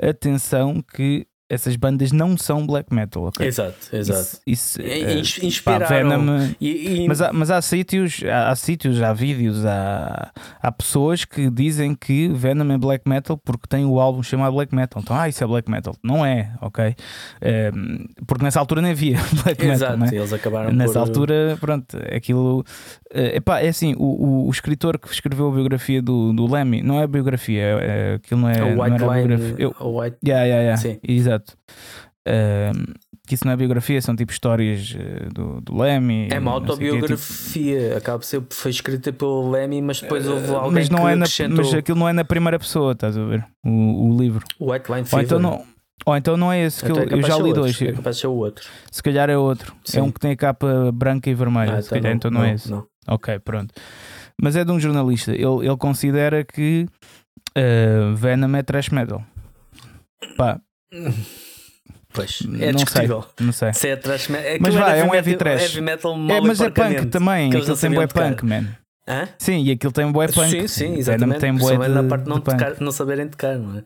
atenção 0.00 0.82
que 0.82 1.26
essas 1.48 1.76
bandas 1.76 2.10
não 2.10 2.36
são 2.38 2.66
black 2.66 2.92
metal, 2.94 3.24
ok? 3.24 3.46
exato, 3.46 3.74
exato 3.92 4.20
Isso, 4.20 4.40
isso, 4.46 4.80
E- 4.80 4.84
eh, 5.04 5.18
ins- 5.18 5.38
pá, 5.38 5.46
inspiraram 5.46 5.86
Venom, 5.88 6.38
e, 6.60 7.02
e- 7.02 7.08
mas 7.08 7.20
há, 7.20 7.32
mas 7.32 7.50
há 7.50 7.60
sítios, 7.60 8.22
há, 8.24 8.48
há 8.50 8.56
sítios, 8.56 9.00
há 9.02 9.12
vídeos, 9.12 9.64
há, 9.66 10.30
há 10.62 10.72
pessoas 10.72 11.24
que 11.24 11.50
dizem 11.50 11.94
que 11.94 12.28
Venom 12.28 12.72
é 12.72 12.78
black 12.78 13.08
metal 13.08 13.36
porque 13.36 13.66
tem 13.68 13.84
o 13.84 14.00
álbum 14.00 14.22
chamado 14.22 14.54
black 14.54 14.74
metal. 14.74 15.02
Então, 15.02 15.16
ah, 15.16 15.28
isso 15.28 15.44
é 15.44 15.46
black 15.46 15.70
metal. 15.70 15.94
Não 16.02 16.24
é, 16.24 16.52
ok? 16.62 16.94
Ehm, 17.42 18.06
porque 18.26 18.44
nessa 18.44 18.58
altura 18.60 18.80
nem 18.80 18.92
havia 18.92 19.16
black 19.44 19.60
metal, 19.62 19.74
exato, 19.74 19.96
não 19.98 20.06
é? 20.06 20.14
eles 20.14 20.32
acabaram 20.32 20.72
Nessa 20.72 20.92
por, 20.94 20.98
altura, 21.00 21.56
pronto, 21.60 21.98
aquilo. 22.14 22.64
eh, 23.12 23.36
epá, 23.36 23.60
é 23.60 23.68
assim, 23.68 23.94
o, 23.98 24.04
o, 24.04 24.46
o 24.48 24.50
escritor 24.50 24.98
que 24.98 25.08
escreveu 25.12 25.48
a 25.48 25.52
biografia 25.54 26.00
do, 26.00 26.32
do 26.32 26.50
Lemmy, 26.50 26.82
não 26.82 26.98
é 27.00 27.06
biografia, 27.06 27.60
é, 27.62 27.70
é- 28.12 28.14
aquilo 28.14 28.40
não 28.40 28.48
é. 28.48 28.62
o 28.62 28.74
não 28.76 28.82
White 28.82 29.02
era 29.04 29.14
Line 29.18 29.26
biografia. 29.28 29.56
Eu- 29.58 29.74
o 29.80 30.00
White 30.00 30.16
Yeah, 30.24 30.44
yeah, 30.44 30.62
yeah. 30.62 30.76
Sim. 30.80 30.98
Exato. 31.06 31.33
Ehm, 32.26 32.84
que 33.26 33.34
isso 33.34 33.44
não 33.46 33.52
é 33.52 33.56
biografia, 33.56 34.00
são 34.02 34.14
tipo 34.16 34.32
histórias 34.32 34.94
eh, 34.98 35.28
do, 35.32 35.60
do 35.60 35.76
Lemmy. 35.80 36.28
É 36.30 36.38
uma 36.38 36.52
não 36.52 36.56
o 36.58 36.60
quê, 36.60 36.66
tipo- 36.72 36.82
autobiografia, 36.84 37.96
acaba 37.96 38.18
por 38.18 38.24
ser, 38.24 38.42
foi 38.50 38.70
escrita 38.70 39.12
pelo 39.12 39.50
Lemmy, 39.50 39.80
mas 39.82 40.00
depois 40.00 40.26
houve 40.28 40.54
alguém 40.54 40.72
mas 40.72 40.90
não 40.90 41.00
que 41.00 41.04
é 41.04 41.16
na, 41.16 41.24
acrescentou 41.24 41.56
mas 41.64 41.74
aquilo 41.74 41.98
não 41.98 42.08
é 42.08 42.12
na 42.12 42.24
primeira 42.24 42.58
pessoa, 42.58 42.92
estás 42.92 43.16
a 43.16 43.24
ver? 43.24 43.46
O, 43.64 44.08
o 44.10 44.18
livro. 44.18 44.44
White 44.60 44.88
Line 44.90 45.00
Ou 45.00 45.06
Fever. 45.06 45.24
então 45.24 45.38
não, 45.38 45.64
ou 46.06 46.16
então 46.16 46.36
não 46.36 46.52
é 46.52 46.64
esse 46.64 46.84
que 46.84 46.90
Então 46.90 47.02
eu, 47.02 47.08
é 47.10 47.14
eu 47.14 47.22
já 47.22 47.36
de 47.36 47.42
li 47.42 47.52
dois. 47.52 47.80
É 47.80 47.92
capaz 47.92 48.16
de 48.16 48.20
ser 48.22 48.26
o 48.26 48.34
outro. 48.34 48.68
Se 48.90 49.02
calhar 49.02 49.30
é 49.30 49.38
outro. 49.38 49.74
Sim. 49.84 49.98
É 49.98 50.02
um 50.02 50.10
que 50.10 50.20
tem 50.20 50.32
a 50.32 50.36
capa 50.36 50.90
branca 50.92 51.30
e 51.30 51.34
vermelha. 51.34 51.76
Ah, 51.76 51.82
se 51.82 51.88
calhar, 51.90 52.12
então 52.14 52.30
não, 52.30 52.44
é 52.44 52.54
esse. 52.54 52.70
Não. 52.70 52.86
Ok, 53.08 53.38
pronto. 53.38 53.72
Mas 54.40 54.56
é 54.56 54.64
de 54.64 54.72
um 54.72 54.80
jornalista. 54.80 55.30
Ele, 55.32 55.66
ele 55.66 55.76
considera 55.78 56.44
que 56.44 56.86
eh, 57.54 58.12
Venom 58.16 58.54
é 58.56 58.62
trash 58.62 58.88
metal. 58.90 59.22
Pá, 60.36 60.60
Pois, 62.12 62.42
Não 62.42 62.62
é 62.62 62.72
discutível. 62.72 63.24
não 63.40 63.52
sei. 63.52 63.72
Se 63.72 63.88
é 63.88 63.96
trash 63.96 64.28
metal. 64.28 64.52
Mas 64.60 64.68
aquilo 64.76 64.84
vai, 64.84 65.00
é 65.00 65.04
um 65.04 65.14
heavy 65.14 65.30
metal, 65.32 65.38
trash. 65.46 65.62
Heavy 65.62 65.80
metal 65.80 66.12
É, 66.30 66.40
mas 66.40 66.60
é 66.60 66.70
punk 66.70 67.06
também. 67.06 67.50
eles 67.50 67.56
Aquilo 67.56 67.68
não 67.68 67.76
tem 67.76 67.90
bué 67.90 68.06
punk, 68.06 68.44
man. 68.44 68.64
Hã? 69.06 69.28
Sim, 69.36 69.64
e 69.64 69.70
aquilo 69.72 69.92
tem 69.92 70.10
bué 70.10 70.28
punk. 70.28 70.48
Sim, 70.48 70.66
sim, 70.68 70.94
exatamente. 70.94 71.40
tem 71.40 71.52
bué 71.54 71.76
de, 71.76 71.88
na 71.88 72.04
parte 72.04 72.22
de 72.22 72.30
não, 72.30 72.38
de 72.38 72.44
tocar, 72.44 72.80
não 72.80 72.90
saberem 72.92 73.28
tocar, 73.28 73.58
não 73.58 73.78
é? 73.78 73.82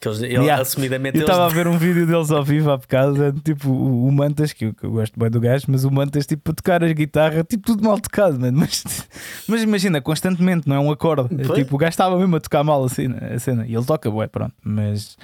Que 0.00 0.08
eles, 0.08 0.22
ele, 0.22 0.32
Yeah. 0.34 0.62
assumidamente 0.62 1.18
Eu 1.18 1.22
eles 1.24 1.28
estava 1.30 1.44
a 1.44 1.54
ver 1.54 1.66
um 1.68 1.76
vídeo 1.76 2.06
deles 2.06 2.30
ao 2.30 2.42
vivo 2.42 2.70
há 2.70 2.76
bocado, 2.78 3.22
é, 3.22 3.32
tipo 3.32 3.68
o, 3.68 4.06
o 4.06 4.12
Mantas, 4.12 4.52
que 4.54 4.66
eu, 4.66 4.72
que 4.74 4.84
eu 4.84 4.92
gosto 4.92 5.18
bem 5.18 5.28
do 5.28 5.40
gajo, 5.40 5.66
mas 5.68 5.84
o 5.84 5.90
Mantas, 5.90 6.24
tipo, 6.24 6.52
a 6.52 6.54
tocar 6.54 6.82
a 6.82 6.90
guitarra, 6.92 7.44
tipo, 7.44 7.64
tudo 7.66 7.84
mal 7.84 8.00
tocado, 8.00 8.38
mano. 8.40 8.56
Mas, 8.60 8.84
mas 9.48 9.62
imagina, 9.62 10.00
constantemente, 10.00 10.66
não 10.68 10.76
é 10.76 10.80
um 10.80 10.90
acorde. 10.90 11.28
É, 11.38 11.54
tipo, 11.54 11.74
o 11.74 11.78
gajo 11.78 11.90
estava 11.90 12.16
mesmo 12.16 12.36
a 12.36 12.40
tocar 12.40 12.62
mal 12.64 12.82
assim, 12.84 13.08
a 13.34 13.38
cena. 13.40 13.66
E 13.66 13.74
ele 13.74 13.84
toca, 13.84 14.10
bué, 14.10 14.26
pronto. 14.28 14.54
Mas, 14.64 15.18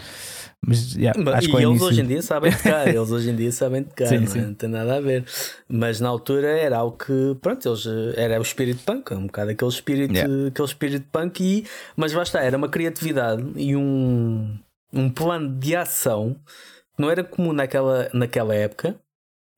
mas 0.66 0.94
yeah, 0.94 1.18
Mas- 1.22 1.34
acho 1.36 1.46
e 1.46 1.50
que 1.50 1.56
ao 1.56 1.60
eles 1.60 1.70
início- 1.70 1.86
hoje 1.88 2.00
em 2.02 2.06
dia 2.06 2.22
sabem 2.22 2.52
tocar, 2.52 2.88
eles 2.88 3.10
hoje 3.10 3.30
em 3.30 3.36
dia 3.36 3.52
sabem 3.52 3.84
tocar, 3.84 4.06
Sim, 4.06 4.16
não, 4.16 4.22
é? 4.24 4.26
sim. 4.26 4.40
não 4.40 4.54
tem 4.54 4.68
nada 4.68 4.96
a 4.96 5.00
ver. 5.00 5.24
Mas 5.68 6.00
na 6.00 6.08
altura 6.08 6.48
era 6.48 6.78
algo 6.78 6.96
que, 6.96 7.36
pronto, 7.40 7.68
eles, 7.68 7.86
era 8.16 8.38
o 8.38 8.42
espírito 8.42 8.82
punk, 8.84 9.12
um 9.14 9.26
bocado 9.26 9.50
aquele 9.50 9.70
espírito, 9.70 10.14
Yeah. 10.14 10.48
aquele 10.48 10.68
espírito 10.68 11.06
punk, 11.12 11.40
e, 11.42 11.64
mas 11.96 12.12
está, 12.22 12.40
era 12.42 12.56
uma 12.56 12.68
criatividade 12.68 13.42
e 13.56 13.74
um, 13.76 14.58
um 14.92 15.08
plano 15.08 15.48
de 15.58 15.76
ação 15.76 16.34
que 16.96 17.02
não 17.02 17.10
era 17.10 17.22
comum 17.22 17.52
naquela, 17.52 18.08
naquela 18.12 18.54
época, 18.54 18.96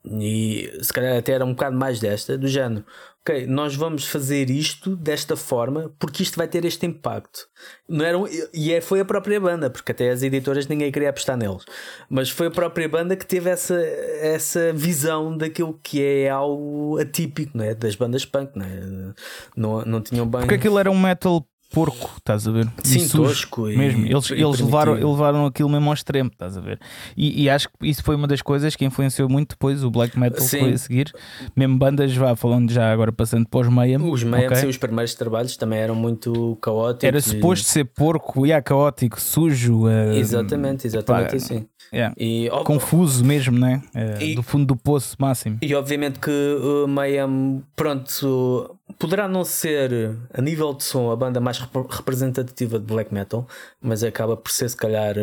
e 0.05 0.71
se 0.83 0.93
calhar 0.93 1.17
até 1.19 1.33
era 1.33 1.45
um 1.45 1.51
bocado 1.53 1.77
mais 1.77 2.01
desta, 2.01 2.37
do 2.39 2.49
género. 2.49 2.85
Ok, 3.23 3.47
nós 3.47 3.75
vamos 3.77 4.07
fazer 4.07 4.49
isto 4.49 4.97
desta 4.97 5.37
forma 5.37 5.93
porque 5.99 6.23
isto 6.23 6.37
vai 6.39 6.49
ter 6.49 6.65
este 6.65 6.87
impacto. 6.87 7.41
Não 7.87 8.03
era 8.05 8.19
um- 8.19 8.27
e 8.55 8.73
é, 8.73 8.81
foi 8.81 9.01
a 9.01 9.05
própria 9.05 9.39
banda, 9.39 9.69
porque 9.69 9.93
até 9.93 10.11
as 10.11 10.23
editoras 10.23 10.67
ninguém 10.67 10.91
queria 10.91 11.11
apostar 11.11 11.37
neles. 11.37 11.65
Mas 12.09 12.31
foi 12.31 12.47
a 12.47 12.51
própria 12.51 12.89
banda 12.89 13.15
que 13.15 13.27
teve 13.27 13.51
essa, 13.51 13.75
essa 13.79 14.73
visão 14.73 15.37
daquilo 15.37 15.79
que 15.83 16.03
é 16.03 16.31
algo 16.31 16.99
atípico 16.99 17.59
não 17.59 17.65
é? 17.65 17.75
das 17.75 17.95
bandas 17.95 18.25
punk. 18.25 18.53
Não, 18.57 18.65
é? 18.65 19.15
não, 19.55 19.85
não 19.85 20.01
tinham 20.01 20.27
bem. 20.27 20.41
Porque 20.41 20.55
aquilo 20.55 20.79
era 20.79 20.91
um 20.91 20.99
metal 20.99 21.45
porco, 21.73 22.11
estás 22.19 22.47
a 22.47 22.51
ver? 22.51 22.69
E 22.85 22.89
Sim, 22.89 22.99
sujo 23.01 23.23
tosco 23.25 23.69
e- 23.69 23.77
mesmo. 23.77 24.05
Eles, 24.07 24.29
e 24.31 24.35
eles 24.35 24.61
levaram, 24.61 24.95
levaram 24.95 25.47
aquilo 25.47 25.69
mesmo 25.69 25.89
ao 25.89 25.95
extremo, 25.95 26.31
estás 26.33 26.57
a 26.57 26.61
ver? 26.61 26.79
E, 27.17 27.43
e 27.45 27.51
acho 27.51 27.69
que 27.69 27.87
isso 27.89 28.03
foi 28.03 28.17
uma 28.17 28.27
das 28.27 28.43
coisas 28.43 28.75
que 28.77 28.85
influenciou 28.85 29.29
muito 29.29 29.51
depois 29.51 29.83
o 29.85 29.91
black 29.91 30.19
metal 30.19 30.41
Sim. 30.47 30.59
foi 30.61 30.73
a 30.73 30.79
seguir. 30.79 31.13
Mesmo 31.57 31.79
bandas, 31.79 32.15
vá 32.15 32.35
falando 32.37 32.71
já 32.73 32.93
agora 32.93 33.13
passando 33.13 33.49
para 33.49 33.61
os 33.61 33.69
Mayhem. 33.69 33.99
Os 34.11 34.25
Mayhem, 34.25 34.47
ok? 34.47 34.57
sim, 34.59 34.67
os 34.67 34.77
primeiros 34.77 35.15
trabalhos 35.15 35.57
também 35.57 35.79
eram 35.79 35.95
muito 35.95 36.59
caóticos. 36.61 37.05
Era 37.05 37.19
e- 37.19 37.23
suposto 37.23 37.67
ser 37.67 37.85
porco, 37.85 38.45
yeah, 38.45 38.63
caótico, 38.63 39.21
sujo, 39.21 39.89
eh, 39.89 40.17
Exatamente, 40.19 40.87
exatamente 40.87 41.31
pá, 41.31 41.37
assim. 41.37 41.67
Yeah, 41.93 42.15
E, 42.19 42.49
ó- 42.51 42.63
confuso 42.65 43.25
mesmo, 43.25 43.59
né? 43.59 43.83
Eh, 43.95 44.19
E- 44.27 44.35
do 44.35 44.43
fundo 44.43 44.67
do 44.67 44.77
poço 44.77 45.17
máximo. 45.19 45.59
E 45.63 45.75
obviamente 45.75 46.19
que 46.19 46.31
o 46.31 46.87
Mayhem, 46.87 47.63
pronto, 47.77 48.77
poderá 48.99 49.27
não 49.29 49.45
ser 49.45 50.17
a 50.33 50.41
nível 50.43 50.73
de 50.75 50.85
som 50.85 51.11
a 51.11 51.17
banda 51.17 51.41
mais 51.41 51.59
rep- 51.59 51.87
representativa 51.91 52.79
de 52.79 52.85
black 52.87 53.13
metal, 53.13 53.47
mas 53.81 54.03
acaba 54.05 54.37
por 54.37 54.51
ser, 54.53 54.69
se 54.69 54.77
calhar, 54.77 55.15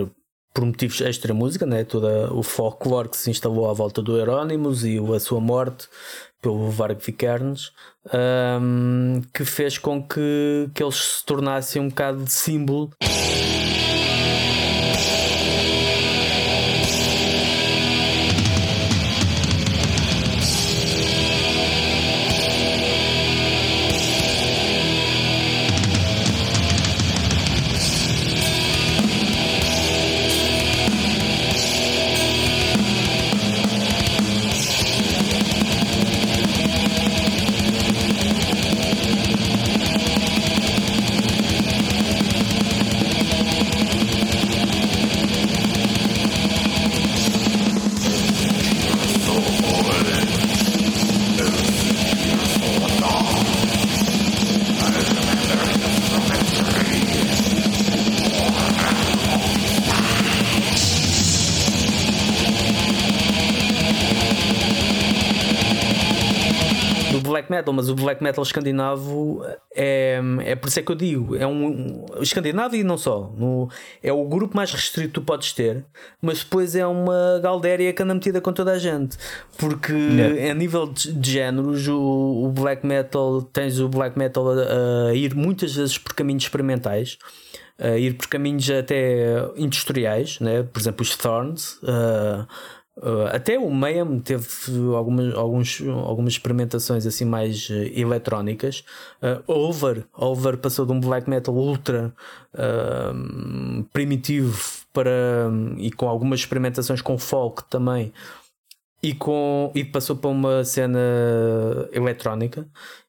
por 0.53 0.65
motivos 0.65 0.99
extra 1.01 1.33
música, 1.35 1.65
né? 1.67 1.83
todo 1.83 2.07
o 2.35 2.41
folclore 2.41 3.09
que 3.09 3.17
se 3.17 3.29
instalou 3.29 3.69
à 3.69 3.73
volta 3.73 4.01
do 4.01 4.17
Euronymous 4.17 4.83
e 4.83 4.97
a 4.97 5.19
sua 5.19 5.39
morte 5.39 5.87
pelo 6.41 6.69
Varg 6.71 6.97
Vikernes, 6.99 7.71
hum, 8.61 9.21
que 9.33 9.43
fez 9.45 9.77
com 9.77 10.01
que, 10.01 10.69
que 10.73 10.81
eles 10.83 10.95
se 10.95 11.25
tornassem 11.25 11.81
um 11.81 11.89
bocado 11.89 12.23
de 12.23 12.31
símbolo 12.31 12.89
black 68.07 68.23
metal 68.23 68.41
escandinavo 68.41 69.43
é, 69.75 70.21
é 70.45 70.55
por 70.55 70.69
isso 70.69 70.79
é 70.79 70.81
que 70.81 70.91
eu 70.91 70.95
digo, 70.95 71.35
é 71.35 71.45
um, 71.45 72.05
um 72.17 72.21
escandinavo 72.21 72.75
e 72.75 72.83
não 72.83 72.97
só, 72.97 73.33
no, 73.37 73.69
é 74.01 74.13
o 74.13 74.23
grupo 74.23 74.55
mais 74.55 74.71
restrito 74.71 75.09
que 75.09 75.13
tu 75.15 75.21
podes 75.21 75.51
ter, 75.51 75.83
mas 76.21 76.41
depois 76.43 76.73
é 76.73 76.87
uma 76.87 77.39
galdéria 77.43 77.91
que 77.91 78.01
anda 78.01 78.13
metida 78.13 78.39
com 78.39 78.53
toda 78.53 78.71
a 78.71 78.79
gente, 78.79 79.17
porque 79.57 80.07
Yeah. 80.07 80.51
a 80.51 80.53
nível 80.53 80.87
de, 80.87 81.11
de 81.11 81.31
géneros, 81.31 81.87
o, 81.87 82.45
o 82.45 82.51
black 82.51 82.85
metal 82.85 83.41
tens 83.41 83.79
o 83.79 83.89
black 83.89 84.17
metal 84.17 84.47
a, 84.49 85.09
a 85.09 85.13
ir 85.13 85.35
muitas 85.35 85.75
vezes 85.75 85.97
por 85.97 86.13
caminhos 86.13 86.43
experimentais. 86.43 87.17
A 87.79 87.95
ir 87.97 88.15
por 88.15 88.27
caminhos 88.27 88.67
até 88.71 89.35
industriais, 89.55 90.39
né? 90.39 90.63
por 90.63 90.79
exemplo, 90.79 91.03
os 91.03 91.15
Thorns, 91.15 91.73
uh, 91.83 92.47
Uh, 92.97 93.27
até 93.31 93.59
o 93.59 93.69
Mayhem 93.69 94.19
teve 94.19 94.47
algumas, 94.95 95.33
alguns, 95.35 95.81
algumas 95.87 96.33
experimentações 96.33 97.05
assim 97.05 97.25
mais 97.25 97.69
uh, 97.69 97.73
eletrónicas. 97.93 98.83
Uh, 99.21 99.51
Over, 99.51 100.03
Over 100.13 100.57
passou 100.57 100.83
de 100.85 100.91
um 100.91 100.99
black 100.99 101.29
metal 101.29 101.53
ultra 101.53 102.13
primitivo 103.93 104.59
para 104.91 105.11
e 105.77 105.91
com 105.91 106.09
algumas 106.09 106.39
experimentações 106.39 107.01
com 107.03 107.19
folk 107.19 107.63
também 107.69 108.11
e, 109.01 109.13
com, 109.13 109.71
e 109.75 109.83
passou 109.83 110.15
para 110.15 110.29
uma 110.29 110.63
cena 110.63 110.99
eletrónica. 111.91 112.67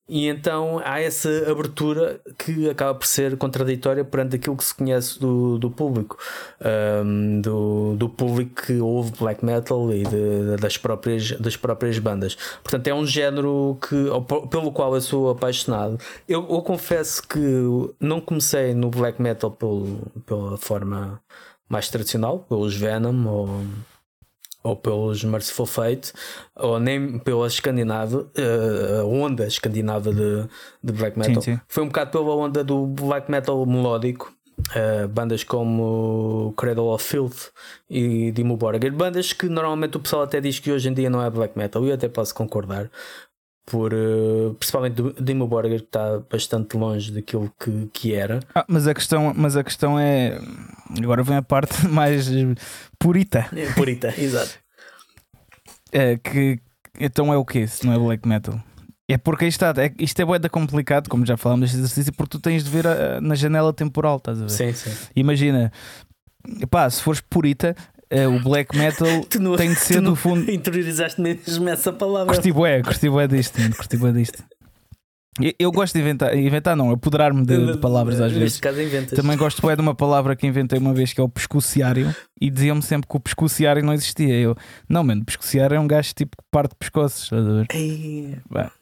E 0.08 0.26
então 0.26 0.80
há 0.82 1.00
essa 1.00 1.28
abertura 1.50 2.18
que 2.38 2.70
acaba 2.70 2.98
por 2.98 3.06
ser 3.06 3.36
contraditória 3.36 4.02
perante 4.02 4.36
aquilo 4.36 4.56
que 4.56 4.64
se 4.64 4.74
conhece 4.74 5.20
do, 5.20 5.58
do 5.58 5.70
público, 5.70 6.16
um, 7.04 7.40
do, 7.42 7.94
do 7.94 8.08
público 8.08 8.62
que 8.62 8.78
ouve 8.80 9.12
black 9.18 9.44
metal 9.44 9.92
e 9.92 10.04
de, 10.04 10.56
das, 10.58 10.78
próprias, 10.78 11.32
das 11.32 11.56
próprias 11.56 11.98
bandas. 11.98 12.36
Portanto, 12.62 12.86
é 12.86 12.94
um 12.94 13.04
género 13.04 13.78
que, 13.86 13.96
pelo 14.50 14.72
qual 14.72 14.94
eu 14.94 15.00
sou 15.02 15.28
apaixonado. 15.28 15.98
Eu, 16.26 16.40
eu 16.48 16.62
confesso 16.62 17.22
que 17.28 17.38
não 18.00 18.18
comecei 18.18 18.72
no 18.72 18.88
black 18.88 19.20
metal 19.20 19.50
pelo, 19.50 20.10
pela 20.24 20.56
forma 20.56 21.20
mais 21.68 21.90
tradicional, 21.90 22.46
pelos 22.48 22.74
Venom 22.74 23.26
ou 23.26 23.48
ou 24.62 24.76
pelos 24.76 25.22
Merciful 25.24 25.66
Fate, 25.66 26.12
ou 26.56 26.78
nem 26.78 27.18
pela 27.18 27.46
escandinava, 27.46 28.18
uh, 28.18 29.00
a 29.00 29.04
onda 29.04 29.46
escandinava 29.46 30.12
de, 30.12 30.46
de 30.82 30.92
black 30.92 31.18
metal. 31.18 31.42
Sim, 31.42 31.54
sim. 31.54 31.60
Foi 31.68 31.84
um 31.84 31.86
bocado 31.86 32.10
pela 32.10 32.34
onda 32.34 32.64
do 32.64 32.86
black 32.86 33.30
metal 33.30 33.64
melódico. 33.64 34.32
Uh, 34.70 35.06
bandas 35.08 35.44
como 35.44 36.52
Cradle 36.56 36.92
of 36.92 37.02
Filth 37.02 37.50
e 37.88 38.32
Dimmu 38.32 38.56
Borgir, 38.56 38.92
bandas 38.92 39.32
que 39.32 39.48
normalmente 39.48 39.96
o 39.96 40.00
pessoal 40.00 40.22
até 40.22 40.40
diz 40.40 40.58
que 40.58 40.70
hoje 40.72 40.88
em 40.88 40.92
dia 40.92 41.08
não 41.08 41.22
é 41.22 41.30
black 41.30 41.56
metal, 41.56 41.84
e 41.84 41.88
eu 41.88 41.94
até 41.94 42.08
posso 42.08 42.34
concordar, 42.34 42.90
por, 43.68 43.92
uh, 43.92 44.54
principalmente 44.54 44.94
do 44.94 45.12
Dimmu 45.22 45.46
Borgir, 45.46 45.80
que 45.80 45.84
está 45.84 46.20
bastante 46.20 46.74
longe 46.74 47.12
daquilo 47.12 47.52
que, 47.60 47.90
que 47.92 48.14
era. 48.14 48.40
Ah, 48.54 48.64
mas, 48.66 48.86
a 48.86 48.94
questão, 48.94 49.34
mas 49.36 49.56
a 49.56 49.62
questão 49.62 49.98
é. 49.98 50.40
Agora 51.02 51.22
vem 51.22 51.36
a 51.36 51.42
parte 51.42 51.84
mais 51.86 52.30
purita. 52.98 53.46
É, 53.54 53.70
purita, 53.74 54.08
exato. 54.18 54.58
É, 55.92 56.16
que, 56.16 56.58
então 56.98 57.30
é 57.32 57.36
o 57.36 57.44
que 57.44 57.66
se 57.66 57.86
não 57.86 57.92
é 57.92 57.98
black 57.98 58.26
metal? 58.26 58.58
É 59.06 59.18
porque 59.18 59.46
isto, 59.46 59.62
está, 59.62 59.82
é, 59.82 59.92
isto 59.98 60.20
é 60.20 60.24
boeda 60.24 60.48
complicado, 60.48 61.08
como 61.08 61.26
já 61.26 61.36
falámos 61.36 61.70
deste 61.70 61.78
exercício, 61.78 62.12
porque 62.14 62.30
tu 62.30 62.40
tens 62.40 62.64
de 62.64 62.70
ver 62.70 62.86
a, 62.86 63.20
na 63.20 63.34
janela 63.34 63.72
temporal, 63.72 64.16
estás 64.16 64.38
a 64.38 64.42
ver? 64.42 64.50
Sim, 64.50 64.72
sim. 64.72 64.90
Imagina, 65.14 65.70
pá, 66.70 66.88
se 66.88 67.02
fores 67.02 67.20
purita, 67.20 67.76
o 68.10 68.40
black 68.40 68.76
metal 68.76 69.08
não, 69.38 69.56
tem 69.56 69.70
de 69.70 69.80
ser 69.80 70.00
do 70.00 70.16
fundo. 70.16 70.50
Interiorizaste 70.50 71.20
mesmo 71.20 71.68
essa 71.68 71.92
palavra. 71.92 72.34
Curti 72.34 72.52
bué, 72.52 72.82
curti 72.82 73.08
bué 73.08 73.26
disto, 73.26 73.58
curti 73.76 73.96
bué 73.96 74.12
disto. 74.12 74.42
Eu, 75.40 75.52
eu 75.58 75.72
gosto 75.72 75.94
de 75.94 76.00
inventar, 76.00 76.36
inventar 76.36 76.76
não, 76.76 76.90
apoderar-me 76.90 77.44
de, 77.44 77.72
de, 77.72 77.78
palavras 77.78 78.20
às 78.20 78.32
vezes. 78.32 78.58
Caso 78.58 78.82
inventas. 78.82 79.16
Também 79.16 79.36
gosto 79.36 79.62
bué 79.62 79.76
de 79.76 79.82
uma 79.82 79.94
palavra 79.94 80.34
que 80.34 80.46
inventei 80.46 80.78
uma 80.78 80.92
vez 80.92 81.12
que 81.12 81.20
é 81.20 81.24
o 81.24 81.28
pescuciário 81.28 82.14
e 82.40 82.50
diziam-me 82.50 82.82
sempre 82.82 83.08
que 83.08 83.16
o 83.16 83.20
pescuciário 83.20 83.84
não 83.84 83.92
existia. 83.92 84.34
Eu, 84.34 84.56
não, 84.88 85.04
mano, 85.04 85.24
pescuciário 85.24 85.76
é 85.76 85.80
um 85.80 85.86
gajo 85.86 86.12
tipo 86.14 86.36
que 86.36 86.44
parte 86.50 86.74
pescoços, 86.76 87.24
estás 87.24 87.46
a 87.46 87.52
ver? 87.52 87.66
É. 87.72 88.77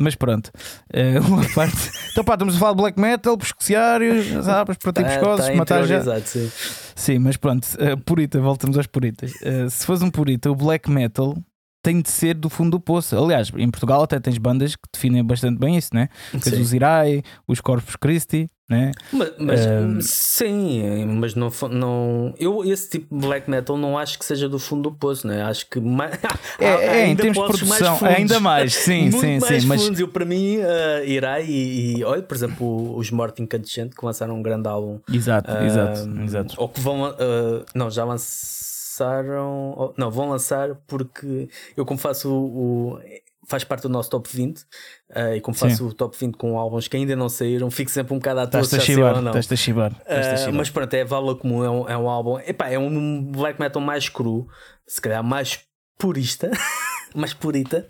Mas 0.00 0.14
pronto, 0.14 0.50
uh, 0.92 1.20
uma 1.26 1.48
parte. 1.54 1.90
Então 2.10 2.24
pá, 2.24 2.34
estamos 2.34 2.56
a 2.56 2.58
falar 2.58 2.72
de 2.72 2.78
black 2.78 3.00
metal, 3.00 3.38
pescuciário, 3.38 4.42
sabes, 4.42 4.76
para 4.76 4.92
ter 4.92 5.04
pescoços, 5.04 5.46
tá 5.46 5.54
matar 5.54 5.84
já. 5.84 6.20
Sim. 6.20 6.50
sim, 6.96 7.18
mas 7.18 7.36
pronto, 7.36 7.64
uh, 7.74 7.96
purita, 8.04 8.40
voltamos 8.40 8.76
aos 8.76 8.86
puritas. 8.86 9.32
Uh, 9.34 9.70
se 9.70 9.86
fosse 9.86 10.02
um 10.04 10.10
purita, 10.10 10.50
o 10.50 10.54
black 10.54 10.90
metal 10.90 11.36
tem 11.84 12.00
de 12.00 12.10
ser 12.10 12.34
do 12.34 12.48
fundo 12.48 12.70
do 12.70 12.80
poço. 12.80 13.14
Aliás, 13.16 13.52
em 13.54 13.70
Portugal 13.70 14.02
até 14.02 14.18
tens 14.18 14.38
bandas 14.38 14.74
que 14.74 14.82
definem 14.90 15.22
bastante 15.22 15.58
bem 15.58 15.76
isso, 15.76 15.90
né? 15.92 16.08
Tens 16.32 16.58
os 16.58 16.72
Irai, 16.72 17.22
os 17.46 17.60
Corpus 17.60 17.94
Christi, 17.94 18.50
né? 18.66 18.92
Mas, 19.12 19.32
mas 19.38 19.66
um... 19.66 20.00
sim, 20.00 21.04
mas 21.04 21.34
não, 21.34 21.50
não. 21.70 22.34
Eu, 22.38 22.64
esse 22.64 22.88
tipo 22.88 23.14
de 23.14 23.26
black 23.26 23.50
metal 23.50 23.76
não 23.76 23.98
acho 23.98 24.18
que 24.18 24.24
seja 24.24 24.48
do 24.48 24.58
fundo 24.58 24.88
do 24.88 24.92
poço, 24.92 25.26
né? 25.26 25.42
Acho 25.42 25.68
que 25.68 25.78
mais, 25.78 26.18
é, 26.58 26.66
é, 26.66 27.06
em 27.06 27.14
termos 27.14 27.36
de 27.36 27.44
produção, 27.44 27.98
mais 28.00 28.16
ainda 28.16 28.40
mais, 28.40 28.72
sim, 28.74 29.10
sim, 29.10 29.38
mais 29.38 29.62
sim. 29.62 29.68
Mas 29.68 29.84
fundos. 29.84 30.00
Eu, 30.00 30.08
para 30.08 30.24
mim, 30.24 30.56
uh, 30.56 31.04
Irai 31.04 31.44
e, 31.44 31.98
e, 31.98 32.04
olha, 32.04 32.22
por 32.22 32.34
exemplo, 32.34 32.96
os 32.96 33.10
Morte 33.10 33.42
Incandescente 33.42 33.94
que 33.94 34.02
lançaram 34.02 34.34
um 34.34 34.42
grande 34.42 34.66
álbum. 34.66 35.00
Exato, 35.12 35.52
uh, 35.52 35.62
exato, 35.62 36.20
exato. 36.22 36.54
Ou 36.56 36.66
que 36.70 36.80
vão. 36.80 37.10
Uh, 37.10 37.62
não, 37.74 37.90
já 37.90 38.06
lançaram 38.06 38.64
lançaram. 38.94 39.94
Não, 39.96 40.10
vão 40.10 40.30
lançar 40.30 40.74
porque 40.86 41.48
eu, 41.76 41.84
como 41.84 41.98
faço 41.98 42.30
o. 42.32 42.98
faz 43.46 43.64
parte 43.64 43.82
do 43.82 43.88
nosso 43.88 44.10
top 44.10 44.28
20 44.32 44.58
uh, 44.60 45.34
e 45.36 45.40
como 45.40 45.56
faço 45.56 45.76
Sim. 45.76 45.84
o 45.84 45.92
top 45.92 46.16
20 46.18 46.36
com 46.36 46.58
álbuns 46.58 46.88
que 46.88 46.96
ainda 46.96 47.16
não 47.16 47.28
saíram, 47.28 47.70
fico 47.70 47.90
sempre 47.90 48.14
um 48.14 48.18
bocado 48.18 48.40
à 48.40 48.46
toa 48.46 48.60
a 48.60 48.64
chibar, 48.64 49.16
estás 49.18 49.52
a 49.52 49.56
chibar. 49.56 49.92
Uh, 49.92 50.52
mas 50.52 50.70
pronto, 50.70 50.94
é 50.94 51.04
Vala 51.04 51.34
Comum, 51.34 51.64
é 51.64 51.70
um, 51.70 51.88
é 51.88 51.98
um 51.98 52.08
álbum. 52.08 52.38
Epá, 52.38 52.68
é 52.68 52.78
um 52.78 53.22
black 53.22 53.60
metal 53.60 53.82
mais 53.82 54.08
cru, 54.08 54.46
se 54.86 55.00
calhar 55.00 55.22
mais 55.22 55.60
purista, 55.98 56.50
mais 57.14 57.34
purita. 57.34 57.88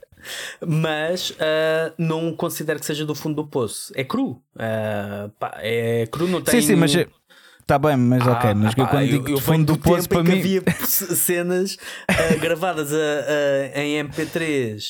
Mas 0.66 1.30
uh, 1.32 1.92
não 1.98 2.34
considero 2.34 2.80
que 2.80 2.86
seja 2.86 3.04
do 3.04 3.14
fundo 3.14 3.42
do 3.42 3.46
poço. 3.46 3.92
É 3.94 4.02
cru. 4.02 4.42
Pá, 5.38 5.58
é 5.58 6.06
cru, 6.10 6.26
não 6.26 6.40
tem. 6.40 6.62
Sim, 6.62 6.68
sim, 6.68 6.76
mas. 6.76 6.94
Está 7.64 7.78
bem, 7.78 7.96
mas 7.96 8.28
ah, 8.28 8.32
ok, 8.32 8.54
mas 8.54 8.74
ah, 8.76 8.86
quando 8.86 9.08
digo 9.08 9.28
eu, 9.30 9.36
eu 9.36 9.40
fundo 9.40 9.72
do 9.72 9.78
poço 9.78 10.06
para 10.06 10.22
mim. 10.22 10.38
havia 10.38 10.62
cenas 10.86 11.78
uh, 12.10 12.38
gravadas 12.38 12.92
a, 12.92 13.78
a, 13.78 13.82
em 13.82 14.04
MP3, 14.04 14.82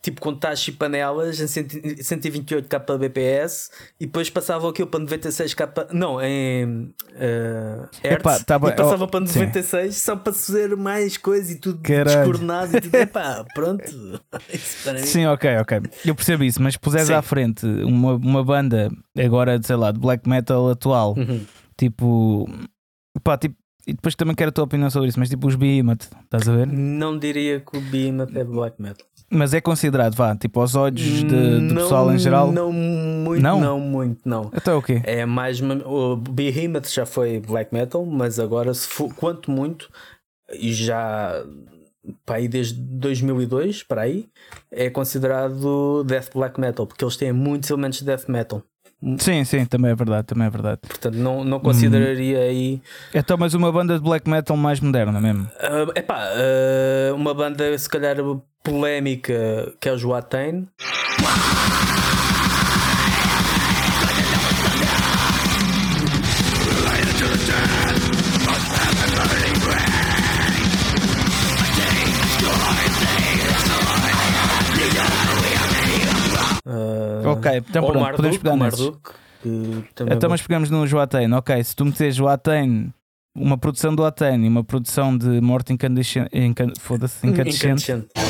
tipo 0.00 0.22
com 0.22 0.34
tachos 0.34 0.68
e 0.68 0.72
panelas 0.72 1.38
em 1.38 1.46
128 1.46 2.66
kbps 2.66 3.70
e 4.00 4.06
depois 4.06 4.30
passava 4.30 4.66
aquilo 4.70 4.88
para 4.88 5.00
96 5.00 5.52
k 5.52 5.68
não, 5.92 6.22
em 6.22 6.94
uh, 7.12 7.86
hertz, 8.02 8.20
Epá, 8.20 8.40
tá 8.40 8.58
bem. 8.58 8.70
e 8.70 8.72
passava 8.72 9.04
oh, 9.04 9.08
para 9.08 9.20
96 9.20 9.94
sim. 9.94 10.00
só 10.00 10.16
para 10.16 10.32
fazer 10.32 10.74
mais 10.74 11.18
coisa 11.18 11.52
e 11.52 11.56
tudo 11.56 11.82
Caralho. 11.82 12.06
descoordenado 12.06 12.78
e 12.78 12.80
tudo, 12.80 12.94
epá, 12.94 13.44
pronto. 13.54 13.84
Sim, 15.04 15.26
ok, 15.26 15.58
ok. 15.58 15.82
Eu 16.04 16.14
percebo 16.14 16.44
isso, 16.44 16.62
mas 16.62 16.78
puseres 16.78 17.10
à 17.10 17.20
frente 17.20 17.66
uma, 17.66 18.14
uma 18.14 18.42
banda 18.42 18.90
agora, 19.18 19.60
sei 19.62 19.76
lá, 19.76 19.92
de 19.92 20.00
black 20.00 20.26
metal 20.26 20.70
atual. 20.70 21.14
Uhum. 21.16 21.44
Tipo, 21.78 22.48
pá, 23.22 23.36
tipo, 23.36 23.56
e 23.86 23.92
depois 23.92 24.14
também 24.14 24.34
quero 24.34 24.48
a 24.48 24.52
tua 24.52 24.64
opinião 24.64 24.90
sobre 24.90 25.08
isso, 25.08 25.18
mas 25.18 25.28
tipo 25.28 25.46
os 25.46 25.54
Behemoth, 25.54 26.08
estás 26.24 26.48
a 26.48 26.56
ver? 26.56 26.66
Não 26.66 27.16
diria 27.16 27.60
que 27.60 27.76
o 27.76 27.80
Behemoth 27.80 28.34
é 28.34 28.42
black 28.42 28.82
metal. 28.82 29.06
Mas 29.30 29.54
é 29.54 29.60
considerado, 29.60 30.14
vá, 30.14 30.36
tipo 30.36 30.60
aos 30.60 30.74
olhos 30.74 31.00
de, 31.00 31.24
de 31.68 31.74
pessoal 31.74 32.12
em 32.12 32.18
geral? 32.18 32.52
Não 32.52 32.72
muito, 32.72 33.42
não, 33.42 33.60
não 33.60 33.80
muito, 33.80 34.20
não. 34.24 34.50
Então 34.54 34.74
é 34.74 34.76
o 34.76 34.82
quê? 34.82 35.02
É 35.04 35.26
mais. 35.26 35.60
O 35.60 36.16
Behemoth 36.16 36.88
já 36.88 37.04
foi 37.04 37.40
black 37.40 37.72
metal, 37.72 38.04
mas 38.06 38.38
agora, 38.38 38.72
se 38.72 38.86
for, 38.86 39.12
quanto 39.14 39.50
muito, 39.50 39.90
e 40.52 40.72
já 40.72 41.44
para 42.24 42.36
aí 42.36 42.46
desde 42.46 42.74
2002 42.74 43.82
para 43.82 44.02
aí, 44.02 44.28
é 44.70 44.88
considerado 44.90 46.04
death 46.04 46.30
black 46.32 46.60
metal, 46.60 46.86
porque 46.86 47.04
eles 47.04 47.16
têm 47.16 47.32
muitos 47.32 47.68
elementos 47.70 47.98
de 47.98 48.04
death 48.04 48.28
metal. 48.28 48.62
Sim, 49.18 49.44
sim, 49.44 49.64
também 49.66 49.90
é 49.90 49.94
verdade, 49.94 50.26
também 50.26 50.46
é 50.46 50.50
verdade. 50.50 50.80
Portanto, 50.80 51.14
não, 51.14 51.44
não 51.44 51.60
consideraria 51.60 52.38
hum. 52.38 52.42
aí. 52.42 52.82
Então, 53.14 53.36
mas 53.36 53.54
uma 53.54 53.70
banda 53.70 53.94
de 53.94 54.00
black 54.02 54.28
metal 54.28 54.56
mais 54.56 54.80
moderna 54.80 55.20
mesmo? 55.20 55.44
Uh, 55.44 55.92
epá, 55.94 56.18
uh, 56.18 57.14
uma 57.14 57.34
banda 57.34 57.76
se 57.76 57.88
calhar 57.88 58.16
polémica 58.62 59.72
que 59.80 59.88
é 59.88 59.92
o 59.92 59.98
Joatain. 59.98 60.66
Ok, 77.38 77.56
então 77.56 77.84
pronto, 77.84 78.00
Marduk, 78.00 78.16
podemos 78.16 78.38
pegar 78.38 78.56
Marduk, 78.56 79.10
Então, 80.10 80.30
mas 80.30 80.42
pegamos 80.42 80.70
no 80.70 80.86
Joatain. 80.86 81.32
Ok, 81.32 81.62
se 81.62 81.76
tu 81.76 81.84
meteres 81.84 82.16
Joatain, 82.16 82.92
uma 83.34 83.58
produção 83.58 83.94
do 83.94 84.04
Atain 84.04 84.44
e 84.44 84.48
uma 84.48 84.64
produção 84.64 85.16
de 85.16 85.40
morte 85.40 85.72
incandescente, 85.72 86.30
incan, 86.32 86.72
foda-se, 86.80 87.26
incandescente. 87.26 87.92
incandescente. 87.92 88.25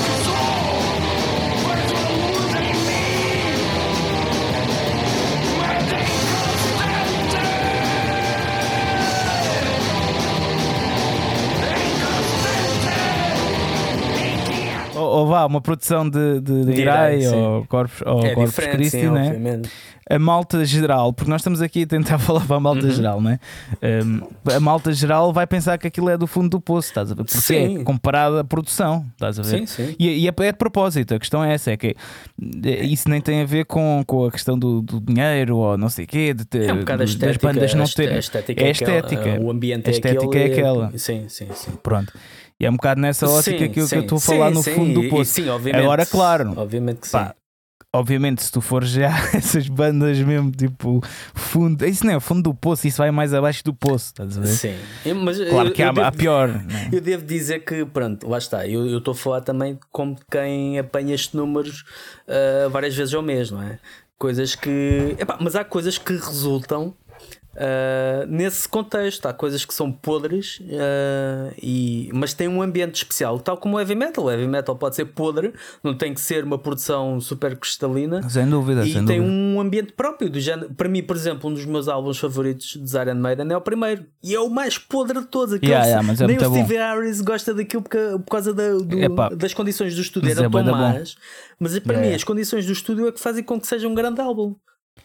Vá, 15.40 15.46
uma 15.46 15.60
produção 15.60 16.08
de, 16.08 16.40
de, 16.40 16.64
de 16.64 16.80
Irai 16.80 17.26
ou 17.28 17.64
Corpus, 17.66 18.02
ou 18.06 18.24
é 18.24 18.34
Corpus 18.34 18.54
Christi, 18.66 19.00
sim, 19.00 19.10
né? 19.10 19.26
obviamente. 19.28 19.70
a 20.08 20.18
malta 20.18 20.64
geral, 20.64 21.12
porque 21.12 21.30
nós 21.30 21.40
estamos 21.40 21.60
aqui 21.60 21.82
a 21.82 21.86
tentar 21.86 22.18
falar 22.20 22.46
para 22.46 22.56
a 22.56 22.60
malta 22.60 22.86
Uhum. 22.86 22.90
geral, 22.92 23.20
né? 23.20 23.38
Um, 23.82 24.52
a 24.54 24.60
malta 24.60 24.92
geral 24.92 25.32
vai 25.32 25.46
pensar 25.46 25.76
que 25.78 25.86
aquilo 25.86 26.08
é 26.08 26.16
do 26.16 26.26
fundo 26.26 26.48
do 26.48 26.60
poço, 26.60 26.88
estás 26.88 27.10
a 27.10 27.14
ver? 27.14 27.24
Porque 27.24 27.38
Sim. 27.38 27.80
é 27.80 27.84
comparado 27.84 28.38
à 28.38 28.44
produção, 28.44 29.04
estás 29.12 29.38
a 29.38 29.42
ver? 29.42 29.58
Sim, 29.60 29.66
sim. 29.66 29.94
E, 29.98 30.24
e 30.24 30.28
é, 30.28 30.32
é 30.38 30.52
de 30.52 30.58
propósito, 30.58 31.14
a 31.14 31.18
questão 31.18 31.42
é 31.44 31.52
essa: 31.54 31.70
é 31.72 31.76
que 31.76 31.94
eh, 32.64 32.84
isso 32.86 33.08
nem 33.10 33.20
tem 33.20 33.42
a 33.42 33.44
ver 33.44 33.64
com, 33.66 34.02
com 34.06 34.24
a 34.24 34.30
questão 34.30 34.58
do, 34.58 34.80
do 34.80 35.00
dinheiro 35.00 35.56
ou 35.58 35.76
não 35.76 35.88
sei 35.88 36.04
o 36.04 36.08
quê, 36.08 36.32
de 36.32 36.44
ter, 36.44 36.68
É 36.68 36.72
um 36.72 36.78
bocado 36.78 37.02
a 37.02 37.04
das 37.04 37.10
estética. 37.14 37.46
bandas 37.52 37.74
não 37.74 37.84
a 37.84 37.88
terem. 37.88 38.16
a 38.16 38.18
estética 38.20 38.62
é 38.62 38.64
é 38.64 38.68
a 38.68 38.70
aquela, 38.72 38.98
estética. 38.98 39.40
o 39.42 39.50
ambiente 39.50 39.88
A 39.88 39.90
estética 39.90 40.38
é, 40.38 40.42
é 40.42 40.44
aquele, 40.46 40.60
aquela. 40.60 40.92
Sim, 40.98 41.28
sim, 41.28 41.48
sim. 41.52 41.72
Pronto. 41.82 42.12
E 42.60 42.64
é 42.66 42.70
um 42.70 42.74
bocado 42.76 43.00
nessa 43.00 43.28
ótica 43.28 43.58
Sim, 43.58 43.68
que, 43.70 43.80
eu- 43.80 43.84
que 43.84 43.90
sim. 43.90 43.96
eu 43.96 44.02
estou 44.02 44.18
a 44.18 44.20
falar 44.20 44.48
Sim, 44.48 44.54
no 44.54 44.62
sim, 44.62 44.74
fundo 44.74 45.02
do 45.02 45.08
poço. 45.08 45.32
sim, 45.32 45.48
obviamente. 45.48 45.82
Agora, 45.82 46.06
claro, 46.06 46.54
Obviamente 46.56 47.00
que 47.00 47.06
sim. 47.08 47.12
Pá, 47.12 47.34
obviamente, 47.92 48.42
se 48.42 48.50
tu 48.52 48.60
fores 48.60 48.88
já 48.90 49.08
essas 49.34 49.68
bandas 49.68 50.18
mesmo, 50.20 50.50
tipo, 50.50 51.02
fundo, 51.34 51.84
isso 51.86 52.04
não 52.06 52.12
é 52.14 52.16
o 52.16 52.20
fundo 52.20 52.42
do 52.42 52.54
poço, 52.54 52.86
isso 52.86 52.98
vai 52.98 53.10
mais 53.10 53.34
abaixo 53.34 53.62
do 53.64 53.74
poço, 53.74 54.06
estás 54.06 54.38
a 54.38 54.40
ver? 54.40 54.46
Sim. 54.48 54.74
Eu- 55.04 55.16
mas 55.16 55.38
Claro 55.38 55.68
eu- 55.68 55.72
que 55.74 55.82
eu 55.82 55.88
há, 55.88 55.92
devo- 55.92 56.06
há 56.06 56.12
pior. 56.12 56.48
né? 56.48 56.88
Eu 56.92 57.00
devo 57.00 57.24
dizer 57.26 57.60
que, 57.60 57.84
pronto, 57.84 58.26
lá 58.28 58.38
está. 58.38 58.66
Eu 58.66 58.98
estou 58.98 59.12
a 59.12 59.14
falar 59.14 59.40
também 59.42 59.78
como 59.92 60.16
quem 60.30 60.78
apanha 60.78 61.14
estes 61.14 61.34
números 61.34 61.84
ah, 62.26 62.68
várias 62.70 62.94
vezes 62.94 63.12
ao 63.14 63.22
mês, 63.22 63.50
não 63.50 63.62
é? 63.62 63.78
Coisas 64.18 64.54
que. 64.54 65.14
epá, 65.18 65.36
mas 65.38 65.54
há 65.54 65.62
coisas 65.62 65.98
que 65.98 66.14
resultam 66.14 66.94
ah, 67.58 68.26
nesse 68.28 68.68
contexto. 68.68 69.26
Há 69.26 69.32
coisas 69.32 69.64
que 69.64 69.72
são 69.74 69.90
podres, 69.90 70.60
ah, 70.72 71.52
e, 71.60 72.10
mas 72.12 72.32
tem 72.34 72.48
um 72.48 72.60
ambiente 72.62 72.96
especial, 72.96 73.38
tal 73.40 73.56
como 73.56 73.76
o 73.76 73.80
heavy 73.80 73.94
metal. 73.94 74.24
O 74.24 74.30
heavy 74.30 74.46
metal 74.46 74.76
pode 74.76 74.96
ser 74.96 75.06
podre, 75.06 75.52
não 75.82 75.94
tem 75.96 76.12
que 76.14 76.20
ser 76.20 76.44
uma 76.44 76.58
produção 76.58 77.20
super 77.20 77.56
cristalina. 77.56 78.28
Sem 78.28 78.48
dúvida, 78.48 78.84
E 78.86 78.92
sem 78.92 79.04
tem 79.04 79.20
dúvida. 79.20 79.36
um 79.36 79.60
ambiente 79.60 79.92
próprio 79.92 80.28
do 80.30 80.38
género. 80.40 80.72
Para 80.74 80.88
mim, 80.88 81.02
por 81.02 81.16
exemplo, 81.16 81.48
um 81.50 81.54
dos 81.54 81.64
meus 81.64 81.88
álbuns 81.88 82.18
favoritos 82.18 82.76
de 82.76 82.98
Iron 82.98 83.14
Maiden 83.16 83.50
é 83.52 83.56
o 83.56 83.60
primeiro. 83.60 84.04
E 84.22 84.34
é 84.34 84.40
o 84.40 84.48
mais 84.50 84.78
podre 84.78 85.20
de 85.20 85.26
todos. 85.26 85.54
Yeah, 85.62 85.86
yeah, 85.86 86.12
é 86.24 86.26
nem 86.26 86.36
o 86.36 86.40
bom. 86.50 86.54
Steve 86.64 86.76
Harris 86.76 87.20
gosta 87.20 87.54
daquilo 87.54 87.82
porque, 87.82 87.98
por 87.98 88.30
causa 88.30 88.52
da- 88.52 88.72
do- 88.74 89.36
das 89.36 89.54
condições 89.54 89.94
do 89.94 90.00
estúdio. 90.00 90.30
Eram 90.30 90.44
é 90.46 90.50
tão 90.50 90.64
más. 90.64 91.16
Mas 91.58 91.78
para 91.78 91.92
Yeah, 91.94 92.10
mim, 92.10 92.14
as 92.16 92.24
condições 92.24 92.66
do 92.66 92.72
estúdio 92.72 93.08
é 93.08 93.12
que 93.12 93.20
fazem 93.20 93.42
com 93.42 93.60
que 93.60 93.66
seja 93.66 93.88
um 93.88 93.94
grande 93.94 94.20
álbum. 94.20 94.54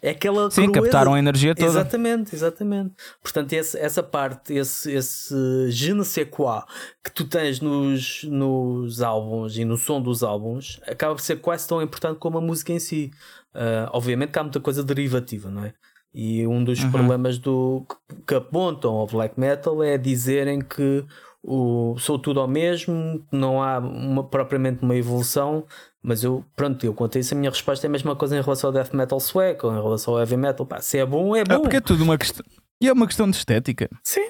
É 0.02 0.12
aquela 0.12 0.50
Sim, 0.50 0.64
crueza- 0.72 0.82
captaram 0.90 1.14
a 1.14 1.20
energia 1.20 1.54
toda. 1.54 1.68
Exatamente, 1.68 2.36
exatamente. 2.36 2.94
Portanto, 3.22 3.54
esse- 3.54 3.78
essa 3.78 4.02
parte, 4.02 4.54
esse, 4.54 4.92
esse 4.92 5.36
je 5.70 5.94
ne 5.94 6.04
sais 6.04 6.28
quoi 6.30 6.62
que 7.04 7.12
tu 7.12 7.26
tens 7.26 7.60
nos, 7.60 8.24
nos 8.24 9.02
álbuns 9.02 9.58
e 9.58 9.66
no 9.66 9.78
som 9.78 10.02
dos 10.02 10.24
álbuns 10.24 10.80
acaba 10.88 11.14
por 11.16 11.22
ser 11.22 11.38
quase 11.38 11.68
tão 11.68 11.82
importante 11.82 12.18
como 12.18 12.38
a 12.38 12.42
música 12.42 12.72
em 12.74 12.80
si. 12.80 13.12
Ah, 13.54 13.90
obviamente 13.94 14.32
que 14.32 14.40
há 14.40 14.44
muita 14.44 14.60
coisa 14.60 14.84
derivativa, 14.84 15.50
não 15.52 15.66
é? 15.66 15.74
E 16.14 16.46
um 16.48 16.64
dos 16.64 16.84
Uhum. 16.84 16.92
problemas 16.92 17.38
do, 17.38 17.86
que, 18.10 18.16
que 18.28 18.36
apontam 18.36 18.92
ao 18.96 19.08
black 19.08 19.40
metal 19.40 19.82
é 19.84 19.98
dizerem 19.98 20.60
que 20.62 21.06
o, 21.44 21.96
sou 21.98 22.20
tudo 22.20 22.40
ao 22.40 22.48
mesmo, 22.48 23.26
não 23.32 23.62
há 23.64 23.80
uma- 23.80 24.24
propriamente 24.28 24.84
uma 24.84 24.96
evolução. 24.96 25.66
Mas 26.04 26.24
eu, 26.24 26.44
pronto, 26.56 26.84
eu 26.86 26.94
contei 26.94 27.20
isso. 27.22 27.34
A 27.34 27.38
minha 27.38 27.50
resposta 27.52 27.86
é 27.86 27.88
a 27.88 27.92
mesma 27.92 28.16
coisa 28.16 28.36
em 28.38 28.42
relação 28.42 28.70
ao 28.70 28.74
death 28.74 28.94
metal 28.94 29.20
sueco, 29.20 29.68
ou 29.68 29.74
em 29.74 29.82
relação 29.82 30.14
ao 30.16 30.20
heavy 30.20 30.38
metal. 30.38 30.66
Pá, 30.66 30.82
se 30.82 30.98
é 30.98 31.06
bom, 31.06 31.36
é 31.36 31.42
Ah, 31.42 31.44
bom. 31.58 31.62
porque 31.62 31.78
é 31.78 31.82
tudo 31.82 32.04
uma 32.04 32.18
questão. 32.18 32.46
E 32.82 32.88
é 32.88 32.94
uma 32.94 33.06
questão 33.06 33.30
de 33.30 33.38
estética. 33.38 33.88
Sim. 34.04 34.30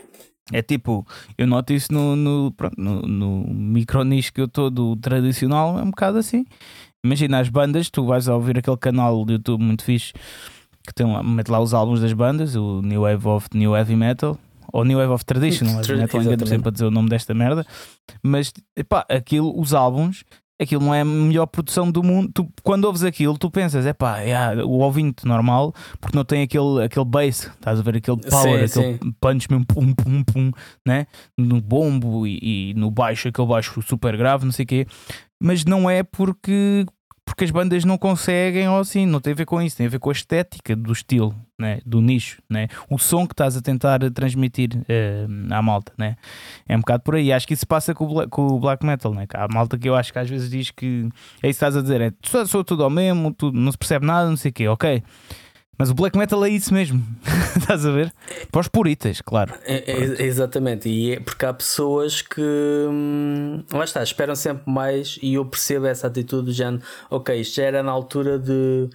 É 0.52 0.62
tipo, 0.62 1.08
eu 1.38 1.48
noto 1.48 1.72
isso 1.72 1.94
no, 1.94 2.16
no, 2.16 2.52
pronto, 2.52 2.76
no, 2.78 3.02
no 3.04 3.48
micronicho 3.54 4.34
que 4.34 4.42
eu 4.42 4.46
estou 4.46 4.70
do 4.70 4.98
tradicional, 4.98 5.80
é 5.80 5.82
um 5.82 5.92
bocado 5.92 6.18
assim. 6.18 6.46
Imagina 7.06 7.40
as 7.40 7.48
bandas, 7.48 7.90
tu 7.90 8.06
vais 8.06 8.28
a 8.28 8.36
ouvir 8.36 8.58
aquele 8.58 8.76
canal 8.78 9.24
do 9.24 9.32
YouTube 9.32 9.64
muito 9.64 9.84
fixe 9.84 10.12
que 10.86 10.94
tem 10.94 11.06
lá, 11.06 11.24
mete 11.24 11.50
lá 11.50 11.60
os 11.62 11.74
álbuns 11.74 12.02
das 12.02 12.12
bandas, 12.12 12.56
o 12.56 12.82
New 12.82 13.02
Wave 13.04 13.28
of 13.28 13.48
New 13.54 13.76
Heavy 13.78 13.96
Metal, 13.96 14.38
ou 14.74 14.84
New 14.84 14.98
Wave 14.98 15.12
of 15.14 15.24
Traditional 15.24 15.76
Heavy 15.82 15.96
Metal, 15.96 16.22
engano 16.22 16.48
sempre 16.48 16.68
a 16.70 16.72
dizer 16.72 16.86
o 16.86 16.92
nome 16.92 17.08
desta 17.08 17.34
merda, 17.34 17.66
mas 18.22 18.52
epá, 18.76 19.06
aquilo, 19.08 19.58
os 19.58 19.74
álbuns, 19.74 20.24
aquilo 20.62 20.86
não 20.86 20.94
é 20.94 21.02
a 21.02 21.06
melhor 21.06 21.48
produção 21.48 21.92
do 21.92 22.04
mundo. 22.04 22.32
Tu, 22.34 22.48
quando 22.64 22.86
ouves 22.86 23.04
aquilo, 23.04 23.38
tu 23.38 23.50
pensas, 23.50 23.86
é 23.86 23.94
pá, 23.94 24.20
o 24.64 24.80
ouvinte 24.80 25.26
normal, 25.26 25.74
porque 26.00 26.16
não 26.16 26.24
tem 26.24 26.44
aquele, 26.44 26.84
aquele 26.84 27.06
bass, 27.06 27.48
estás 27.48 27.80
a 27.80 27.84
ver 27.84 27.98
aquele 27.98 28.18
power, 28.18 28.70
Sim, 28.70 28.96
aquele 28.96 29.14
punch 29.20 29.48
mesmo, 29.50 29.66
pum, 29.66 29.94
pum, 29.94 30.24
pum, 30.24 30.52
né? 30.86 31.08
no 31.38 31.60
bombo 31.60 32.28
e, 32.28 32.72
e 32.72 32.74
no 32.76 32.92
baixo, 32.92 33.28
aquele 33.28 33.48
baixo 33.48 33.82
super 33.82 34.16
grave, 34.16 34.46
não 34.46 34.52
sei 34.52 34.64
o 34.64 34.68
quê, 34.68 34.88
mas 35.42 35.66
não 35.66 35.90
é 35.90 36.04
porque. 36.04 36.86
Porque 37.26 37.44
as 37.44 37.52
bandas 37.52 37.86
não 37.86 37.98
conseguem, 37.98 38.68
ou 38.68 38.80
assim, 38.80 39.06
não 39.06 39.22
tem 39.22 39.34
a 39.34 39.36
ver 39.36 39.46
com 39.46 39.62
isso, 39.62 39.78
tem 39.78 39.86
a 39.86 39.90
ver 39.90 40.00
com 40.00 40.10
a 40.10 40.14
estética 40.14 40.76
do 40.76 40.92
estilo, 40.92 41.36
né? 41.58 41.80
do 41.86 42.02
nicho, 42.02 42.42
né? 42.50 42.68
o 42.90 42.98
som 42.98 43.28
que 43.28 43.34
estás 43.34 43.56
a 43.56 43.62
tentar 43.62 44.00
transmitir 44.12 44.70
eh, 44.90 45.28
à 45.52 45.62
malta. 45.62 45.94
Né? 45.98 46.16
É 46.68 46.76
um 46.76 46.80
bocado 46.80 47.04
por 47.04 47.16
aí. 47.16 47.32
Acho 47.32 47.48
que 47.48 47.54
isso 47.54 47.66
passa 47.68 47.94
com 47.94 48.06
o, 48.06 48.14
black, 48.14 48.30
com 48.30 48.48
o 48.48 48.60
black 48.60 48.86
metal. 48.86 49.14
Né? 49.14 49.28
Há 49.34 49.48
malta 49.48 49.78
que 49.78 49.88
eu 49.88 49.96
acho 49.96 50.12
que 50.12 50.20
às 50.20 50.30
vezes 50.30 50.50
diz 50.50 50.72
que 50.72 51.08
é 51.42 51.50
isso 51.50 51.60
que 51.60 51.66
estás 51.66 51.78
a 51.78 51.82
dizer: 51.82 52.02
é 52.02 52.12
sou, 52.24 52.46
sou 52.48 52.64
tudo 52.64 52.84
ao 52.84 52.90
mesmo, 52.90 53.34
tudo, 53.34 53.58
não 53.58 53.72
se 53.72 53.78
percebe 53.78 54.06
nada, 54.06 54.28
não 54.30 54.38
sei 54.38 54.50
o 54.50 54.54
quê, 54.54 54.68
ok. 54.68 55.04
Mas 55.78 55.90
o 55.90 55.96
black 55.96 56.16
metal 56.18 56.44
é 56.46 56.50
isso 56.50 56.74
mesmo, 56.74 57.04
estás 57.58 57.86
a 57.86 57.92
ver? 57.92 58.14
Para 58.52 58.62
os 58.62 58.68
puritas, 58.68 59.20
claro. 59.22 59.54
É, 59.64 59.92
é- 59.92 60.24
exatamente, 60.26 60.88
e 60.88 61.14
é 61.14 61.20
porque 61.20 61.46
há 61.46 61.54
pessoas 61.54 62.22
que 62.22 62.42
hum, 62.42 63.64
lá 63.74 63.84
está, 63.84 64.04
esperam 64.04 64.36
sempre 64.36 64.72
mais 64.72 65.18
e 65.24 65.36
eu 65.36 65.46
percebo 65.46 65.88
essa 65.88 66.08
atitude 66.08 66.46
do 66.46 66.54
género, 66.54 66.84
ok, 67.10 67.40
isto 67.40 67.56
já 67.56 67.64
era 67.64 67.82
na 67.82 67.92
altura 67.92 68.38
de 68.38 68.90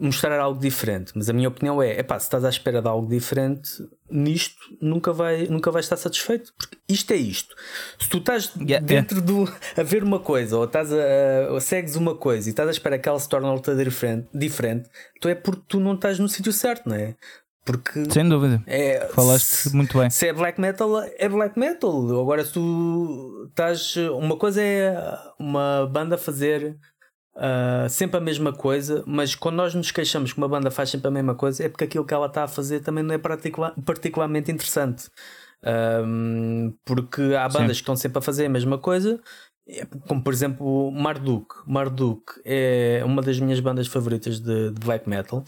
mostrar 0.00 0.40
algo 0.40 0.58
diferente, 0.58 1.12
mas 1.14 1.28
a 1.28 1.34
minha 1.34 1.48
opinião 1.48 1.82
é, 1.82 1.98
epá, 2.00 2.18
se 2.18 2.24
estás 2.24 2.44
à 2.46 2.48
espera 2.48 2.80
de 2.80 2.88
algo 2.88 3.06
diferente 3.06 3.70
nisto, 4.12 4.56
nunca 4.80 5.12
vai, 5.12 5.46
nunca 5.46 5.70
vais 5.70 5.86
estar 5.86 5.96
satisfeito, 5.96 6.52
porque 6.56 6.76
isto 6.88 7.10
é 7.12 7.16
isto. 7.16 7.54
Se 7.98 8.08
tu 8.08 8.18
estás 8.18 8.52
Yeah, 8.60 8.84
dentro 8.86 9.20
do 9.22 9.44
a 9.76 9.82
ver 9.82 10.04
uma 10.04 10.20
coisa, 10.20 10.56
ou 10.58 10.64
estás 10.64 10.92
a, 10.92 11.50
ou 11.50 11.60
segues 11.60 11.96
uma 11.96 12.14
coisa 12.14 12.48
e 12.48 12.50
estás 12.50 12.68
à 12.68 12.72
espera 12.72 12.98
que 12.98 13.08
ela 13.08 13.18
se 13.18 13.28
torne 13.28 13.48
outra 13.48 13.74
diferente, 13.74 14.28
diferente, 14.34 14.88
tu 15.20 15.28
é 15.28 15.34
porque 15.34 15.62
tu 15.66 15.80
não 15.80 15.94
estás 15.94 16.18
no 16.18 16.28
sítio 16.28 16.52
certo, 16.52 16.88
não 16.88 16.96
é? 16.96 17.14
Porque 17.64 18.10
Sem 18.10 18.28
dúvida. 18.28 18.60
é, 18.66 19.08
Falaste 19.14 19.44
se- 19.46 19.76
muito 19.76 19.96
bem. 19.96 20.10
se 20.10 20.26
é 20.26 20.32
black 20.32 20.60
metal, 20.60 21.00
é 21.16 21.28
black 21.28 21.56
metal. 21.56 22.20
Agora, 22.20 22.44
se 22.44 22.52
tu 22.54 23.46
estás. 23.50 23.94
Uma 23.96 24.36
coisa 24.36 24.60
é 24.60 24.96
uma 25.38 25.86
banda 25.86 26.18
fazer 26.18 26.76
ah, 27.34 27.86
sempre 27.88 28.16
a 28.18 28.20
mesma 28.20 28.52
coisa, 28.52 29.02
mas 29.06 29.34
quando 29.34 29.56
nós 29.56 29.74
nos 29.74 29.90
queixamos 29.90 30.32
que 30.32 30.38
uma 30.38 30.48
banda 30.48 30.70
faz 30.70 30.90
sempre 30.90 31.08
a 31.08 31.10
mesma 31.10 31.34
coisa, 31.34 31.64
é 31.64 31.68
porque 31.68 31.84
aquilo 31.84 32.04
que 32.04 32.14
ela 32.14 32.26
está 32.26 32.44
a 32.44 32.48
fazer 32.48 32.80
também 32.80 33.02
não 33.04 33.14
é 33.14 33.18
particular- 33.18 33.74
particularmente 33.84 34.50
interessante. 34.50 35.08
Ahm, 35.64 36.72
porque 36.84 37.22
há 37.38 37.48
bandas 37.48 37.52
Sim. 37.52 37.66
que 37.68 37.72
estão 37.82 37.96
sempre 37.96 38.18
a 38.18 38.22
fazer 38.22 38.46
a 38.46 38.48
mesma 38.48 38.78
coisa. 38.78 39.20
é 39.68 39.86
Como 40.08 40.22
por 40.22 40.32
exemplo 40.32 40.90
Marduk. 40.90 41.54
Marduk 41.66 42.40
é 42.44 43.00
uma 43.04 43.22
das 43.22 43.38
minhas 43.38 43.60
bandas 43.60 43.86
favoritas 43.86 44.40
de, 44.40 44.70
de 44.72 44.80
black 44.84 45.08
metal 45.08 45.44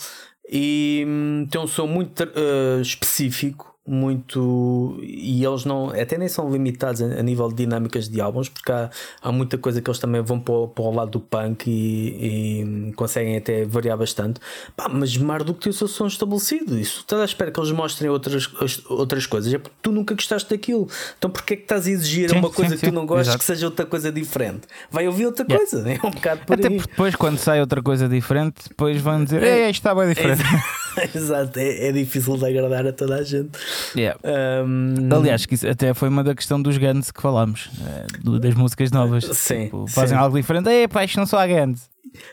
e 0.48 1.04
hum, 1.06 1.46
tem 1.50 1.60
um 1.60 1.66
som 1.66 1.86
muito 1.86 2.22
eh, 2.22 2.80
específico, 2.80 3.73
muito 3.86 4.98
e 5.02 5.44
eles 5.44 5.64
não 5.64 5.90
até 5.90 6.16
nem 6.16 6.28
são 6.28 6.50
limitados 6.50 7.02
a, 7.02 7.06
a 7.06 7.22
nível 7.22 7.48
de 7.48 7.56
dinâmicas 7.56 8.08
de 8.08 8.20
álbuns, 8.20 8.48
porque 8.48 8.72
há, 8.72 8.90
há 9.22 9.30
muita 9.30 9.58
coisa 9.58 9.80
que 9.82 9.88
eles 9.90 9.98
também 9.98 10.22
vão 10.22 10.40
para 10.40 10.54
o, 10.54 10.68
para 10.68 10.84
o 10.84 10.94
lado 10.94 11.10
do 11.10 11.20
punk 11.20 11.66
e, 11.70 12.88
e, 12.88 12.92
conseguem 12.94 13.36
até 13.36 13.64
variar 13.64 13.96
bastante. 13.98 14.40
Pá, 14.76 14.88
mas 14.88 15.16
Marduk 15.16 15.60
tem 15.60 15.70
o 15.70 15.74
seu 15.74 15.86
som 15.88 16.06
estabelecido. 16.06 16.78
Isso 16.78 17.00
estás 17.00 17.20
à 17.20 17.24
espera 17.24 17.50
que 17.50 17.60
eles 17.60 17.70
mostrem 17.72 18.10
outras, 18.10 18.48
as- 18.60 18.82
outras 18.90 19.26
coisas, 19.26 19.52
é 19.52 19.58
porque 19.58 19.76
tu 19.82 19.92
nunca 19.92 20.14
gostaste 20.14 20.48
daquilo. 20.50 20.88
Então 21.18 21.30
porquê 21.30 21.54
é 21.54 21.56
que 21.56 21.62
estás 21.64 21.86
a 21.86 21.90
exigir 21.90 22.30
Sim, 22.30 22.38
uma 22.38 22.50
coisa 22.50 22.70
sim, 22.72 22.76
que 22.80 22.86
tu 22.86 22.90
sim, 22.90 22.94
não 22.94 23.04
gostas 23.06 23.26
exato. 23.28 23.38
que 23.38 23.44
seja 23.44 23.66
outra 23.66 23.84
coisa 23.86 24.10
diferente? 24.10 24.62
Vai 24.90 25.06
ouvir 25.06 25.26
outra 25.26 25.44
Yeah. 25.44 25.56
coisa, 25.70 25.90
é 25.90 25.94
um 26.06 26.10
bocado 26.10 26.40
por 26.46 26.54
Até 26.54 26.68
aí. 26.68 26.76
porque 26.76 26.90
depois, 26.90 27.14
quando 27.16 27.36
sai 27.38 27.60
outra 27.60 27.82
coisa 27.82 28.08
diferente, 28.08 28.54
depois 28.68 28.98
vão 29.00 29.22
dizer: 29.22 29.42
Ei, 29.42 29.64
isto 29.70 29.80
está 29.80 29.94
bem 29.94 30.08
diferente. 30.08 30.42
Exato, 31.14 31.58
é, 31.58 31.88
é 31.88 31.92
difícil 31.92 32.36
de 32.36 32.46
agradar 32.46 32.86
a 32.86 32.92
toda 32.92 33.16
a 33.16 33.22
gente. 33.22 33.50
Yeah. 33.96 34.18
Ahm, 34.24 35.12
Aliás, 35.12 35.46
que 35.46 35.54
isso 35.54 35.66
até 35.68 35.92
foi 35.94 36.08
uma 36.08 36.22
da 36.24 36.34
questão 36.34 36.60
dos 36.60 36.76
Guns 36.78 37.10
que 37.10 37.20
falámos, 37.20 37.70
eh, 37.86 38.38
das 38.38 38.54
músicas 38.54 38.90
novas. 38.90 39.24
Sim, 39.24 39.64
Tipo, 39.64 39.86
fazem 39.88 40.16
sim. 40.16 40.22
algo 40.22 40.36
diferente, 40.36 40.68
é 40.68 40.86
pá, 40.88 41.04
isto 41.04 41.18
não 41.18 41.26
só 41.26 41.38
há 41.38 41.46
Guns. 41.46 41.88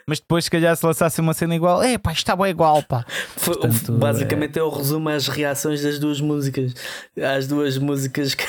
Mas 0.06 0.20
depois, 0.20 0.44
se 0.44 0.52
calhar, 0.52 0.76
se 0.76 0.86
lançasse 0.86 1.20
uma 1.22 1.34
cena 1.34 1.56
igual, 1.56 1.82
é 1.82 1.98
pá, 1.98 2.12
isto 2.12 2.20
está 2.20 2.36
bem 2.36 2.52
igual, 2.52 2.84
pá. 2.84 3.04
portanto, 3.44 3.94
basicamente 3.94 4.60
é 4.60 4.64
o 4.64 4.70
resumo 4.70 5.10
às 5.10 5.28
reações 5.28 5.82
das 5.82 5.98
duas 5.98 6.22
músicas. 6.22 6.74
Às 7.20 7.48
duas 7.48 7.78
músicas 7.78 8.36
que. 8.36 8.44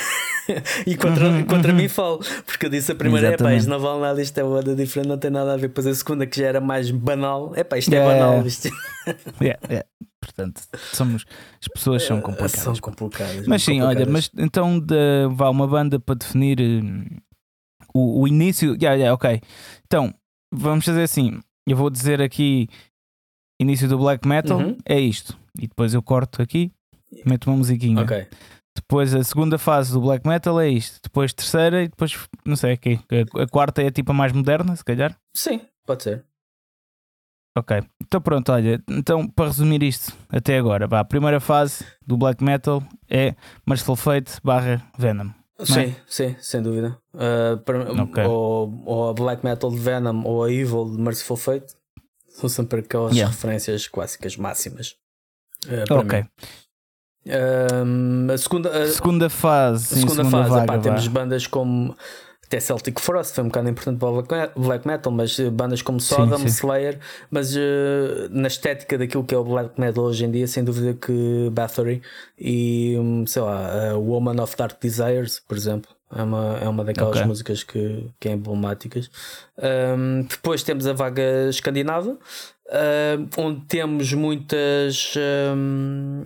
e 0.85 0.95
contra, 0.95 1.43
contra 1.45 1.73
mim 1.73 1.87
falo, 1.87 2.19
porque 2.45 2.65
eu 2.65 2.69
disse 2.69 2.91
a 2.91 2.95
primeira, 2.95 3.27
é 3.33 3.37
pá, 3.37 3.53
isto 3.53 3.69
não 3.69 3.79
vale 3.79 4.01
nada, 4.01 4.21
isto 4.21 4.37
é 4.37 4.43
uma 4.43 4.57
banda 4.57 4.75
diferente, 4.75 5.07
não 5.07 5.17
tem 5.17 5.31
nada 5.31 5.53
a 5.53 5.57
ver. 5.57 5.67
Depois 5.69 5.87
a 5.87 5.93
segunda, 5.93 6.25
que 6.27 6.37
já 6.39 6.47
era 6.47 6.59
mais 6.61 6.91
banal, 6.91 7.53
é 7.55 7.63
pá, 7.63 7.77
isto 7.77 7.91
Yeah. 7.91 8.11
é 8.11 8.19
banal. 8.19 8.45
Isto 8.47 8.69
Yeah, 9.41 9.59
yeah. 9.69 9.87
Portanto, 10.21 10.61
somos, 10.93 11.25
as 11.61 11.67
pessoas 11.67 12.03
são 12.03 12.21
complicadas. 12.21 12.59
São 12.61 12.75
complicadas. 12.77 13.45
Mas 13.47 13.61
sim, 13.63 13.73
muito 13.73 13.85
olha, 13.87 14.05
complicadas. 14.05 14.29
mas 14.35 14.43
então 14.45 14.79
de, 14.79 14.95
vá 15.35 15.49
uma 15.49 15.67
banda 15.67 15.99
para 15.99 16.15
definir 16.15 16.59
hum, 16.61 17.05
o, 17.93 18.21
o 18.21 18.27
início. 18.27 18.73
Yeah, 18.81 18.95
yeah, 18.95 19.13
ok. 19.13 19.41
Então, 19.85 20.13
vamos 20.53 20.85
fazer 20.85 21.03
assim. 21.03 21.39
Eu 21.67 21.75
vou 21.77 21.89
dizer 21.89 22.21
aqui 22.21 22.67
início 23.59 23.87
do 23.87 23.97
black 23.97 24.27
metal 24.27 24.59
Uhum. 24.59 24.77
é 24.85 24.99
isto. 24.99 25.37
E 25.57 25.67
depois 25.67 25.93
eu 25.93 26.01
corto 26.01 26.41
aqui, 26.41 26.71
meto 27.25 27.49
uma 27.49 27.57
musiquinha. 27.57 28.01
Ok. 28.01 28.25
Depois 28.75 29.13
a 29.13 29.23
segunda 29.23 29.57
fase 29.57 29.93
do 29.93 30.01
black 30.01 30.27
metal 30.27 30.59
é 30.59 30.67
isto. 30.69 30.99
Depois 31.03 31.33
terceira 31.33 31.83
e 31.83 31.87
depois 31.87 32.17
não 32.45 32.55
sei 32.55 32.73
aqui. 32.73 32.99
A, 33.39 33.47
quarta 33.47 33.81
é 33.83 33.91
tipo 33.91 34.11
a 34.11 34.15
mais 34.15 34.31
moderna, 34.33 34.75
se 34.75 34.83
calhar. 34.83 35.15
Sim, 35.35 35.61
pode 35.85 36.03
ser. 36.03 36.25
Ok. 37.55 37.83
Então 38.01 38.19
pronto, 38.19 38.51
olha. 38.51 38.81
Então 38.89 39.27
para 39.27 39.45
resumir 39.45 39.83
isto 39.83 40.11
até 40.29 40.57
agora, 40.57 40.87
vá, 40.87 40.99
a 41.01 41.05
primeira 41.05 41.39
fase 41.39 41.85
do 42.05 42.17
black 42.17 42.43
metal 42.43 42.81
é 43.09 43.35
Merciful 43.67 43.95
Fate 43.95 44.33
barra 44.43 44.81
Venom. 44.97 45.29
Sim, 45.63 45.95
sim, 46.07 46.35
sem 46.39 46.61
dúvida. 46.63 46.97
Uh, 47.13 47.57
para- 47.63 47.91
Ok. 48.03 48.23
ou, 48.25 48.81
ou 48.85 49.09
a 49.09 49.13
black 49.13 49.45
metal 49.45 49.69
de 49.69 49.77
Venom 49.77 50.23
ou 50.25 50.43
a 50.43 50.51
Evil 50.51 50.89
de 50.89 50.97
Merciful 50.99 51.37
Fate 51.37 51.75
são 52.29 52.49
sempre 52.49 52.79
aquelas 52.79 53.13
Yeah. 53.15 53.31
referências 53.33 53.87
clássicas 53.87 54.35
máximas. 54.35 54.95
uh, 55.67 55.93
Ok. 55.93 56.21
mim. 56.23 56.27
Um, 57.25 58.27
a 58.31 58.37
segunda, 58.37 58.69
a, 58.83 58.87
Segunda 58.87 59.29
fase. 59.29 59.93
a 59.93 59.97
sim, 59.97 60.01
segunda, 60.07 60.25
fase, 60.29 60.49
vaga, 60.49 60.63
epá, 60.65 60.77
temos 60.77 61.07
bandas 61.07 61.47
como 61.47 61.95
até 62.45 62.59
Celtic 62.59 62.99
Frost, 62.99 63.33
foi 63.33 63.43
um 63.45 63.47
bocado 63.47 63.69
importante 63.69 63.97
para 63.97 64.09
o 64.09 64.21
black 64.21 64.31
me- 64.57 64.63
black 64.67 64.85
metal, 64.87 65.11
mas 65.11 65.39
uh, 65.39 65.49
bandas 65.49 65.81
como 65.81 65.99
Sim, 65.99 66.15
Sodom, 66.15 66.37
sim. 66.39 66.45
Slayer, 66.47 66.99
mas 67.31 67.55
uh, 67.55 67.59
na 68.29 68.47
estética 68.47 68.97
daquilo 68.97 69.23
que 69.23 69.33
é 69.33 69.37
o 69.37 69.43
black 69.43 69.79
metal 69.79 70.03
hoje 70.03 70.25
em 70.25 70.29
dia, 70.31 70.45
sem 70.47 70.63
dúvida 70.63 70.93
que 70.93 71.49
Bathory 71.51 72.01
e 72.37 72.95
um, 72.99 73.25
sei 73.25 73.41
lá, 73.41 73.93
Woman 73.97 74.41
of 74.43 74.55
Dark 74.57 74.79
Desires, 74.81 75.39
por 75.47 75.57
exemplo. 75.57 75.89
É 76.15 76.21
uma, 76.21 76.57
é 76.61 76.67
uma 76.69 76.83
daquelas 76.83 77.15
Ok. 77.15 77.25
músicas 77.25 77.63
que, 77.63 78.05
que 78.19 78.29
é 78.29 78.33
emblemáticas. 78.33 79.09
Um, 79.57 80.21
depois 80.29 80.61
temos 80.61 80.85
a 80.85 80.93
vaga 80.93 81.49
escandinava, 81.49 82.11
um, 82.11 83.27
onde 83.41 83.61
temos 83.61 84.13
muitas. 84.13 85.15
um, 85.55 86.23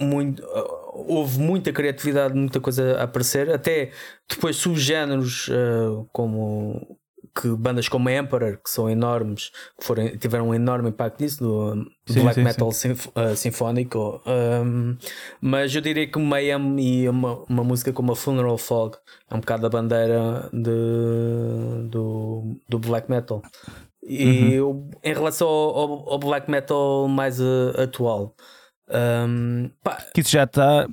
muito, 0.00 0.42
uh, 0.44 1.04
houve 1.08 1.38
muita 1.38 1.72
criatividade, 1.72 2.34
muita 2.34 2.60
coisa 2.60 2.96
a 2.98 3.02
aparecer, 3.04 3.50
até 3.50 3.90
depois 4.28 4.56
subgéneros 4.56 5.48
uh, 5.48 6.08
como 6.12 6.98
que 7.40 7.48
bandas 7.50 7.88
como 7.88 8.08
a 8.08 8.12
Emperor, 8.12 8.56
que 8.56 8.68
são 8.68 8.90
enormes, 8.90 9.50
que 9.78 9.86
foram, 9.86 10.08
tiveram 10.18 10.48
um 10.48 10.54
enorme 10.54 10.88
impacto 10.88 11.20
nisso, 11.22 11.38
do, 11.44 11.74
do 11.74 12.12
Sim, 12.12 12.20
black 12.22 12.34
sim, 12.34 12.42
metal 12.42 12.72
sinf- 12.72 13.06
uh, 13.08 13.36
sinfónico. 13.36 14.20
um, 14.26 14.96
mas 15.40 15.72
eu 15.72 15.80
diria 15.80 16.08
que 16.10 16.18
o 16.18 16.20
Mayhem 16.20 16.80
e 16.80 17.08
uma, 17.08 17.36
uma 17.48 17.62
música 17.62 17.92
como 17.92 18.10
a 18.10 18.16
Funeral 18.16 18.58
Fog 18.58 18.96
é 19.30 19.34
um 19.36 19.38
bocado 19.40 19.64
a 19.64 19.70
bandeira 19.70 20.50
de, 20.52 21.88
do, 21.88 22.56
do 22.68 22.78
black 22.80 23.08
metal. 23.10 23.42
E 24.02 24.54
eu, 24.54 24.88
em 25.04 25.12
relação 25.14 25.46
ao, 25.46 25.76
ao- 25.78 26.10
ao 26.14 26.18
black 26.18 26.50
metal 26.50 27.06
mais 27.06 27.40
uh, 27.40 27.72
atual, 27.78 28.34
um, 28.90 29.70
Que 30.14 30.20
isso 30.20 30.30
já 30.30 30.44
está. 30.44 30.86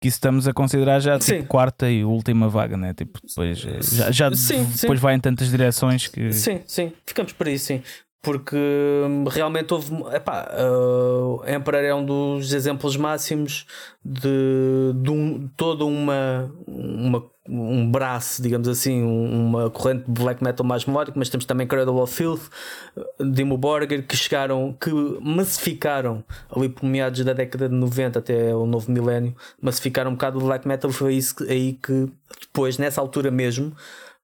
Que 0.00 0.08
isso 0.08 0.16
estamos 0.16 0.46
a 0.46 0.52
considerar 0.52 1.00
já 1.00 1.18
Sim. 1.20 1.36
tipo 1.36 1.48
quarta 1.48 1.90
e 1.90 2.04
última 2.04 2.48
vaga, 2.48 2.76
né? 2.76 2.92
Tipo, 2.94 3.20
depois 3.26 3.64
eh, 3.66 3.78
já, 3.82 4.10
já 4.10 4.30
Sim, 4.34 4.64
sim. 4.66 4.80
depois 4.82 5.00
vai 5.00 5.14
em 5.14 5.20
tantas 5.20 5.48
direções 5.50 6.06
que. 6.08 6.32
Sim, 6.32 6.60
sim, 6.66 6.92
ficamos 7.06 7.32
por 7.32 7.46
aí, 7.46 7.58
sim. 7.58 7.82
Porque 8.24 8.56
hum, 8.56 9.24
realmente 9.28 9.72
houve. 9.74 9.92
Epá, 10.14 10.48
uh, 10.58 11.42
Emperor 11.48 11.84
é 11.84 11.94
um 11.94 12.04
dos 12.04 12.52
exemplos 12.54 12.96
máximos 12.96 13.66
de, 14.04 14.92
de 14.96 15.10
um, 15.10 15.46
toda 15.56 15.84
uma, 15.84 16.50
uma, 16.66 17.22
um 17.46 17.90
braço, 17.90 18.40
digamos 18.42 18.66
assim, 18.66 19.02
um- 19.02 19.48
uma 19.48 19.70
corrente 19.70 20.04
de 20.10 20.22
black 20.22 20.42
metal 20.42 20.64
mais 20.66 20.86
melódico, 20.86 21.18
mas 21.18 21.28
temos 21.28 21.44
também 21.44 21.66
Cradle 21.66 21.98
of 22.02 22.14
Filth, 22.14 22.48
Dimo 23.20 23.58
Borger, 23.58 24.06
que 24.06 24.16
chegaram, 24.16 24.72
que 24.80 24.90
massificaram 25.20 26.24
ali 26.54 26.68
por 26.68 26.84
meados 26.86 27.22
da 27.24 27.32
década 27.34 27.68
de 27.68 27.74
90 27.74 28.18
até 28.20 28.54
o 28.54 28.64
novo 28.66 28.90
milénio, 28.90 29.34
massificaram 29.60 30.10
um 30.12 30.14
bocado 30.14 30.38
o 30.38 30.42
black 30.44 30.66
metal. 30.66 30.90
Foi 30.90 31.14
isso 31.14 31.36
que- 31.36 31.44
aí 31.50 31.74
que 31.74 32.10
depois, 32.40 32.78
nessa 32.78 33.00
altura 33.00 33.30
mesmo, 33.30 33.72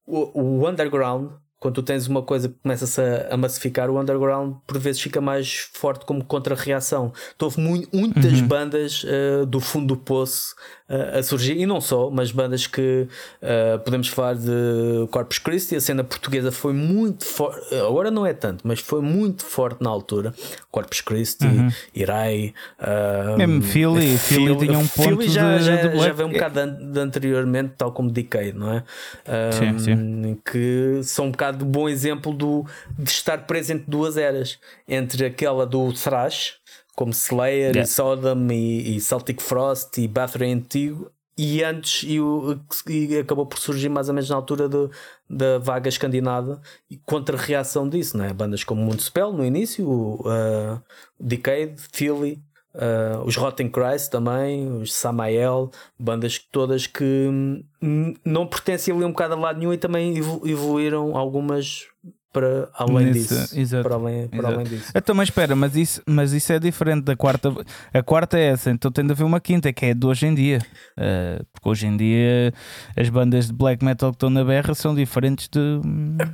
o, 0.05 0.41
o 0.63 0.67
underground, 0.67 1.29
quando 1.61 1.75
tu 1.75 1.83
tens 1.83 2.07
uma 2.07 2.21
coisa 2.23 2.49
que 2.49 2.55
começa-se 2.61 2.99
a, 2.99 3.27
a 3.31 3.37
massificar, 3.37 3.89
o 3.89 3.97
underground 3.99 4.55
por 4.67 4.77
vezes 4.79 4.99
fica 4.99 5.21
mais 5.21 5.69
forte 5.71 6.05
como 6.05 6.23
contra-reação. 6.25 7.13
Então, 7.35 7.47
houve 7.47 7.61
mui- 7.61 7.87
muitas 7.93 8.41
bandas 8.41 9.03
uh, 9.05 9.45
do 9.45 9.59
fundo 9.59 9.93
do 9.93 9.95
poço 9.97 10.55
uh, 10.89 11.19
a 11.19 11.23
surgir, 11.23 11.57
e 11.57 11.65
não 11.67 11.79
só, 11.79 12.09
mas 12.09 12.31
bandas 12.31 12.65
que 12.65 13.07
uh, 13.43 13.79
podemos 13.85 14.07
falar 14.07 14.33
de 14.35 15.07
Corpus 15.11 15.37
Christi, 15.37 15.75
a 15.75 15.79
cena 15.81 16.03
portuguesa 16.03 16.51
foi 16.51 16.73
muito 16.73 17.25
forte, 17.25 17.75
agora 17.75 18.09
não 18.09 18.25
é 18.25 18.33
tanto, 18.33 18.67
mas 18.67 18.79
foi 18.79 19.01
muito 19.01 19.45
forte 19.45 19.83
na 19.83 19.89
altura. 19.91 20.33
Corpus 20.71 21.01
Christi, 21.01 21.45
Irai, 21.93 22.53
uh, 22.79 23.37
Mesmo 23.37 23.61
Philly, 23.61 24.17
Philly 24.17 24.57
tinha 24.57 24.79
um 24.79 24.87
ponto 24.87 25.09
Philly 25.09 25.29
já, 25.29 25.57
de- 25.57 25.63
já, 25.63 25.75
de 25.75 25.99
já 25.99 26.11
veio 26.13 26.27
um 26.27 26.31
bocado 26.31 26.65
de, 26.65 26.85
de 26.93 26.99
anteriormente, 26.99 27.73
tal 27.77 27.91
como 27.91 28.09
Decay, 28.09 28.51
não 28.51 28.73
é? 28.73 28.83
Sim, 29.51 29.77
sim. 29.79 30.37
Que 30.49 31.01
são 31.03 31.25
um 31.27 31.31
bocado 31.31 31.50
de 31.51 31.65
bom 31.65 31.87
exemplo 31.89 32.33
do, 32.33 32.65
de 32.97 33.09
estar 33.09 33.45
presente 33.45 33.85
duas 33.87 34.17
eras 34.17 34.59
entre 34.87 35.25
aquela 35.25 35.65
do 35.65 35.91
thrash, 35.93 36.55
como 36.95 37.11
Slayer, 37.11 37.71
Yeah. 37.71 37.81
e 37.81 37.87
Sodom 37.87 38.47
e, 38.51 38.97
e 38.97 39.01
Celtic 39.01 39.41
Frost 39.41 39.97
e 39.97 40.07
Bathory 40.07 40.51
Antigo. 40.51 41.11
E 41.37 41.63
antes, 41.63 42.03
e, 42.07 42.19
o, 42.19 42.59
e 42.87 43.17
acabou 43.17 43.45
por 43.45 43.57
surgir 43.57 43.89
mais 43.89 44.09
ou 44.09 44.13
menos 44.13 44.29
na 44.29 44.35
altura 44.35 44.67
do- 44.69 44.91
da 45.27 45.57
vaga 45.57 45.87
escandinava 45.89 46.61
e 46.89 46.97
contra-reação 46.97 47.87
disso, 47.89 48.17
não 48.17 48.25
é? 48.25 48.33
Bandas 48.33 48.63
como 48.63 48.83
Municipal 48.83 49.31
no 49.33 49.43
início, 49.43 49.87
o 49.87 50.15
uh, 50.27 50.79
Decade, 51.19 51.75
Philly, 51.93 52.43
Uh, 52.73 53.25
os 53.25 53.35
Rotten 53.35 53.69
Christ 53.69 54.09
também, 54.09 54.71
os 54.71 54.93
Samael, 54.93 55.69
bandas 55.99 56.39
todas 56.39 56.87
que 56.87 57.03
hum, 57.83 58.13
não 58.23 58.47
pertenciam 58.47 58.95
ali 58.97 59.05
um 59.05 59.11
bocado 59.11 59.33
a 59.33 59.37
lado 59.37 59.59
nenhum 59.59 59.73
e 59.73 59.77
também 59.77 60.17
evo- 60.17 60.41
evoluíram 60.45 61.17
algumas 61.17 61.87
para 62.31 62.69
além 62.73 63.07
Nesse- 63.07 63.35
disso. 63.35 63.59
exato, 63.59 63.83
para 63.83 63.95
além, 63.95 64.27
para 64.27 64.39
exato. 64.39 64.53
além 64.53 64.65
disso. 64.65 64.91
Então, 64.95 65.15
mas 65.15 65.27
espera, 65.27 65.55
mas 65.55 65.75
isso, 65.75 66.01
mas 66.05 66.31
isso 66.33 66.53
é 66.53 66.59
diferente 66.59 67.03
da 67.03 67.15
quarta. 67.15 67.53
A 67.93 68.01
quarta 68.03 68.37
é 68.39 68.45
essa, 68.51 68.71
então 68.71 68.91
tem 68.91 69.05
de 69.05 69.11
haver 69.11 69.23
uma 69.23 69.39
quinta, 69.39 69.71
que 69.73 69.85
é 69.87 69.93
de 69.93 70.05
hoje 70.05 70.25
em 70.27 70.33
dia. 70.33 70.59
Uh, 70.97 71.45
porque 71.51 71.69
hoje 71.69 71.87
em 71.87 71.97
dia 71.97 72.53
as 72.97 73.09
bandas 73.09 73.47
de 73.47 73.53
black 73.53 73.83
metal 73.83 74.11
que 74.11 74.15
estão 74.15 74.29
na 74.29 74.43
berra 74.43 74.73
são 74.73 74.95
diferentes 74.95 75.47
de 75.49 75.59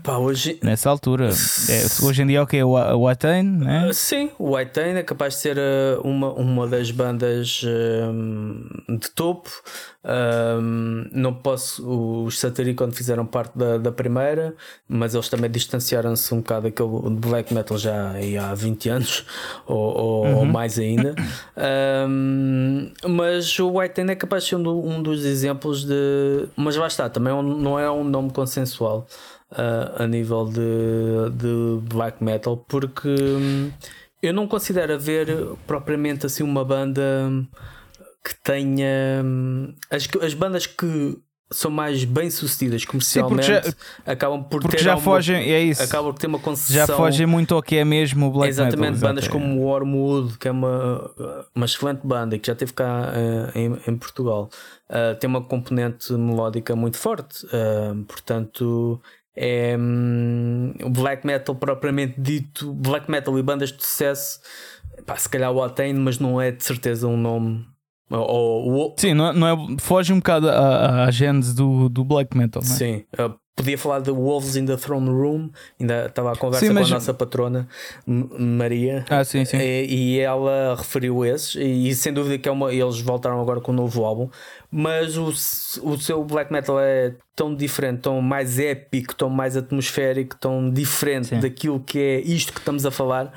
Pá, 0.04 0.18
hoje, 0.18 0.60
nessa 0.64 0.90
altura. 0.90 1.30
É, 1.30 2.06
hoje 2.06 2.22
em 2.22 2.28
dia 2.28 2.38
é 2.40 2.42
o 2.42 2.48
que? 2.48 2.62
O 2.64 3.02
Watain, 3.02 3.44
né? 3.44 3.88
Uh, 3.88 3.94
Sim, 3.94 4.30
o 4.38 4.56
White 4.56 4.72
Tain 4.72 4.96
é 4.96 5.04
capaz 5.04 5.34
de 5.36 5.40
ser 5.42 5.58
uh, 5.58 6.02
uma, 6.04 6.32
uma 6.34 6.68
das 6.68 6.92
bandas 6.92 7.62
um, 7.66 8.98
de 8.98 9.10
topo. 9.12 9.50
Um, 10.10 11.10
não 11.12 11.34
posso. 11.34 11.86
Os 12.26 12.40
Satiricon 12.40 12.92
fizeram 12.92 13.26
parte 13.26 13.58
da, 13.58 13.78
da 13.78 13.92
primeira, 13.92 14.56
mas 14.88 15.14
eles 15.14 15.28
também 15.28 15.50
distanciaram-se 15.88 16.34
um 16.34 16.38
bocado 16.38 16.64
daquele 16.64 16.90
black 17.16 17.54
metal 17.54 17.78
já 17.78 18.12
há 18.42 18.54
20 18.54 18.90
anos 18.90 19.26
ou, 19.66 19.78
ou- 19.78 20.36
ou 20.38 20.46
mais 20.46 20.78
ainda. 20.78 21.16
Um, 22.08 22.92
mas 23.08 23.58
o 23.60 23.78
White 23.80 23.96
Tain 23.96 24.10
é 24.12 24.16
capaz 24.16 24.44
de 24.44 24.50
ser 24.50 24.56
um, 24.58 24.64
do- 24.64 25.02
dos 25.02 25.26
exemplos 25.26 25.84
de. 25.86 26.48
Mas 26.56 26.76
lá 26.76 26.88
está, 26.88 27.10
também 27.10 27.34
é 27.38 27.42
não 27.42 27.80
é 27.80 27.90
um 27.90 28.04
nome 28.04 28.32
consensual. 28.32 29.08
uh, 29.52 30.04
a 30.04 30.08
nível 30.08 30.44
de, 30.46 31.30
de 31.38 31.80
black 31.88 32.22
metal, 32.22 32.58
porque 32.68 33.08
hum, 33.08 33.72
eu 34.22 34.34
não 34.34 34.46
considero 34.46 34.94
haver 34.94 35.28
propriamente 35.66 36.26
assim 36.26 36.44
uma 36.44 36.66
banda 36.66 37.02
que 38.24 38.36
tenha 38.44 39.22
hum, 39.24 39.74
as, 39.90 40.06
as 40.22 40.34
bandas 40.34 40.68
que 40.68 41.18
são 41.50 41.72
mais 41.72 42.04
bem 42.04 42.30
sucedidas 42.30 42.84
comercialmente 42.84 43.48
já- 43.48 43.64
acabam 44.06 44.44
por 44.44 44.62
Porque 44.62 44.78
ter 44.78 44.84
já 44.84 44.94
alguma- 44.94 45.16
fogem, 45.16 45.36
é 45.52 45.62
isso. 45.62 45.82
acabam 45.82 46.12
por 46.14 46.20
ter 46.20 46.28
uma 46.28 46.40
concessão 46.40 46.76
Já 46.76 46.88
fogem 46.88 47.26
muito 47.26 47.56
ao 47.56 47.62
que 47.64 47.78
é 47.78 47.86
mesmo 47.86 48.28
o 48.28 48.32
black 48.32 48.50
Exatamente, 48.50 48.94
metal. 48.96 49.10
bandas 49.10 49.26
é. 49.26 49.30
como 49.30 49.62
Wormwood, 49.62 50.38
que 50.38 50.48
é 50.48 50.52
uma, 50.52 51.12
uma 51.56 51.66
excelente 51.66 52.02
banda 52.06 52.38
que 52.38 52.48
já 52.48 52.54
esteve 52.54 52.74
cá 52.74 53.12
eh, 53.14 53.52
em, 53.60 53.80
em 53.88 53.98
Portugal, 53.98 54.50
eh, 54.90 55.14
tem 55.16 55.30
uma 55.30 55.42
componente 55.42 56.12
melódica 56.14 56.76
muito 56.76 56.98
forte, 56.98 57.46
eh, 57.52 57.94
portanto. 58.08 59.02
É 59.40 59.78
hum, 59.80 60.74
o 60.82 60.90
black 60.90 61.24
metal 61.26 61.54
propriamente 61.54 62.20
dito, 62.20 62.74
black 62.74 63.10
metal 63.10 63.38
e 63.38 63.44
bandas 63.44 63.72
de 63.72 63.86
sucesso, 63.86 64.40
pá, 65.06 65.16
se 65.16 65.30
calhar 65.30 65.52
o 65.52 65.62
Atene, 65.64 66.00
mas 66.00 66.18
não 66.18 66.42
é 66.42 66.50
de 66.50 66.64
certeza 66.64 67.08
um 67.08 67.16
nome 67.16 67.64
Ou, 68.10 68.72
ou- 68.72 68.96
Sim, 68.98 69.14
não 69.14 69.28
é, 69.30 69.34
não 69.34 69.48
é- 69.48 69.76
foge 69.80 70.14
um 70.14 70.18
bocado 70.18 70.50
à, 70.50 71.10
gênese 71.12 71.54
do, 71.56 71.90
do 71.90 72.04
black 72.06 72.38
metal, 72.38 72.62
não 72.66 72.72
é? 72.72 72.76
Sim, 72.76 73.04
uh, 73.20 73.34
podia 73.56 73.78
falar 73.78 74.00
de 74.00 74.12
Wolves 74.12 74.56
in 74.56 74.66
the 74.66 74.78
Throne 74.78 75.10
Room, 75.10 75.50
ainda 75.80 76.06
estava 76.06 76.32
a 76.32 76.36
conversa 76.38 76.66
Sim, 76.66 76.74
mas- 76.74 76.88
com 76.88 76.94
a 76.94 76.98
nossa 77.00 77.14
patrona 77.14 77.68
Maria. 78.06 79.04
Ah, 79.10 79.24
sim, 79.24 79.44
sim. 79.46 79.58
E, 79.58 79.86
e 80.16 80.20
ela 80.20 80.76
referiu 80.78 81.26
esses, 81.26 81.56
e 81.56 81.94
sem 81.96 82.14
dúvida 82.14 82.38
que 82.38 82.48
é 82.48 82.52
uma. 82.52 82.74
Eles 82.74 83.00
voltaram 83.02 83.42
agora 83.42 83.60
com 83.60 83.72
um 83.72 83.76
novo 83.76 84.06
álbum, 84.06 84.30
mas 84.72 85.18
o, 85.18 85.26
o 85.84 85.98
seu 86.00 86.24
black 86.24 86.52
metal 86.52 86.80
é 86.80 87.14
tão 87.36 87.54
diferente, 87.54 88.02
tão 88.02 88.22
mais 88.22 88.58
épico, 88.58 89.14
tão 89.16 89.30
mais 89.30 89.56
atmosférico, 89.58 90.36
tão 90.40 90.72
diferente 90.72 91.28
Sim. 91.28 91.40
daquilo 91.40 91.80
que 91.80 92.00
é 92.00 92.20
isto 92.22 92.54
que 92.54 92.60
estamos 92.60 92.86
a 92.86 92.92
falar. 92.92 93.32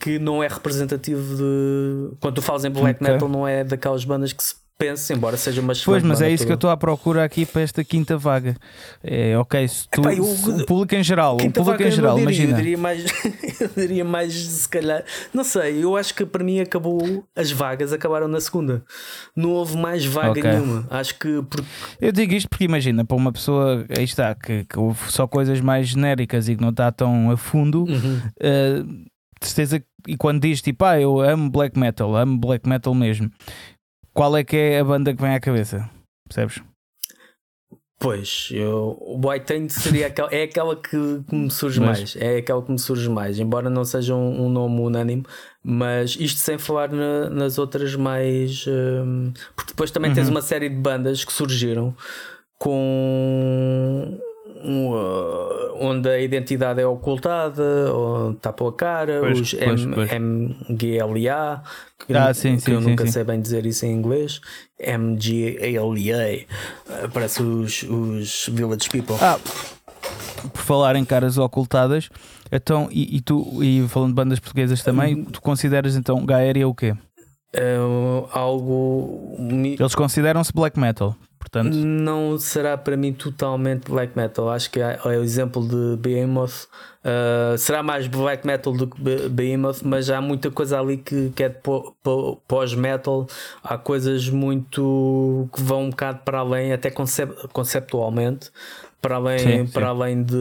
Que 0.00 0.18
não 0.18 0.42
é 0.42 0.48
representativo 0.48 1.36
de. 1.36 2.16
Quando 2.20 2.34
tu 2.36 2.42
falas 2.42 2.64
em 2.64 2.70
black 2.70 3.02
Ok. 3.02 3.12
metal, 3.14 3.28
não 3.28 3.46
é 3.46 3.62
daquelas 3.62 4.04
bandas 4.04 4.32
que 4.32 4.42
se 4.42 4.54
pensa, 4.78 5.12
embora 5.12 5.36
seja 5.36 5.60
uma 5.60 5.74
Pois, 5.84 6.02
mas 6.02 6.22
é 6.22 6.30
isso 6.30 6.46
que 6.46 6.50
eu 6.52 6.56
toda. 6.56 6.70
estou 6.70 6.70
à 6.70 6.76
procura 6.78 7.22
aqui 7.22 7.44
para 7.44 7.60
esta 7.60 7.84
quinta 7.84 8.16
vaga. 8.16 8.56
É, 9.04 9.36
ok, 9.36 9.68
se 9.68 9.86
tu, 9.90 10.00
Epá, 10.00 10.14
eu- 10.14 10.24
o 10.24 10.64
público 10.64 10.94
em 10.94 11.04
geral, 11.04 11.36
o 11.36 11.52
público 11.52 11.82
em 11.82 11.90
geral, 11.90 12.14
diria, 12.16 12.22
imagina. 12.24 12.52
Eu 12.52 12.56
diria, 12.56 12.78
mais, 12.78 13.04
eu 13.60 13.70
diria 13.76 14.04
mais, 14.06 14.32
se 14.34 14.66
calhar, 14.66 15.04
não 15.34 15.44
sei. 15.44 15.84
Eu 15.84 15.98
acho 15.98 16.14
que 16.14 16.24
para 16.24 16.42
mim 16.42 16.60
acabou. 16.60 17.22
As 17.36 17.52
vagas 17.52 17.92
acabaram 17.92 18.26
na 18.26 18.40
segunda. 18.40 18.82
Não 19.36 19.50
houve 19.50 19.76
mais 19.76 20.02
vaga 20.06 20.30
Ok. 20.30 20.42
nenhuma. 20.44 20.86
Acho 20.88 21.18
que. 21.18 21.42
Porque, 21.42 21.66
Eu 22.00 22.10
digo 22.10 22.32
isto 22.32 22.48
porque 22.48 22.64
imagina, 22.64 23.04
para 23.04 23.18
uma 23.18 23.32
pessoa, 23.32 23.84
aí 23.94 24.04
está, 24.04 24.34
que, 24.34 24.64
que 24.64 24.78
houve 24.78 25.12
só 25.12 25.26
coisas 25.26 25.60
mais 25.60 25.88
genéricas 25.88 26.48
e 26.48 26.56
que 26.56 26.62
não 26.62 26.70
está 26.70 26.90
tão 26.90 27.30
a 27.30 27.36
fundo, 27.36 27.84
Uhum. 27.84 28.20
eh, 28.40 28.82
de 29.42 29.48
certeza, 29.48 29.82
e 30.06 30.16
quando 30.16 30.40
diz 30.42 30.60
tipo, 30.60 30.84
ah, 30.84 31.00
eu 31.00 31.20
amo 31.20 31.50
black 31.50 31.78
metal, 31.78 32.14
amo 32.16 32.38
black 32.38 32.68
metal 32.68 32.94
mesmo, 32.94 33.30
qual 34.12 34.36
é 34.36 34.44
que 34.44 34.56
é 34.56 34.80
a 34.80 34.84
banda 34.84 35.14
que 35.14 35.22
vem 35.22 35.34
à 35.34 35.40
cabeça? 35.40 35.88
Percebes? 36.28 36.62
Pois, 38.02 38.48
eu, 38.50 38.96
o 38.98 39.20
White 39.28 39.44
Taint 39.44 39.68
seria 39.70 40.06
aquela, 40.06 40.32
é 40.32 40.44
aquela 40.44 40.74
que, 40.74 41.22
que 41.28 41.34
me 41.34 41.50
surge 41.50 41.78
Mas- 41.80 41.98
mais. 41.98 42.16
É 42.16 42.38
aquela 42.38 42.62
que 42.62 42.72
me 42.72 42.78
surge 42.78 43.10
mais. 43.10 43.38
Embora 43.38 43.68
não 43.68 43.84
seja 43.84 44.14
um, 44.14 44.46
um 44.46 44.48
nome 44.48 44.80
unânime, 44.80 45.22
mas 45.62 46.16
isto 46.18 46.38
sem 46.38 46.56
falar 46.56 46.90
na- 46.90 47.28
nas 47.28 47.58
outras 47.58 47.94
mais. 47.96 48.64
hum, 48.66 49.32
porque 49.54 49.72
depois 49.72 49.90
também 49.90 50.14
tens 50.14 50.28
Uhum. 50.28 50.30
uma 50.34 50.40
série 50.40 50.70
de 50.70 50.76
bandas 50.76 51.24
que 51.26 51.32
surgiram 51.32 51.94
com. 52.58 54.18
Um, 54.62 54.90
uh, 54.92 55.76
onde 55.80 56.08
a 56.08 56.20
identidade 56.20 56.80
é 56.80 56.86
ocultada, 56.86 57.92
ou 57.92 58.34
tapa 58.34 58.68
a 58.68 58.72
cara, 58.72 59.20
Pois, 59.20 59.40
os 59.40 59.54
pois, 59.54 59.80
M- 59.82 59.94
pois. 59.94 60.10
MGLA, 60.12 61.62
que, 62.06 62.14
Ah, 62.14 62.32
sim, 62.34 62.56
que 62.56 62.62
sim, 62.62 62.72
eu 62.72 62.80
sim, 62.82 62.90
nunca 62.90 63.06
sei 63.06 63.24
bem 63.24 63.40
dizer 63.40 63.64
isso 63.66 63.86
em 63.86 63.92
inglês, 63.92 64.40
MGLA, 64.78 66.46
Uh, 66.88 67.08
parece 67.12 67.42
os, 67.42 67.82
os 67.84 68.48
Village 68.52 68.88
People. 68.90 69.16
Ah, 69.20 69.38
por 70.52 70.62
falar 70.62 70.96
em 70.96 71.04
caras 71.04 71.38
ocultadas, 71.38 72.08
então, 72.50 72.88
e, 72.90 73.16
e 73.16 73.20
tu, 73.20 73.62
e 73.62 73.86
falando 73.88 74.08
de 74.10 74.14
bandas 74.14 74.40
portuguesas 74.40 74.82
também, 74.82 75.24
tu 75.24 75.40
consideras 75.40 75.94
então 75.96 76.24
Gaéria 76.26 76.66
o 76.66 76.74
quê? 76.74 76.92
Uh, 77.54 78.26
algo 78.32 79.36
Eles 79.78 79.94
consideram-se 79.94 80.52
black 80.52 80.78
metal, 80.78 81.14
portanto, 81.40 81.74
não 81.74 82.38
será 82.38 82.76
para 82.78 82.96
mim 82.96 83.12
totalmente 83.12 83.90
black 83.90 84.16
metal. 84.16 84.48
Acho 84.50 84.70
que 84.70 84.78
é, 84.80 85.00
é 85.04 85.08
o 85.18 85.22
exemplo 85.22 85.66
de 85.66 85.96
Behemoth. 86.00 86.68
Uh, 87.02 87.56
será 87.56 87.82
mais 87.82 88.06
black 88.06 88.46
metal 88.46 88.72
do 88.74 88.86
que 88.86 89.00
Be- 89.00 89.28
Behemoth, 89.28 89.78
mas 89.82 90.10
há 90.10 90.20
muita 90.20 90.50
coisa 90.50 90.78
ali 90.78 90.98
que, 90.98 91.30
que 91.34 91.42
é 91.42 91.48
pós-metal. 92.46 93.26
Há 93.64 93.78
coisas 93.78 94.28
muito 94.28 95.48
que 95.54 95.62
vão 95.62 95.84
um 95.84 95.90
bocado 95.90 96.20
para 96.24 96.38
além, 96.40 96.72
até 96.72 96.90
concep- 96.90 97.48
conceptualmente. 97.52 98.50
Para 99.00 99.16
além, 99.16 99.38
Sim, 99.38 99.66
sim. 99.66 99.72
para 99.72 99.88
além 99.88 100.22
de, 100.22 100.36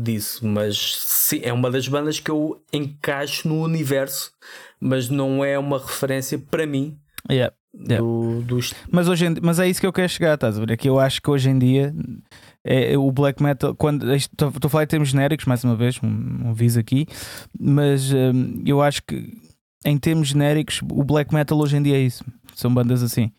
disso, 0.00 0.46
mas 0.46 0.76
sim, 0.98 1.40
é 1.42 1.50
uma 1.54 1.70
das 1.70 1.88
bandas 1.88 2.20
que 2.20 2.30
eu 2.30 2.62
encaixo 2.70 3.48
no 3.48 3.62
universo, 3.62 4.30
mas 4.78 5.08
não 5.08 5.42
é 5.42 5.58
uma 5.58 5.78
referência 5.78 6.38
para 6.38 6.66
mim 6.66 6.98
yeah. 7.30 7.50
Yeah. 7.74 8.00
do, 8.04 8.42
dos 8.42 8.74
Mas, 8.90 9.08
hoje 9.08 9.26
em- 9.26 9.36
mas 9.42 9.58
é 9.58 9.66
isso 9.68 9.80
que 9.80 9.86
eu 9.86 9.92
quero 9.92 10.08
chegar, 10.08 10.34
estás 10.34 10.56
a 10.56 10.60
ver? 10.60 10.72
É 10.72 10.76
que 10.76 10.88
eu 10.88 10.98
acho 11.00 11.22
que 11.22 11.30
hoje 11.30 11.48
em 11.48 11.58
dia 11.58 11.94
é, 12.64 12.96
o 12.98 13.10
black 13.10 13.42
metal, 13.42 13.74
quando 13.74 14.12
estou 14.14 14.52
a 14.62 14.68
falar 14.68 14.84
em 14.84 14.88
termos 14.88 15.08
genéricos, 15.08 15.46
mais 15.46 15.64
uma 15.64 15.74
vez, 15.74 15.98
um, 16.02 16.44
um 16.46 16.50
aviso 16.50 16.78
aqui, 16.78 17.06
mas 17.58 18.12
hum, 18.12 18.62
eu 18.66 18.82
acho 18.82 19.02
que 19.02 19.26
em 19.84 19.96
termos 19.98 20.28
genéricos, 20.28 20.80
o 20.82 21.02
black 21.02 21.34
metal 21.34 21.58
hoje 21.58 21.76
em 21.76 21.82
dia 21.82 21.96
é 21.96 22.00
isso. 22.00 22.24
São 22.54 22.72
bandas 22.72 23.02
assim. 23.02 23.32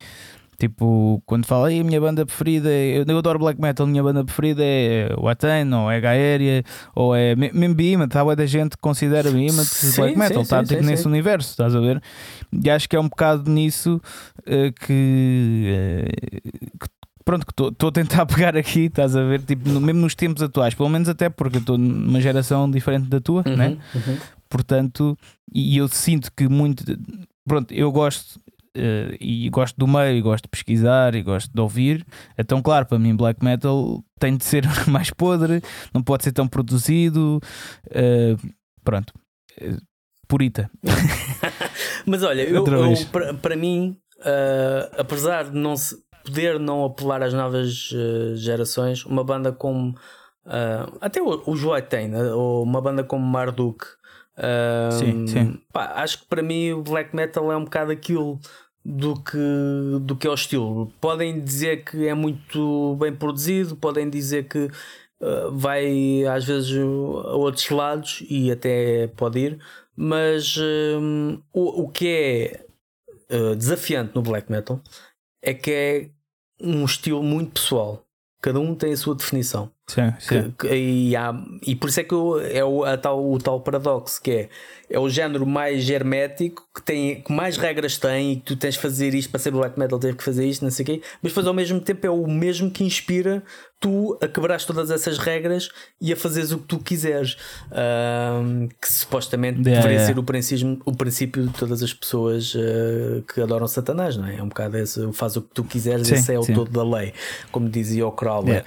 Tipo, 0.64 1.22
quando 1.26 1.46
fala 1.46 1.68
aí 1.68 1.82
a 1.82 1.84
minha 1.84 2.00
banda 2.00 2.26
preferida, 2.26 2.70
é- 2.72 3.00
eu, 3.00 3.04
eu 3.06 3.18
adoro 3.18 3.38
black 3.38 3.60
metal, 3.60 3.86
a 3.86 3.90
minha 3.90 4.02
banda 4.02 4.24
preferida 4.24 4.64
é 4.64 5.14
o 5.18 5.28
Atene, 5.28 5.74
ou 5.74 5.92
é 5.92 6.00
Gaéria, 6.00 6.64
ou 6.96 7.14
é 7.14 7.36
me- 7.36 7.52
mesmo 7.52 7.76
Behemoth. 7.76 8.16
Há 8.16 8.34
da 8.34 8.46
gente 8.46 8.78
que 8.78 8.82
considera 8.82 9.30
Behemoth 9.30 9.66
Sim, 9.66 9.98
black 10.02 10.18
metal, 10.18 10.42
está 10.42 10.64
tipo 10.64 10.82
sim, 10.82 10.90
nesse 10.90 11.04
sim. 11.04 11.10
universo, 11.10 11.50
estás 11.50 11.76
a 11.76 11.82
ver? 11.82 12.02
E 12.64 12.70
acho 12.70 12.88
que 12.88 12.96
é 12.96 13.00
um 13.02 13.10
bocado 13.10 13.52
nisso 13.52 14.02
eh, 14.46 14.72
que, 14.72 15.66
eh, 15.68 16.40
que- 16.80 16.90
pronto, 17.26 17.46
que 17.46 17.52
estou 17.62 17.90
a 17.90 17.92
tentar 17.92 18.26
pegar 18.54 18.56
aqui, 18.56 18.86
estás 18.86 19.18
a 19.18 19.24
ver? 19.26 19.42
Tipo, 19.42 19.68
no- 19.68 19.82
mesmo 19.82 20.00
nos 20.00 20.16
tempos 20.16 20.42
atuais, 20.42 20.74
pelo 20.74 20.88
menos 20.88 21.10
até 21.10 21.28
porque 21.28 21.58
eu 21.58 21.60
estou 21.62 21.78
numa 21.78 22.22
geração 22.22 22.72
diferente 22.72 23.08
da 23.10 23.20
tua, 23.20 23.44
Uhum, 23.46 23.56
né? 23.58 23.78
uhum. 23.94 24.18
Portanto, 24.48 25.18
e 25.54 25.76
eu 25.76 25.90
sinto 25.90 26.32
que 26.34 26.48
muito. 26.48 26.86
Pronto, 27.46 27.74
eu 27.74 27.92
gosto. 27.92 28.40
Eh, 28.76 29.18
e 29.20 29.50
gosto 29.50 29.76
do 29.78 29.88
meio, 29.88 30.18
e 30.18 30.22
gosto 30.22 30.44
de 30.44 30.50
pesquisar 30.50 31.16
e 31.16 31.22
gosto 31.22 31.52
de 31.54 31.62
ouvir. 31.62 32.06
Então, 32.38 32.62
claro, 32.62 32.86
para 32.86 33.00
mim, 33.00 33.16
black 33.16 33.44
metal 33.44 34.04
tem 34.20 34.36
de 34.38 34.44
ser 34.46 34.64
mais 34.88 35.10
podre, 35.12 35.62
não 35.94 36.02
pode 36.02 36.24
ser 36.24 36.32
tão 36.32 36.48
produzido. 36.48 37.40
eh, 37.92 38.36
pronto, 38.84 39.14
Eh, 39.60 39.78
purita. 40.28 40.70
Mas 42.06 42.24
olha, 42.24 42.42
eu, 42.44 42.66
eu- 42.66 43.34
para, 43.42 43.56
mim, 43.56 43.98
apesar 44.98 45.46
de 45.52 45.58
não 45.58 45.76
se 45.78 45.96
poder 46.26 46.60
não 46.60 46.86
apelar 46.86 47.22
às 47.22 47.34
novas 47.34 47.90
gerações, 48.36 49.06
uma 49.06 49.24
banda 49.24 49.52
como 49.52 49.96
até 51.02 51.22
o, 51.22 51.44
o 51.50 51.56
Joy 51.56 51.82
tem, 51.84 52.08
né? 52.08 52.24
ou 52.34 52.64
uma 52.64 52.82
banda 52.82 53.04
como 53.04 53.26
Marduk, 53.26 53.86
ah, 54.38 54.90
Sim, 54.92 55.28
sim. 55.28 55.60
pá, 55.72 55.94
acho 55.98 56.20
que 56.20 56.26
para 56.26 56.42
mim 56.42 56.72
o 56.72 56.82
black 56.82 57.16
metal 57.16 57.52
é 57.52 57.56
um 57.58 57.66
bocado 57.66 57.92
aquilo 57.92 58.40
do 58.86 59.16
que, 59.22 59.38
do 60.02 60.16
que 60.16 60.28
é 60.28 60.30
o 60.30 60.34
estilo. 60.34 60.92
Podem 61.00 61.40
dizer 61.40 61.84
que 61.86 62.08
é 62.08 62.14
muito 62.14 62.96
bem 63.00 63.16
produzido, 63.16 63.76
podem 63.76 64.10
dizer 64.10 64.48
que 64.48 64.70
ah, 65.24 65.50
vai 65.52 66.26
às 66.26 66.46
vezes 66.46 66.78
a 66.78 67.36
outros 67.36 67.70
lados 67.70 68.24
e 68.30 68.52
até 68.52 69.08
pode 69.08 69.40
ir, 69.40 69.60
mas 69.96 70.58
hum, 70.58 71.42
o, 71.54 71.84
o 71.84 71.90
que 71.90 72.08
é 72.08 72.66
uh, 73.36 73.56
desafiante 73.56 74.14
no 74.16 74.22
black 74.22 74.52
metal 74.52 74.82
é 75.42 75.54
que 75.54 75.72
é 75.72 76.10
um 76.62 76.84
estilo 76.86 77.24
muito 77.24 77.54
pessoal. 77.54 78.06
Cada 78.44 78.60
um 78.60 78.76
tem 78.76 78.92
a 78.92 78.98
sua 78.98 79.16
definição. 79.16 79.72
Sim, 79.88 80.14
sim. 80.20 80.52
Que- 80.60 80.68
que- 80.68 80.76
e, 80.76 81.16
há- 81.16 81.34
e 81.66 81.76
por 81.76 81.90
isso 81.90 82.00
é 82.02 82.04
que 82.04 82.14
eu- 82.14 82.40
é 82.42 82.64
o, 82.64 82.84
tal, 82.98 83.32
o 83.32 83.38
tal 83.40 83.62
paradoxo 83.62 84.22
que 84.22 84.32
é, 84.32 84.50
é 84.90 85.00
o 85.00 85.10
género 85.10 85.46
mais 85.46 85.90
hermético 85.90 86.62
que, 86.76 86.82
tem, 86.82 87.22
que 87.22 87.32
mais 87.32 87.56
regras 87.58 87.98
tem 87.98 88.34
e 88.34 88.36
que 88.36 88.42
tu 88.44 88.56
tens 88.58 88.74
de 88.76 88.82
fazer 88.82 89.14
isto 89.14 89.30
para 89.30 89.40
ser 89.40 89.52
black 89.52 89.80
metal, 89.80 89.98
tens 89.98 90.16
que 90.16 90.24
fazer 90.24 90.46
isto, 90.46 90.62
não 90.62 90.72
sei 90.72 90.84
o 90.84 90.86
quê, 90.86 91.02
mas 91.22 91.32
depois 91.32 91.48
ao 91.48 91.54
mesmo 91.54 91.80
tempo 91.80 92.06
é 92.06 92.10
o 92.10 92.28
mesmo 92.28 92.70
que 92.70 92.84
inspira 92.84 93.42
tu 93.84 94.18
a 94.22 94.28
quebrares 94.30 94.64
todas 94.64 94.90
essas 94.90 95.18
regras 95.18 95.70
e 96.00 96.14
a 96.14 96.16
fazeres 96.16 96.52
o 96.54 96.58
que 96.60 96.68
tu 96.68 96.80
quiseres. 96.80 97.36
Que 98.80 98.92
supostamente 98.92 99.60
Yeah, 99.60 99.76
deveria 99.82 99.98
yeah. 100.00 100.14
ser 100.14 100.20
o 100.20 100.24
princípio, 100.24 100.80
o 100.86 100.96
princípio 100.96 101.48
de 101.48 101.54
todas 101.54 101.84
as 101.84 101.94
pessoas 101.94 102.54
ah, 102.56 103.22
que 103.34 103.42
adoram 103.42 103.68
Satanás, 103.68 104.16
não 104.18 104.26
é? 104.26 104.38
É 104.38 104.44
um 104.44 104.48
bocado 104.48 104.78
esse, 104.78 105.12
faz 105.14 105.36
o 105.36 105.42
que 105.42 105.50
tu 105.54 105.64
quiseres, 105.64 106.08
Sim, 106.08 106.16
esse 106.16 106.34
é 106.34 106.40
o 106.40 106.44
sim. 106.44 106.54
todo 106.54 106.72
da 106.72 106.84
lei, 106.84 107.14
como 107.52 107.70
dizia 107.70 108.08
o 108.08 108.12
Crowley. 108.12 108.64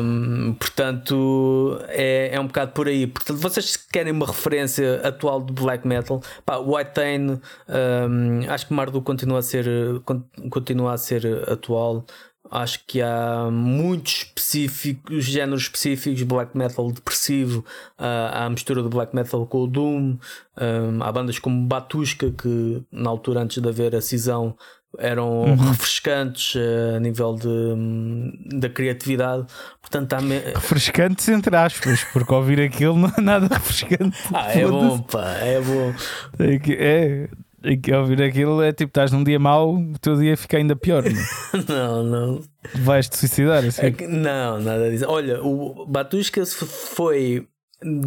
Um, 0.00 0.54
portanto, 0.54 1.78
é, 1.88 2.30
é 2.34 2.40
um 2.40 2.46
bocado 2.46 2.72
por 2.72 2.86
aí. 2.88 3.06
Portanto, 3.06 3.38
vocês 3.38 3.76
querem 3.76 4.12
uma 4.12 4.26
referência 4.26 5.00
atual 5.04 5.40
do 5.40 5.52
black 5.52 5.86
metal, 5.86 6.22
pá, 6.44 6.58
White 6.58 6.92
Tain, 6.94 7.30
um, 7.30 7.40
acho 8.50 8.66
que 8.66 8.74
Marduk 8.74 9.04
continua 9.04 9.38
a 9.38 9.42
ser, 9.42 9.66
con- 10.04 10.22
continua 10.50 10.92
a 10.94 10.98
ser 10.98 11.26
atual. 11.50 12.04
Acho 12.50 12.80
que 12.86 13.00
há 13.02 13.48
muitos 13.50 14.18
específicos, 14.18 15.24
géneros 15.24 15.62
específicos, 15.62 16.22
black 16.22 16.56
metal 16.56 16.90
depressivo, 16.90 17.64
há 17.98 18.46
a 18.46 18.50
mistura 18.50 18.82
do 18.82 18.88
black 18.88 19.14
metal 19.14 19.46
com 19.46 19.64
o 19.64 19.66
Doom, 19.66 20.16
um, 20.60 21.02
há 21.02 21.12
bandas 21.12 21.38
como 21.38 21.66
Batushka 21.66 22.30
que 22.30 22.82
na 22.90 23.10
altura 23.10 23.40
antes 23.42 23.62
de 23.62 23.68
haver 23.68 23.94
a 23.94 24.00
cisão 24.00 24.56
eram 24.98 25.54
refrescantes 25.56 26.54
eh, 26.56 26.96
a 26.96 26.98
nível 27.00 27.34
de, 27.34 27.46
hum, 27.46 28.32
da 28.58 28.70
criatividade. 28.70 29.44
Portanto, 29.82 30.14
há 30.14 30.20
me- 30.22 30.38
Refrescantes 30.38 31.28
entre 31.28 31.54
aspas, 31.54 32.02
porque 32.10 32.32
ouvir 32.32 32.58
aquilo 32.62 32.96
não 32.96 33.12
é 33.16 33.20
nada 33.20 33.48
refrescante. 33.54 34.16
ah, 34.32 34.50
é 34.50 34.66
bom, 34.66 34.98
pá, 35.00 35.28
é 35.42 35.60
bom. 35.60 35.92
É, 36.70 37.28
que 37.82 37.92
ouvir 37.92 38.22
aquilo 38.22 38.62
é 38.62 38.72
tipo, 38.72 38.90
estás 38.90 39.10
num 39.12 39.24
dia 39.24 39.38
mau, 39.38 39.74
o 39.74 39.98
teu 40.00 40.16
dia 40.16 40.36
fica 40.36 40.56
ainda 40.56 40.76
pior. 40.76 41.02
Não, 41.04 41.10
é? 41.10 41.64
Não, 41.68 42.02
não. 42.04 42.40
Vais-te 42.76 43.16
suicidar. 43.16 43.64
Assim. 43.64 43.82
É 43.86 43.90
que- 43.90 44.06
não, 44.06 44.60
nada 44.60 44.90
disso. 44.90 45.04
Olha, 45.08 45.42
o 45.42 45.84
Batusca 45.86 46.44
foi 46.46 47.46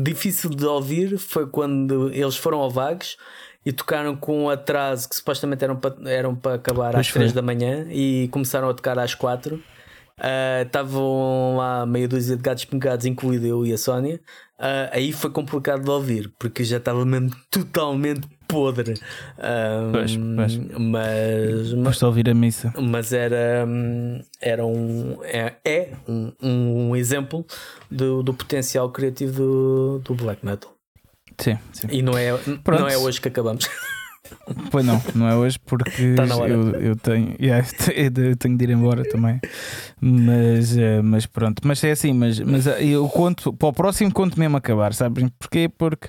difícil 0.01 0.49
de 0.49 0.65
ouvir 0.65 1.17
foi 1.17 1.47
quando 1.47 2.09
eles 2.13 2.35
foram 2.35 2.59
ao 2.59 2.69
Vagos 2.69 3.17
e 3.65 3.71
tocaram 3.71 4.15
com 4.15 4.43
um 4.45 4.49
atraso 4.49 5.07
que 5.07 5.15
supostamente 5.15 5.63
eram 5.63 5.75
para, 5.75 5.95
eram 6.09 6.35
para 6.35 6.55
acabar 6.55 6.91
Pois 6.93 7.07
às 7.07 7.13
3 7.13 7.31
foi. 7.31 7.35
da 7.35 7.41
manhã 7.41 7.85
e 7.89 8.27
começaram 8.31 8.69
a 8.69 8.73
tocar 8.73 8.97
às 8.99 9.15
4. 9.15 9.61
Ah, 10.19 10.61
Estavam 10.63 11.55
lá 11.57 11.85
meia 11.85 12.07
dúzia 12.07 12.35
de 12.35 12.41
gatos 12.43 12.65
pingados, 12.65 13.05
incluído 13.05 13.45
eu 13.45 13.65
e 13.65 13.73
a 13.73 13.77
Sónia. 13.77 14.19
Ah, 14.59 14.89
aí 14.91 15.11
foi 15.11 15.29
complicado 15.31 15.83
de 15.83 15.89
ouvir 15.89 16.31
porque 16.37 16.63
já 16.63 16.77
estava 16.77 17.05
mesmo 17.05 17.31
totalmente 17.49 18.27
podre. 18.51 18.93
Ah, 19.37 19.89
Pois, 19.91 20.15
pois. 20.15 20.57
Mas, 20.57 21.73
mas, 21.73 21.73
Basta 21.73 22.05
ouvir 22.07 22.29
a 22.29 22.33
missa. 22.33 22.73
mas 22.79 23.13
era, 23.13 23.65
era 24.41 24.65
um, 24.65 25.17
é, 25.23 25.53
é 25.63 25.89
um, 26.07 26.31
um 26.41 26.95
exemplo 26.95 27.45
do, 27.89 28.21
do 28.23 28.33
potencial 28.33 28.89
criativo 28.91 29.33
do, 29.41 29.99
do 30.03 30.15
black 30.15 30.45
metal. 30.45 30.73
Sim, 31.37 31.57
sim. 31.73 31.87
E 31.89 32.01
não 32.01 32.17
é, 32.17 32.37
Pronto. 32.63 32.81
não 32.81 32.87
é 32.87 32.97
hoje 32.97 33.19
que 33.21 33.27
acabamos. 33.27 33.67
Pois 34.69 34.85
não, 34.85 35.01
não 35.15 35.27
é 35.27 35.35
hoje 35.35 35.59
porque 35.59 36.13
Tá 36.15 36.23
eu, 36.47 36.69
eu 36.79 36.95
tenho 36.95 37.35
yeah, 37.41 37.67
eu 37.95 38.35
tenho 38.37 38.57
de 38.57 38.63
ir 38.63 38.69
embora 38.69 39.03
também. 39.03 39.39
Mas, 39.99 40.77
eh, 40.77 41.01
mas 41.01 41.25
pronto, 41.25 41.61
mas 41.65 41.83
é 41.83 41.91
assim, 41.91 42.13
mas, 42.13 42.39
mas 42.39 42.65
eh, 42.67 42.85
eu 42.85 43.07
conto 43.09 43.51
para 43.51 43.67
o 43.69 43.73
próximo 43.73 44.11
conto 44.13 44.39
mesmo 44.39 44.55
acabar, 44.57 44.93
sabes? 44.93 45.25
Porquê? 45.37 45.69
Porque 45.75 46.07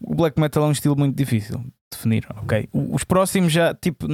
o 0.00 0.14
black 0.14 0.40
metal 0.40 0.64
é 0.64 0.66
um 0.68 0.72
estilo 0.72 0.96
muito 0.96 1.16
difícil 1.16 1.58
de 1.58 1.72
definir, 1.92 2.26
ok? 2.42 2.68
Os 2.72 3.04
próximos 3.04 3.52
já, 3.52 3.72
tipo, 3.74 4.06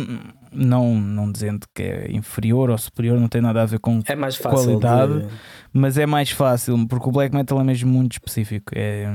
não, 0.52 0.94
não 1.00 1.30
dizendo 1.32 1.66
que 1.74 1.82
é 1.82 2.12
inferior 2.12 2.70
ou 2.70 2.78
superior, 2.78 3.18
não 3.18 3.28
tem 3.28 3.40
nada 3.40 3.62
a 3.62 3.66
ver 3.66 3.78
com 3.78 4.00
É 4.06 4.14
mais 4.14 4.36
fácil. 4.36 4.78
Qualidade. 4.78 5.20
de- 5.20 5.28
mas 5.72 5.96
é 5.96 6.04
mais 6.06 6.30
fácil, 6.30 6.86
porque 6.88 7.08
o 7.08 7.12
black 7.12 7.34
metal 7.34 7.60
é 7.60 7.64
mesmo 7.64 7.90
muito 7.90 8.12
específico. 8.12 8.72
É... 8.74 9.06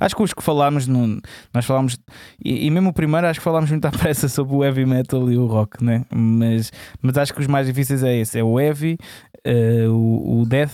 Acho 0.00 0.16
que 0.16 0.22
os 0.22 0.32
que 0.32 0.42
falámos, 0.42 0.86
no... 0.86 1.20
nós 1.52 1.64
falámos, 1.66 1.98
e, 2.42 2.66
e 2.66 2.70
mesmo 2.70 2.88
o 2.88 2.92
primeiro, 2.92 3.26
acho 3.26 3.38
que 3.38 3.44
falámos 3.44 3.70
muito 3.70 3.84
à 3.84 3.90
pressa 3.92 4.28
sobre 4.28 4.54
o 4.56 4.64
heavy 4.64 4.86
metal 4.86 5.30
e 5.30 5.36
o 5.36 5.46
rock, 5.46 5.84
né? 5.84 6.04
mas, 6.12 6.72
mas 7.02 7.18
acho 7.18 7.34
que 7.34 7.40
os 7.40 7.46
mais 7.46 7.66
difíceis 7.66 8.02
é 8.02 8.16
esse: 8.16 8.38
é 8.38 8.42
o 8.42 8.58
heavy, 8.58 8.96
eh, 9.44 9.86
o, 9.88 10.40
o 10.40 10.46
death 10.46 10.72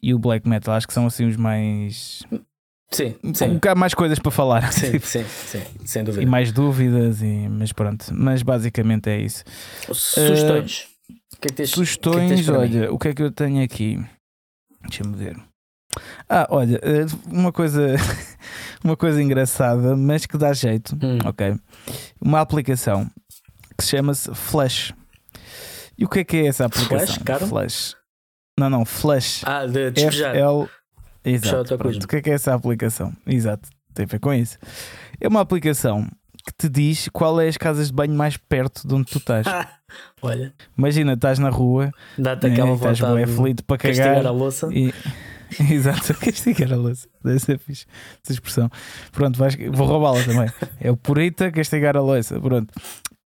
e 0.00 0.14
o 0.14 0.18
black 0.18 0.48
metal. 0.48 0.72
Acho 0.74 0.86
que 0.86 0.94
são 0.94 1.06
assim 1.06 1.26
os 1.26 1.36
mais. 1.36 2.22
Sim, 2.90 3.14
Um 3.22 3.34
sim. 3.34 3.54
bocado 3.54 3.78
mais 3.78 3.92
coisas 3.94 4.18
para 4.18 4.30
falar. 4.30 4.72
Sim, 4.72 4.92
tipo, 4.92 5.06
sim, 5.06 5.22
sim, 5.24 5.62
sem 5.84 6.02
E 6.02 6.04
dúvida. 6.06 6.30
mais 6.30 6.50
dúvidas, 6.52 7.20
e... 7.20 7.46
mas 7.50 7.70
pronto. 7.72 8.06
Mas 8.12 8.42
basicamente 8.42 9.10
é 9.10 9.20
isso. 9.20 9.44
Sugestões. 9.92 10.88
O 11.34 11.40
que 11.40 11.48
é 11.48 11.50
que 11.50 11.52
tens, 11.52 11.52
o 11.52 11.52
que 11.52 11.52
é 11.52 11.64
que 11.64 11.66
Sugestões, 11.66 12.46
para 12.46 12.54
mim? 12.54 12.60
olha, 12.78 12.92
o 12.92 12.98
que 12.98 13.08
é 13.08 13.14
que 13.14 13.22
eu 13.22 13.30
tenho 13.30 13.62
aqui? 13.62 14.02
Deixa-me 14.82 15.14
ver. 15.16 15.36
Ah, 16.28 16.46
olha, 16.50 16.80
eh, 16.82 17.06
uma 17.26 17.52
coisa, 17.52 17.94
uma 18.82 18.96
coisa 18.96 19.22
engraçada, 19.22 19.94
mas 19.96 20.24
que 20.26 20.36
dá 20.38 20.52
jeito, 20.52 20.96
Hum. 21.02 21.18
ok? 21.26 21.56
Uma 22.20 22.40
aplicação 22.40 23.10
que 23.76 23.84
se 23.84 23.90
chama-se 23.90 24.34
Flash. 24.34 24.92
E 25.98 26.04
o 26.04 26.08
que 26.08 26.20
é 26.20 26.24
que 26.24 26.36
é 26.38 26.46
essa 26.46 26.64
aplicação? 26.66 27.06
Flash, 27.06 27.18
caro? 27.24 27.46
Flash. 27.46 27.96
Não, 28.58 28.68
não, 28.70 28.84
Flash. 28.84 29.42
Ah, 29.44 29.66
de 29.66 29.90
despejar. 29.90 30.34
FL. 30.34 30.68
Exato. 31.30 31.78
pronto. 31.78 32.04
O 32.04 32.08
que 32.08 32.16
é 32.16 32.22
que 32.22 32.30
é 32.30 32.34
essa 32.34 32.54
aplicação? 32.54 33.12
Exato. 33.26 33.68
Tem 33.94 34.04
a 34.04 34.06
ver 34.08 34.20
com 34.20 34.32
isso. 34.32 34.58
É 35.20 35.28
uma 35.28 35.40
aplicação 35.40 36.08
que 36.44 36.52
te 36.56 36.68
diz 36.68 37.08
qual 37.12 37.40
é 37.40 37.48
as 37.48 37.56
casas 37.56 37.88
de 37.88 37.92
banho 37.92 38.14
mais 38.14 38.36
perto 38.36 38.86
de 38.86 38.94
onde 38.94 39.10
tu 39.10 39.18
estás. 39.18 39.46
Olha, 40.22 40.52
Imagina, 40.76 41.14
estás 41.14 41.38
na 41.38 41.48
rua, 41.48 41.90
dá-te 42.16 42.46
né, 42.46 42.52
aquela 42.52 42.74
estás 42.74 42.98
de 42.98 43.04
aflito 43.04 43.64
para 43.64 43.78
castigar 43.78 44.16
cagar. 44.16 44.26
a 44.26 44.30
louça. 44.30 44.68
E... 44.72 44.92
Exato, 45.72 46.14
castigar 46.20 46.72
a 46.72 46.76
louça. 46.76 47.08
Deve 47.24 47.38
ser 47.38 47.58
fixe 47.58 47.86
essa 48.22 48.32
expressão. 48.32 48.70
Pronto, 49.12 49.38
vais... 49.38 49.56
vou 49.72 49.86
roubá-la 49.86 50.22
também. 50.22 50.50
É 50.80 50.90
o 50.90 50.96
purita 50.96 51.50
castigar 51.50 51.96
a 51.96 52.00
louça. 52.00 52.40
Pronto, 52.40 52.72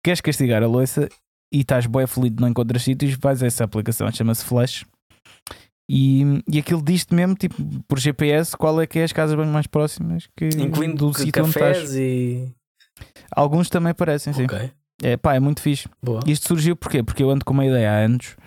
queres 0.03 0.21
castigar 0.21 0.61
a 0.61 0.67
louça 0.67 1.07
e 1.53 1.61
estás 1.61 1.85
bem 1.85 2.03
aflito, 2.03 2.39
não 2.39 2.47
encontras 2.47 2.83
sítios, 2.83 3.15
vais 3.15 3.41
a 3.43 3.47
essa 3.47 3.63
aplicação, 3.63 4.11
chama-se 4.11 4.45
Flash. 4.45 4.85
E, 5.93 6.41
e 6.49 6.57
aquilo 6.59 6.81
diz-te 6.81 7.13
mesmo, 7.13 7.35
tipo, 7.35 7.55
por 7.85 7.99
GPS, 7.99 8.55
qual 8.55 8.79
é 8.79 8.87
que 8.87 8.97
é 8.99 9.03
as 9.03 9.11
casas 9.11 9.35
bem 9.35 9.45
mais 9.45 9.67
próximas 9.67 10.25
que, 10.37 10.47
Incluindo 10.57 10.95
do 10.95 11.13
sítio 11.13 11.43
onde 11.43 11.49
estás. 11.51 11.93
e. 11.95 12.49
Alguns 13.35 13.69
também 13.69 13.93
parecem, 13.93 14.31
sim. 14.31 14.45
Ok, 14.45 14.71
É 15.03 15.17
pá, 15.17 15.35
é 15.35 15.39
muito 15.41 15.61
fixe. 15.61 15.89
boa. 16.01 16.21
Isto 16.25 16.47
surgiu 16.47 16.77
porquê? 16.77 17.03
Porque 17.03 17.21
eu 17.21 17.29
ando 17.29 17.43
com 17.43 17.53
uma 17.53 17.65
ideia 17.65 17.91
há 17.91 17.97
anos 18.05 18.37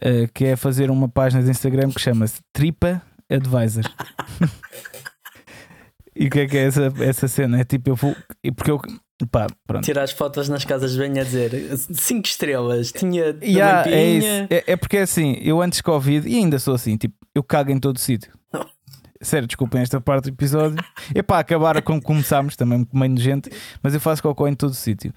eh, 0.00 0.28
que 0.34 0.44
é 0.44 0.56
fazer 0.56 0.90
uma 0.90 1.08
página 1.08 1.42
de 1.42 1.50
Instagram 1.50 1.90
que 1.90 2.00
chama-se 2.00 2.40
Tripa 2.52 3.00
Advisor. 3.30 3.84
e 6.14 6.26
o 6.26 6.30
que 6.30 6.40
é 6.40 6.46
que 6.46 6.56
é 6.58 6.66
essa, 6.66 6.92
essa 7.00 7.28
cena? 7.28 7.60
É 7.60 7.64
tipo, 7.64 7.88
eu 7.90 7.96
vou. 7.96 8.14
Porque 8.54 8.70
eu. 8.70 8.80
Pá. 9.30 9.46
Tirar 9.80 10.02
as 10.02 10.10
fotos 10.10 10.48
nas 10.48 10.64
casas 10.64 10.92
de 10.92 10.98
banho 10.98 11.20
a 11.20 11.24
dizer 11.24 11.52
5 11.76 12.26
estrelas, 12.26 12.90
tinha 12.90 13.36
Yeah, 13.42 13.88
é, 13.88 14.04
isso. 14.04 14.26
É, 14.50 14.64
é 14.66 14.76
porque 14.76 14.96
é 14.96 15.02
assim, 15.02 15.38
eu 15.40 15.62
antes 15.62 15.80
Covid, 15.80 16.28
e 16.28 16.36
ainda 16.36 16.58
sou 16.58 16.74
assim, 16.74 16.96
tipo, 16.96 17.14
eu 17.34 17.42
cago 17.42 17.70
em 17.70 17.78
todo 17.78 17.98
sítio. 17.98 18.32
Sério, 19.20 19.46
desculpem 19.46 19.80
esta 19.80 20.00
parte 20.00 20.24
do 20.24 20.30
episódio. 20.30 20.76
Epá, 21.14 21.38
acabar 21.38 21.80
como 21.82 22.02
começámos, 22.02 22.56
também 22.56 22.86
meio 22.92 23.12
nojento, 23.12 23.48
mas 23.82 23.94
eu 23.94 24.00
faço 24.00 24.22
cocô 24.22 24.46
em 24.46 24.54
todo 24.54 24.74
sítio. 24.74 25.14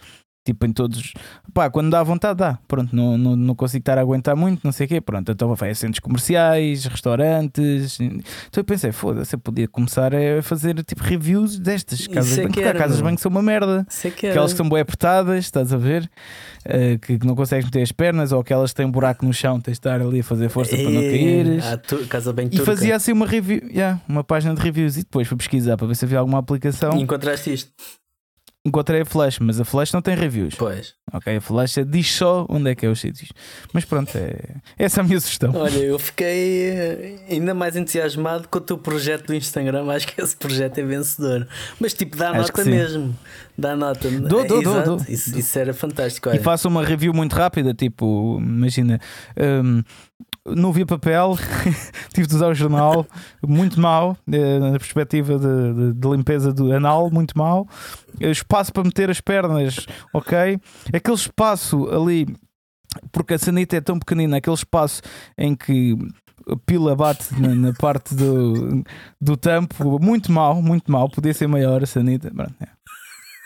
Tipo, 0.47 0.65
em 0.65 0.71
todos. 0.71 1.13
Pá, 1.53 1.69
quando 1.69 1.89
dá 1.89 2.01
vontade, 2.01 2.37
dá. 2.37 2.57
Pronto, 2.69 2.95
não, 2.95 3.17
não, 3.17 3.35
não 3.35 3.53
consigo 3.53 3.81
estar 3.81 3.97
a 3.97 4.01
aguentar 4.01 4.33
muito, 4.33 4.61
não 4.63 4.71
sei 4.71 4.85
o 4.85 4.87
quê. 4.87 5.01
Pronto, 5.01 5.29
então 5.29 5.53
vai 5.53 5.71
a 5.71 5.75
centros 5.75 5.99
comerciais, 5.99 6.85
restaurantes. 6.85 7.99
Então 7.99 8.21
eu 8.55 8.63
pensei, 8.63 8.93
foda-se, 8.93 9.35
eu 9.35 9.39
podia 9.39 9.67
começar 9.67 10.13
a 10.15 10.41
fazer 10.41 10.81
tipo 10.85 11.03
reviews 11.03 11.59
destas 11.59 12.07
casas 12.07 12.33
de 12.33 12.39
é 12.39 12.43
banho. 12.43 12.47
que 12.47 12.53
Porque 12.61 12.69
era, 12.69 12.79
casas 12.79 12.95
de 12.95 13.03
banho 13.03 13.17
são 13.17 13.29
uma 13.29 13.41
merda. 13.41 13.85
Sei 13.89 14.09
que. 14.09 14.27
Aquelas 14.27 14.53
que 14.53 14.57
são 14.57 14.69
bem 14.69 14.79
apertadas, 14.79 15.43
estás 15.43 15.73
a 15.73 15.77
ver? 15.77 16.09
Eh, 16.63 16.97
que, 16.97 17.19
que 17.19 17.27
não 17.27 17.35
consegues 17.35 17.65
meter 17.65 17.81
as 17.81 17.91
pernas, 17.91 18.31
ou 18.31 18.39
aquelas 18.39 18.71
que 18.71 18.77
têm 18.77 18.85
um 18.85 18.91
buraco 18.91 19.25
no 19.25 19.33
chão, 19.33 19.59
tens 19.59 19.73
de 19.73 19.79
estar 19.79 19.99
ali 19.99 20.21
a 20.21 20.23
fazer 20.23 20.47
força 20.47 20.77
para 20.77 20.89
não 20.89 21.01
caíres. 21.01 21.65
ah, 21.65 21.77
casa 22.07 22.31
bem 22.31 22.47
E 22.49 22.57
fazia 22.59 22.95
assim 22.95 23.11
uma 23.11 23.27
review, 23.27 23.67
yeah, 23.69 23.99
uma 24.07 24.23
página 24.23 24.55
de 24.55 24.61
reviews. 24.61 24.95
E 24.95 24.99
depois 24.99 25.27
fui 25.27 25.35
pesquisar 25.35 25.75
para 25.75 25.87
ver 25.87 25.95
se 25.95 26.05
havia 26.05 26.19
alguma 26.19 26.39
aplicação. 26.39 26.97
E 26.97 27.01
encontraste 27.01 27.51
isto? 27.53 27.71
Encontrei 28.67 28.99
a 28.99 29.05
Flash, 29.05 29.39
mas 29.39 29.61
a 29.61 29.63
Flash 29.63 29.93
não 29.93 30.01
tem 30.01 30.13
reviews. 30.13 30.53
Pois. 30.55 30.93
Ok, 31.13 31.37
a 31.37 31.39
Flash 31.39 31.75
diz 31.87 32.11
só 32.11 32.45
onde 32.49 32.69
é 32.69 32.75
que 32.75 32.85
é 32.85 32.89
os 32.89 32.99
sítios. 32.99 33.31
Mas 33.71 33.85
pronto, 33.85 34.11
é... 34.17 34.57
essa 34.77 34.99
é 34.99 35.01
a 35.01 35.07
minha 35.07 35.17
sugestão. 35.21 35.53
Olha, 35.55 35.77
eu 35.77 35.97
fiquei 35.97 36.69
eh, 36.69 37.15
ainda 37.29 37.53
mais 37.53 37.77
entusiasmado 37.77 38.49
com 38.49 38.57
o 38.57 38.61
teu 38.61 38.77
projeto 38.77 39.27
do 39.27 39.33
Instagram. 39.33 39.89
Acho 39.89 40.07
que 40.07 40.21
esse 40.21 40.35
projeto 40.35 40.79
é 40.79 40.83
vencedor. 40.83 41.47
Mas 41.79 41.93
tipo, 41.93 42.17
dá 42.17 42.31
Acho 42.31 42.39
nota 42.41 42.65
mesmo. 42.65 43.17
Dá 43.57 43.73
nota. 43.73 44.11
Dou, 44.11 44.45
dou, 44.45 44.61
dou, 44.61 44.83
dou. 44.83 44.97
Isso, 45.07 45.39
isso 45.39 45.57
era 45.57 45.73
fantástico. 45.73 46.27
E 46.27 46.31
Olha. 46.33 46.41
faço 46.41 46.67
uma 46.67 46.83
review 46.83 47.13
muito 47.13 47.33
rápida, 47.33 47.73
tipo, 47.73 48.37
imagina, 48.41 48.99
hum, 49.63 49.81
não 50.45 50.71
vi 50.71 50.85
papel, 50.85 51.37
tive 52.13 52.27
de 52.27 52.35
usar 52.35 52.47
o 52.47 52.53
jornal, 52.55 53.05
muito 53.45 53.79
mal, 53.79 54.17
eh, 54.31 54.59
na 54.59 54.71
perspectiva 54.79 55.37
de, 55.37 55.73
de- 55.73 55.93
de 55.99 56.07
limpeza 56.07 56.53
do 56.53 56.71
anal, 56.71 57.09
muito 57.11 57.37
mal. 57.37 57.67
Eh, 58.19 58.31
Espaço 58.31 58.71
para 58.71 58.83
meter 58.83 59.09
as 59.09 59.19
pernas, 59.21 59.85
ok? 60.13 60.57
Aquele 60.93 61.15
espaço 61.17 61.89
ali, 61.89 62.25
porque 63.11 63.33
a 63.33 63.37
sanita 63.39 63.75
é 63.75 63.81
tão 63.81 63.99
pequenina, 63.99 64.37
aquele 64.37 64.55
espaço 64.55 65.01
em 65.37 65.53
que 65.55 65.97
a 66.49 66.55
pila 66.65 66.95
bate 66.95 67.33
na, 67.39 67.53
na 67.53 67.73
parte 67.73 68.15
do, 68.15 68.81
do 69.19 69.35
tampo, 69.35 69.99
muito 70.01 70.31
mal, 70.31 70.61
muito 70.61 70.89
mal, 70.89 71.09
podia 71.09 71.33
ser 71.33 71.47
maior 71.47 71.83
a 71.83 71.85
sanita. 71.85 72.31
É. 72.61 72.76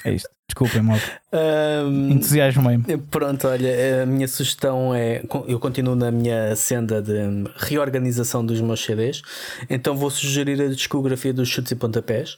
É 0.03 0.11
isto, 0.13 0.29
desculpem, 0.47 0.81
mal. 0.81 0.97
Ahm, 1.31 2.11
Entusiasmo-me. 2.11 2.97
Pronto, 3.09 3.47
olha, 3.47 4.03
a 4.03 4.05
minha 4.05 4.27
sugestão 4.27 4.93
é. 4.93 5.23
Eu 5.47 5.59
continuo 5.59 5.95
na 5.95 6.11
minha 6.11 6.55
senda 6.55 7.01
de 7.01 7.13
reorganização 7.57 8.45
dos 8.45 8.59
meus 8.61 8.83
CDs, 8.83 9.21
então 9.69 9.95
vou 9.95 10.09
sugerir 10.09 10.61
a 10.61 10.67
discografia 10.67 11.33
dos 11.33 11.47
Chutes 11.49 11.71
e 11.71 11.75
Pontapés, 11.75 12.37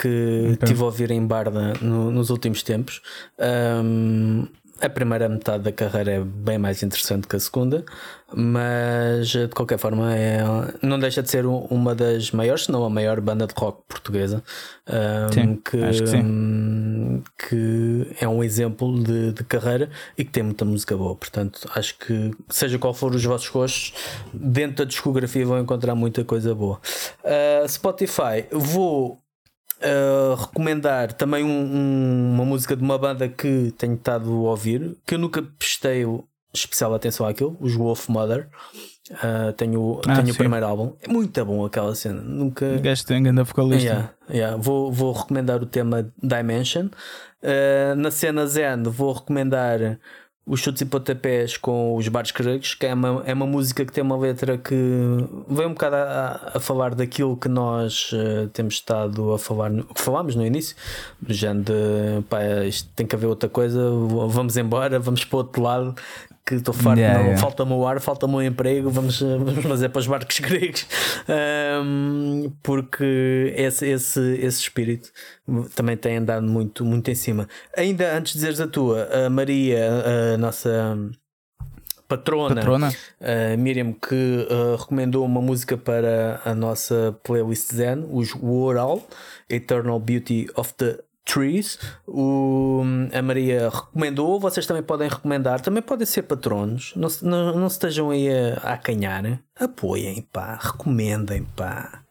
que 0.00 0.52
Ok. 0.54 0.68
tive 0.68 0.80
a 0.82 0.84
ouvir 0.86 1.10
em 1.10 1.24
Barda 1.26 1.74
no- 1.80 2.10
nos 2.10 2.30
últimos 2.30 2.62
tempos. 2.62 3.00
Ahm, 3.38 4.46
a 4.82 4.88
primeira 4.90 5.28
metade 5.28 5.62
da 5.64 5.72
carreira 5.72 6.10
é 6.12 6.20
bem 6.20 6.58
mais 6.58 6.82
interessante 6.82 7.26
que 7.28 7.36
a 7.36 7.40
segunda, 7.40 7.84
mas 8.34 9.28
de 9.28 9.48
qualquer 9.48 9.78
forma 9.78 10.14
é, 10.14 10.38
não 10.82 10.98
deixa 10.98 11.22
de 11.22 11.30
ser 11.30 11.46
um- 11.46 11.66
uma 11.70 11.94
das 11.94 12.32
maiores, 12.32 12.64
se 12.64 12.72
não 12.72 12.84
a 12.84 12.90
maior 12.90 13.20
banda 13.20 13.46
de 13.46 13.54
rock 13.56 13.82
portuguesa. 13.88 14.42
ahm, 14.86 15.30
Sim, 15.32 15.56
que, 15.64 15.76
acho 15.78 16.02
que 16.02 16.08
sim. 16.08 16.20
hum, 16.22 17.22
que 17.38 18.16
é 18.20 18.26
um 18.26 18.42
exemplo 18.42 19.00
de, 19.02 19.32
de 19.32 19.44
carreira 19.44 19.88
e 20.18 20.24
que 20.24 20.32
tem 20.32 20.42
muita 20.42 20.64
música 20.64 20.96
boa. 20.96 21.14
Portanto, 21.14 21.68
acho 21.74 21.96
que, 21.98 22.32
seja 22.48 22.78
qual 22.78 22.92
for 22.92 23.14
os 23.14 23.24
vossos 23.24 23.48
gostos, 23.48 23.92
dentro 24.34 24.78
da 24.78 24.84
discografia 24.84 25.46
vão 25.46 25.60
encontrar 25.60 25.94
muita 25.94 26.24
coisa 26.24 26.52
boa. 26.54 26.80
Uh, 27.22 27.68
Spotify, 27.68 28.46
vou 28.50 29.21
Uh, 29.84 30.34
recomendar 30.36 31.12
também 31.12 31.42
um- 31.42 31.48
um- 31.48 32.30
uma 32.34 32.44
música 32.44 32.76
de 32.76 32.82
uma 32.84 32.96
banda 32.96 33.28
que 33.28 33.74
tenho 33.76 33.94
estado 33.94 34.30
a 34.30 34.50
ouvir, 34.50 34.96
que 35.04 35.16
eu 35.16 35.18
nunca 35.18 35.42
prestei 35.58 36.04
especial 36.54 36.94
atenção 36.94 37.26
àquilo, 37.26 37.56
os 37.60 37.74
Wolf 37.74 38.08
Mother. 38.08 38.48
Uh, 39.10 39.52
tenho 39.54 40.00
Ah, 40.06 40.14
tenho 40.14 40.26
sim. 40.28 40.32
o 40.32 40.36
primeiro 40.36 40.64
álbum, 40.64 40.92
é 41.02 41.08
muito 41.08 41.44
bom 41.44 41.64
aquela 41.64 41.92
cena. 41.96 42.22
Nunca, 42.22 42.78
gajo 42.78 43.04
tem 43.04 43.20
grande 43.22 43.42
vocalista. 43.42 43.84
Yeah, 43.84 44.10
yeah. 44.30 44.56
Vou, 44.56 44.92
vou 44.92 45.12
recomendar 45.12 45.60
o 45.60 45.66
tema 45.66 46.08
Dimension. 46.22 46.86
Uh, 47.42 47.96
na 47.96 48.12
cena 48.12 48.46
Zen, 48.46 48.84
vou 48.84 49.12
recomendar 49.14 49.98
os 50.44 50.60
chutes 50.60 50.82
e 50.82 50.84
pontapés 50.84 51.56
com 51.56 51.94
os 51.96 52.08
bares 52.08 52.32
gregos, 52.32 52.74
que 52.74 52.86
é 52.86 52.94
uma, 52.94 53.22
é 53.24 53.32
uma 53.32 53.46
música 53.46 53.84
que 53.84 53.92
tem 53.92 54.02
uma 54.02 54.16
letra 54.16 54.58
que 54.58 54.74
vem 55.48 55.66
um 55.66 55.72
bocado 55.72 55.96
a, 55.96 56.52
a 56.54 56.60
falar 56.60 56.94
daquilo 56.94 57.36
que 57.36 57.48
nós 57.48 58.12
uh, 58.12 58.48
temos 58.48 58.74
estado 58.74 59.32
a 59.32 59.38
falar, 59.38 59.70
que 59.70 60.00
falámos 60.00 60.34
no 60.34 60.44
início, 60.44 60.74
género 61.28 61.64
de 61.64 62.22
pá, 62.28 62.42
isto 62.66 62.88
tem 62.96 63.06
que 63.06 63.14
haver 63.14 63.26
outra 63.26 63.48
coisa, 63.48 63.80
vamos 64.28 64.56
embora, 64.56 64.98
vamos 64.98 65.24
para 65.24 65.36
o 65.36 65.38
outro 65.38 65.62
lado. 65.62 65.94
Que 66.56 66.60
estou 66.60 66.74
farto, 66.74 67.00
Yeah, 67.00 67.18
não, 67.18 67.26
yeah. 67.26 67.40
falta-me 67.40 67.72
o 67.72 67.86
ar, 67.86 68.00
falta-me 68.00 68.34
o 68.34 68.42
emprego, 68.42 68.90
vamos, 68.90 69.20
vamos 69.20 69.64
fazer 69.64 69.88
para 69.88 70.00
os 70.00 70.06
barcos 70.06 70.38
gregos. 70.40 70.86
Um, 71.82 72.52
porque 72.62 73.54
esse, 73.56 73.88
esse, 73.88 74.20
esse 74.36 74.60
espírito 74.60 75.10
também 75.74 75.96
tem 75.96 76.18
andado 76.18 76.46
muito, 76.46 76.84
muito 76.84 77.10
em 77.10 77.14
cima. 77.14 77.48
Ainda 77.76 78.16
antes 78.16 78.32
de 78.32 78.38
dizeres 78.38 78.60
a 78.60 78.66
tua, 78.66 79.08
a 79.26 79.30
Maria, 79.30 79.88
a 80.34 80.38
nossa 80.38 80.96
patrona, 82.08 82.56
Patrona? 82.56 82.92
a 83.20 83.56
Miriam, 83.56 83.92
que 83.92 84.46
uh, 84.50 84.76
recomendou 84.76 85.24
uma 85.24 85.40
música 85.40 85.76
para 85.78 86.40
a 86.44 86.54
nossa 86.54 87.16
playlist 87.22 87.72
Zen, 87.72 88.06
os 88.10 88.34
Woral, 88.34 89.02
Eternal 89.48 89.98
Beauty 89.98 90.48
of 90.54 90.74
the 90.74 90.98
Trees. 91.24 91.78
O, 92.06 92.82
a 93.12 93.22
Maria 93.22 93.68
recomendou, 93.68 94.40
vocês 94.40 94.66
também 94.66 94.82
podem 94.82 95.08
recomendar, 95.08 95.60
também 95.60 95.82
podem 95.82 96.06
ser 96.06 96.22
patronos, 96.22 96.92
não, 96.96 97.08
não, 97.22 97.58
não 97.60 97.68
se 97.68 97.76
estejam 97.76 98.10
aí 98.10 98.28
a, 98.28 98.58
a 98.62 98.72
acanhar, 98.74 99.40
apoiem, 99.58 100.26
pá, 100.32 100.58
recomendem, 100.60 101.44
pá. 101.56 102.02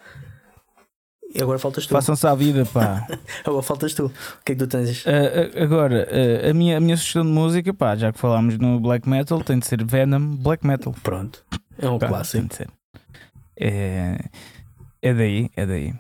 E 1.34 1.42
agora 1.42 1.58
faltas 1.58 1.86
tu. 1.86 1.94
Façam-se 1.94 2.28
à 2.28 2.36
vida, 2.36 2.66
pá. 2.66 3.08
Agora 3.46 3.64
faltas 3.64 3.94
tu. 3.94 4.08
O 4.08 4.12
que 4.44 4.52
é 4.52 4.56
que 4.56 4.56
tu 4.56 4.68
tens? 4.68 5.06
Ah, 5.08 5.64
agora, 5.64 6.06
ah, 6.12 6.50
a, 6.50 6.54
minha, 6.54 6.76
a 6.76 6.80
minha 6.82 6.98
sugestão 6.98 7.24
de 7.24 7.30
música, 7.30 7.74
pá, 7.74 7.96
já 7.96 8.12
que 8.12 8.20
falámos 8.20 8.58
no 8.58 8.82
black 8.82 9.08
metal, 9.08 9.42
tem 9.42 9.58
de 9.58 9.66
ser 9.66 9.82
Venom 9.82 10.36
Black 10.36 10.68
Metal. 10.68 10.94
Pronto. 11.02 11.46
É 11.80 11.90
um 11.90 11.98
clássico. 11.98 12.40
tem 12.40 12.48
de 12.48 12.56
ser. 12.56 12.70
É, 13.58 14.26
é 15.02 15.14
daí, 15.14 15.50
é 15.56 15.66
daí. 15.66 15.94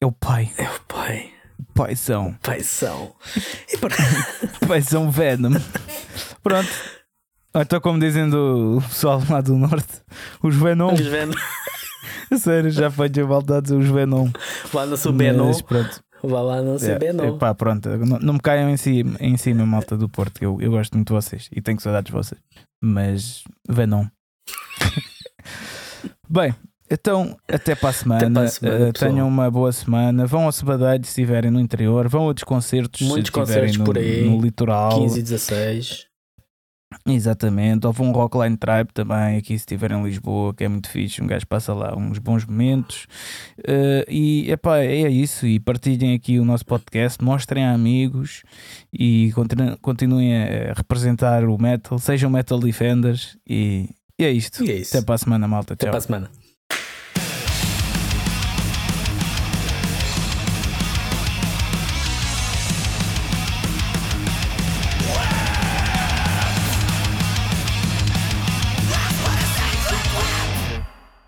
É 0.00 0.06
o 0.06 0.12
pai, 0.12 0.50
É 0.58 0.68
o 0.68 0.80
pai. 0.88 1.37
Paixão. 1.74 2.34
E 3.72 3.78
para... 3.78 3.94
paizão 4.66 5.10
Venom. 5.10 5.54
Pronto. 6.42 6.68
Então, 7.54 7.80
como 7.80 7.98
dizem 7.98 8.28
do 8.28 8.82
pessoal 8.88 9.22
lá 9.28 9.40
do 9.40 9.56
norte, 9.56 10.02
os 10.42 10.54
Venom. 10.54 10.88
Vamos 10.88 11.06
vendo. 11.06 11.36
Sério, 12.38 12.70
já 12.70 12.90
foi 12.90 13.08
de 13.08 13.22
dizer 13.62 13.76
os 13.76 13.88
Venom. 13.88 14.30
Vá 14.72 14.84
no. 15.12 15.46
Mas 15.46 15.62
pronto. 15.62 16.00
Vá 16.22 16.40
lá 16.40 16.62
no 16.62 16.78
seu 16.78 16.96
É, 16.96 17.28
epá, 17.28 17.54
pronto, 17.54 17.88
não, 17.88 18.18
não 18.18 18.34
me 18.34 18.40
caiam 18.40 18.68
em 18.68 18.76
cima, 18.76 19.16
em 19.20 19.36
cima, 19.36 19.64
malta 19.64 19.96
do 19.96 20.08
Porto. 20.08 20.38
que 20.38 20.44
Eu, 20.44 20.60
eu 20.60 20.70
gosto 20.70 20.94
muito 20.94 21.08
de 21.08 21.14
vocês 21.14 21.48
e 21.52 21.62
tenho 21.62 21.80
saudades 21.80 22.10
de 22.10 22.12
vocês. 22.12 22.40
Mas 22.82 23.44
Venom. 23.68 24.06
Bem, 26.28 26.54
então 26.90 27.36
até 27.46 27.74
para 27.74 27.90
a 27.90 27.92
semana. 27.92 28.20
Até 28.26 28.30
para 28.32 28.42
a 28.44 28.48
semana, 28.48 28.88
Eh, 28.88 28.92
tenham 28.92 29.28
uma 29.28 29.50
boa 29.50 29.72
semana. 29.72 30.26
Vão 30.26 30.44
ao 30.44 30.52
Sebadalho 30.52 31.04
se 31.04 31.10
estiverem 31.10 31.50
no 31.50 31.60
interior. 31.60 32.08
Vão 32.08 32.22
a 32.22 32.24
outros 32.26 32.44
concertos 32.44 33.00
Muitos 33.02 33.30
se 33.32 33.40
estiverem 33.40 33.76
no, 33.78 33.84
por 33.84 33.98
aí. 33.98 34.24
no 34.28 34.40
litoral. 34.40 35.00
15 35.00 35.18
e 35.18 35.22
16. 35.22 36.08
Exatamente. 37.06 37.86
Ou 37.86 37.92
vão 37.92 38.08
ao 38.08 38.12
Rockline 38.14 38.56
Tribe 38.56 38.90
também, 38.94 39.36
aqui 39.36 39.48
se 39.48 39.56
estiver 39.56 39.92
em 39.92 40.02
Lisboa, 40.02 40.54
que 40.54 40.64
é 40.64 40.68
muito 40.68 40.88
fixe. 40.88 41.22
Um 41.22 41.26
gajo 41.26 41.46
passa 41.46 41.74
lá 41.74 41.94
uns 41.96 42.18
bons 42.18 42.46
momentos. 42.46 43.06
Eh, 43.66 44.06
e 44.08 44.50
epá, 44.50 44.78
é 44.78 45.08
isso. 45.08 45.46
E 45.46 45.60
partilhem 45.60 46.14
aqui 46.14 46.38
o 46.38 46.44
nosso 46.44 46.64
podcast, 46.64 47.22
mostrem 47.22 47.64
a 47.64 47.72
amigos 47.74 48.42
e 48.92 49.30
continu- 49.34 49.76
continuem 49.82 50.34
a 50.36 50.72
representar 50.72 51.44
o 51.44 51.58
metal. 51.60 51.98
Sejam 51.98 52.30
metal 52.30 52.58
defenders. 52.58 53.36
E, 53.46 53.90
e 54.18 54.24
é 54.24 54.30
isto. 54.30 54.64
E 54.64 54.70
é 54.70 54.76
isso. 54.76 54.96
Até 54.96 55.04
para 55.04 55.14
a 55.14 55.18
semana, 55.18 55.46
malta. 55.46 55.74
Até 55.74 55.84
Tchau. 55.86 55.90
para 55.90 55.98
a 55.98 56.02
semana. 56.02 56.30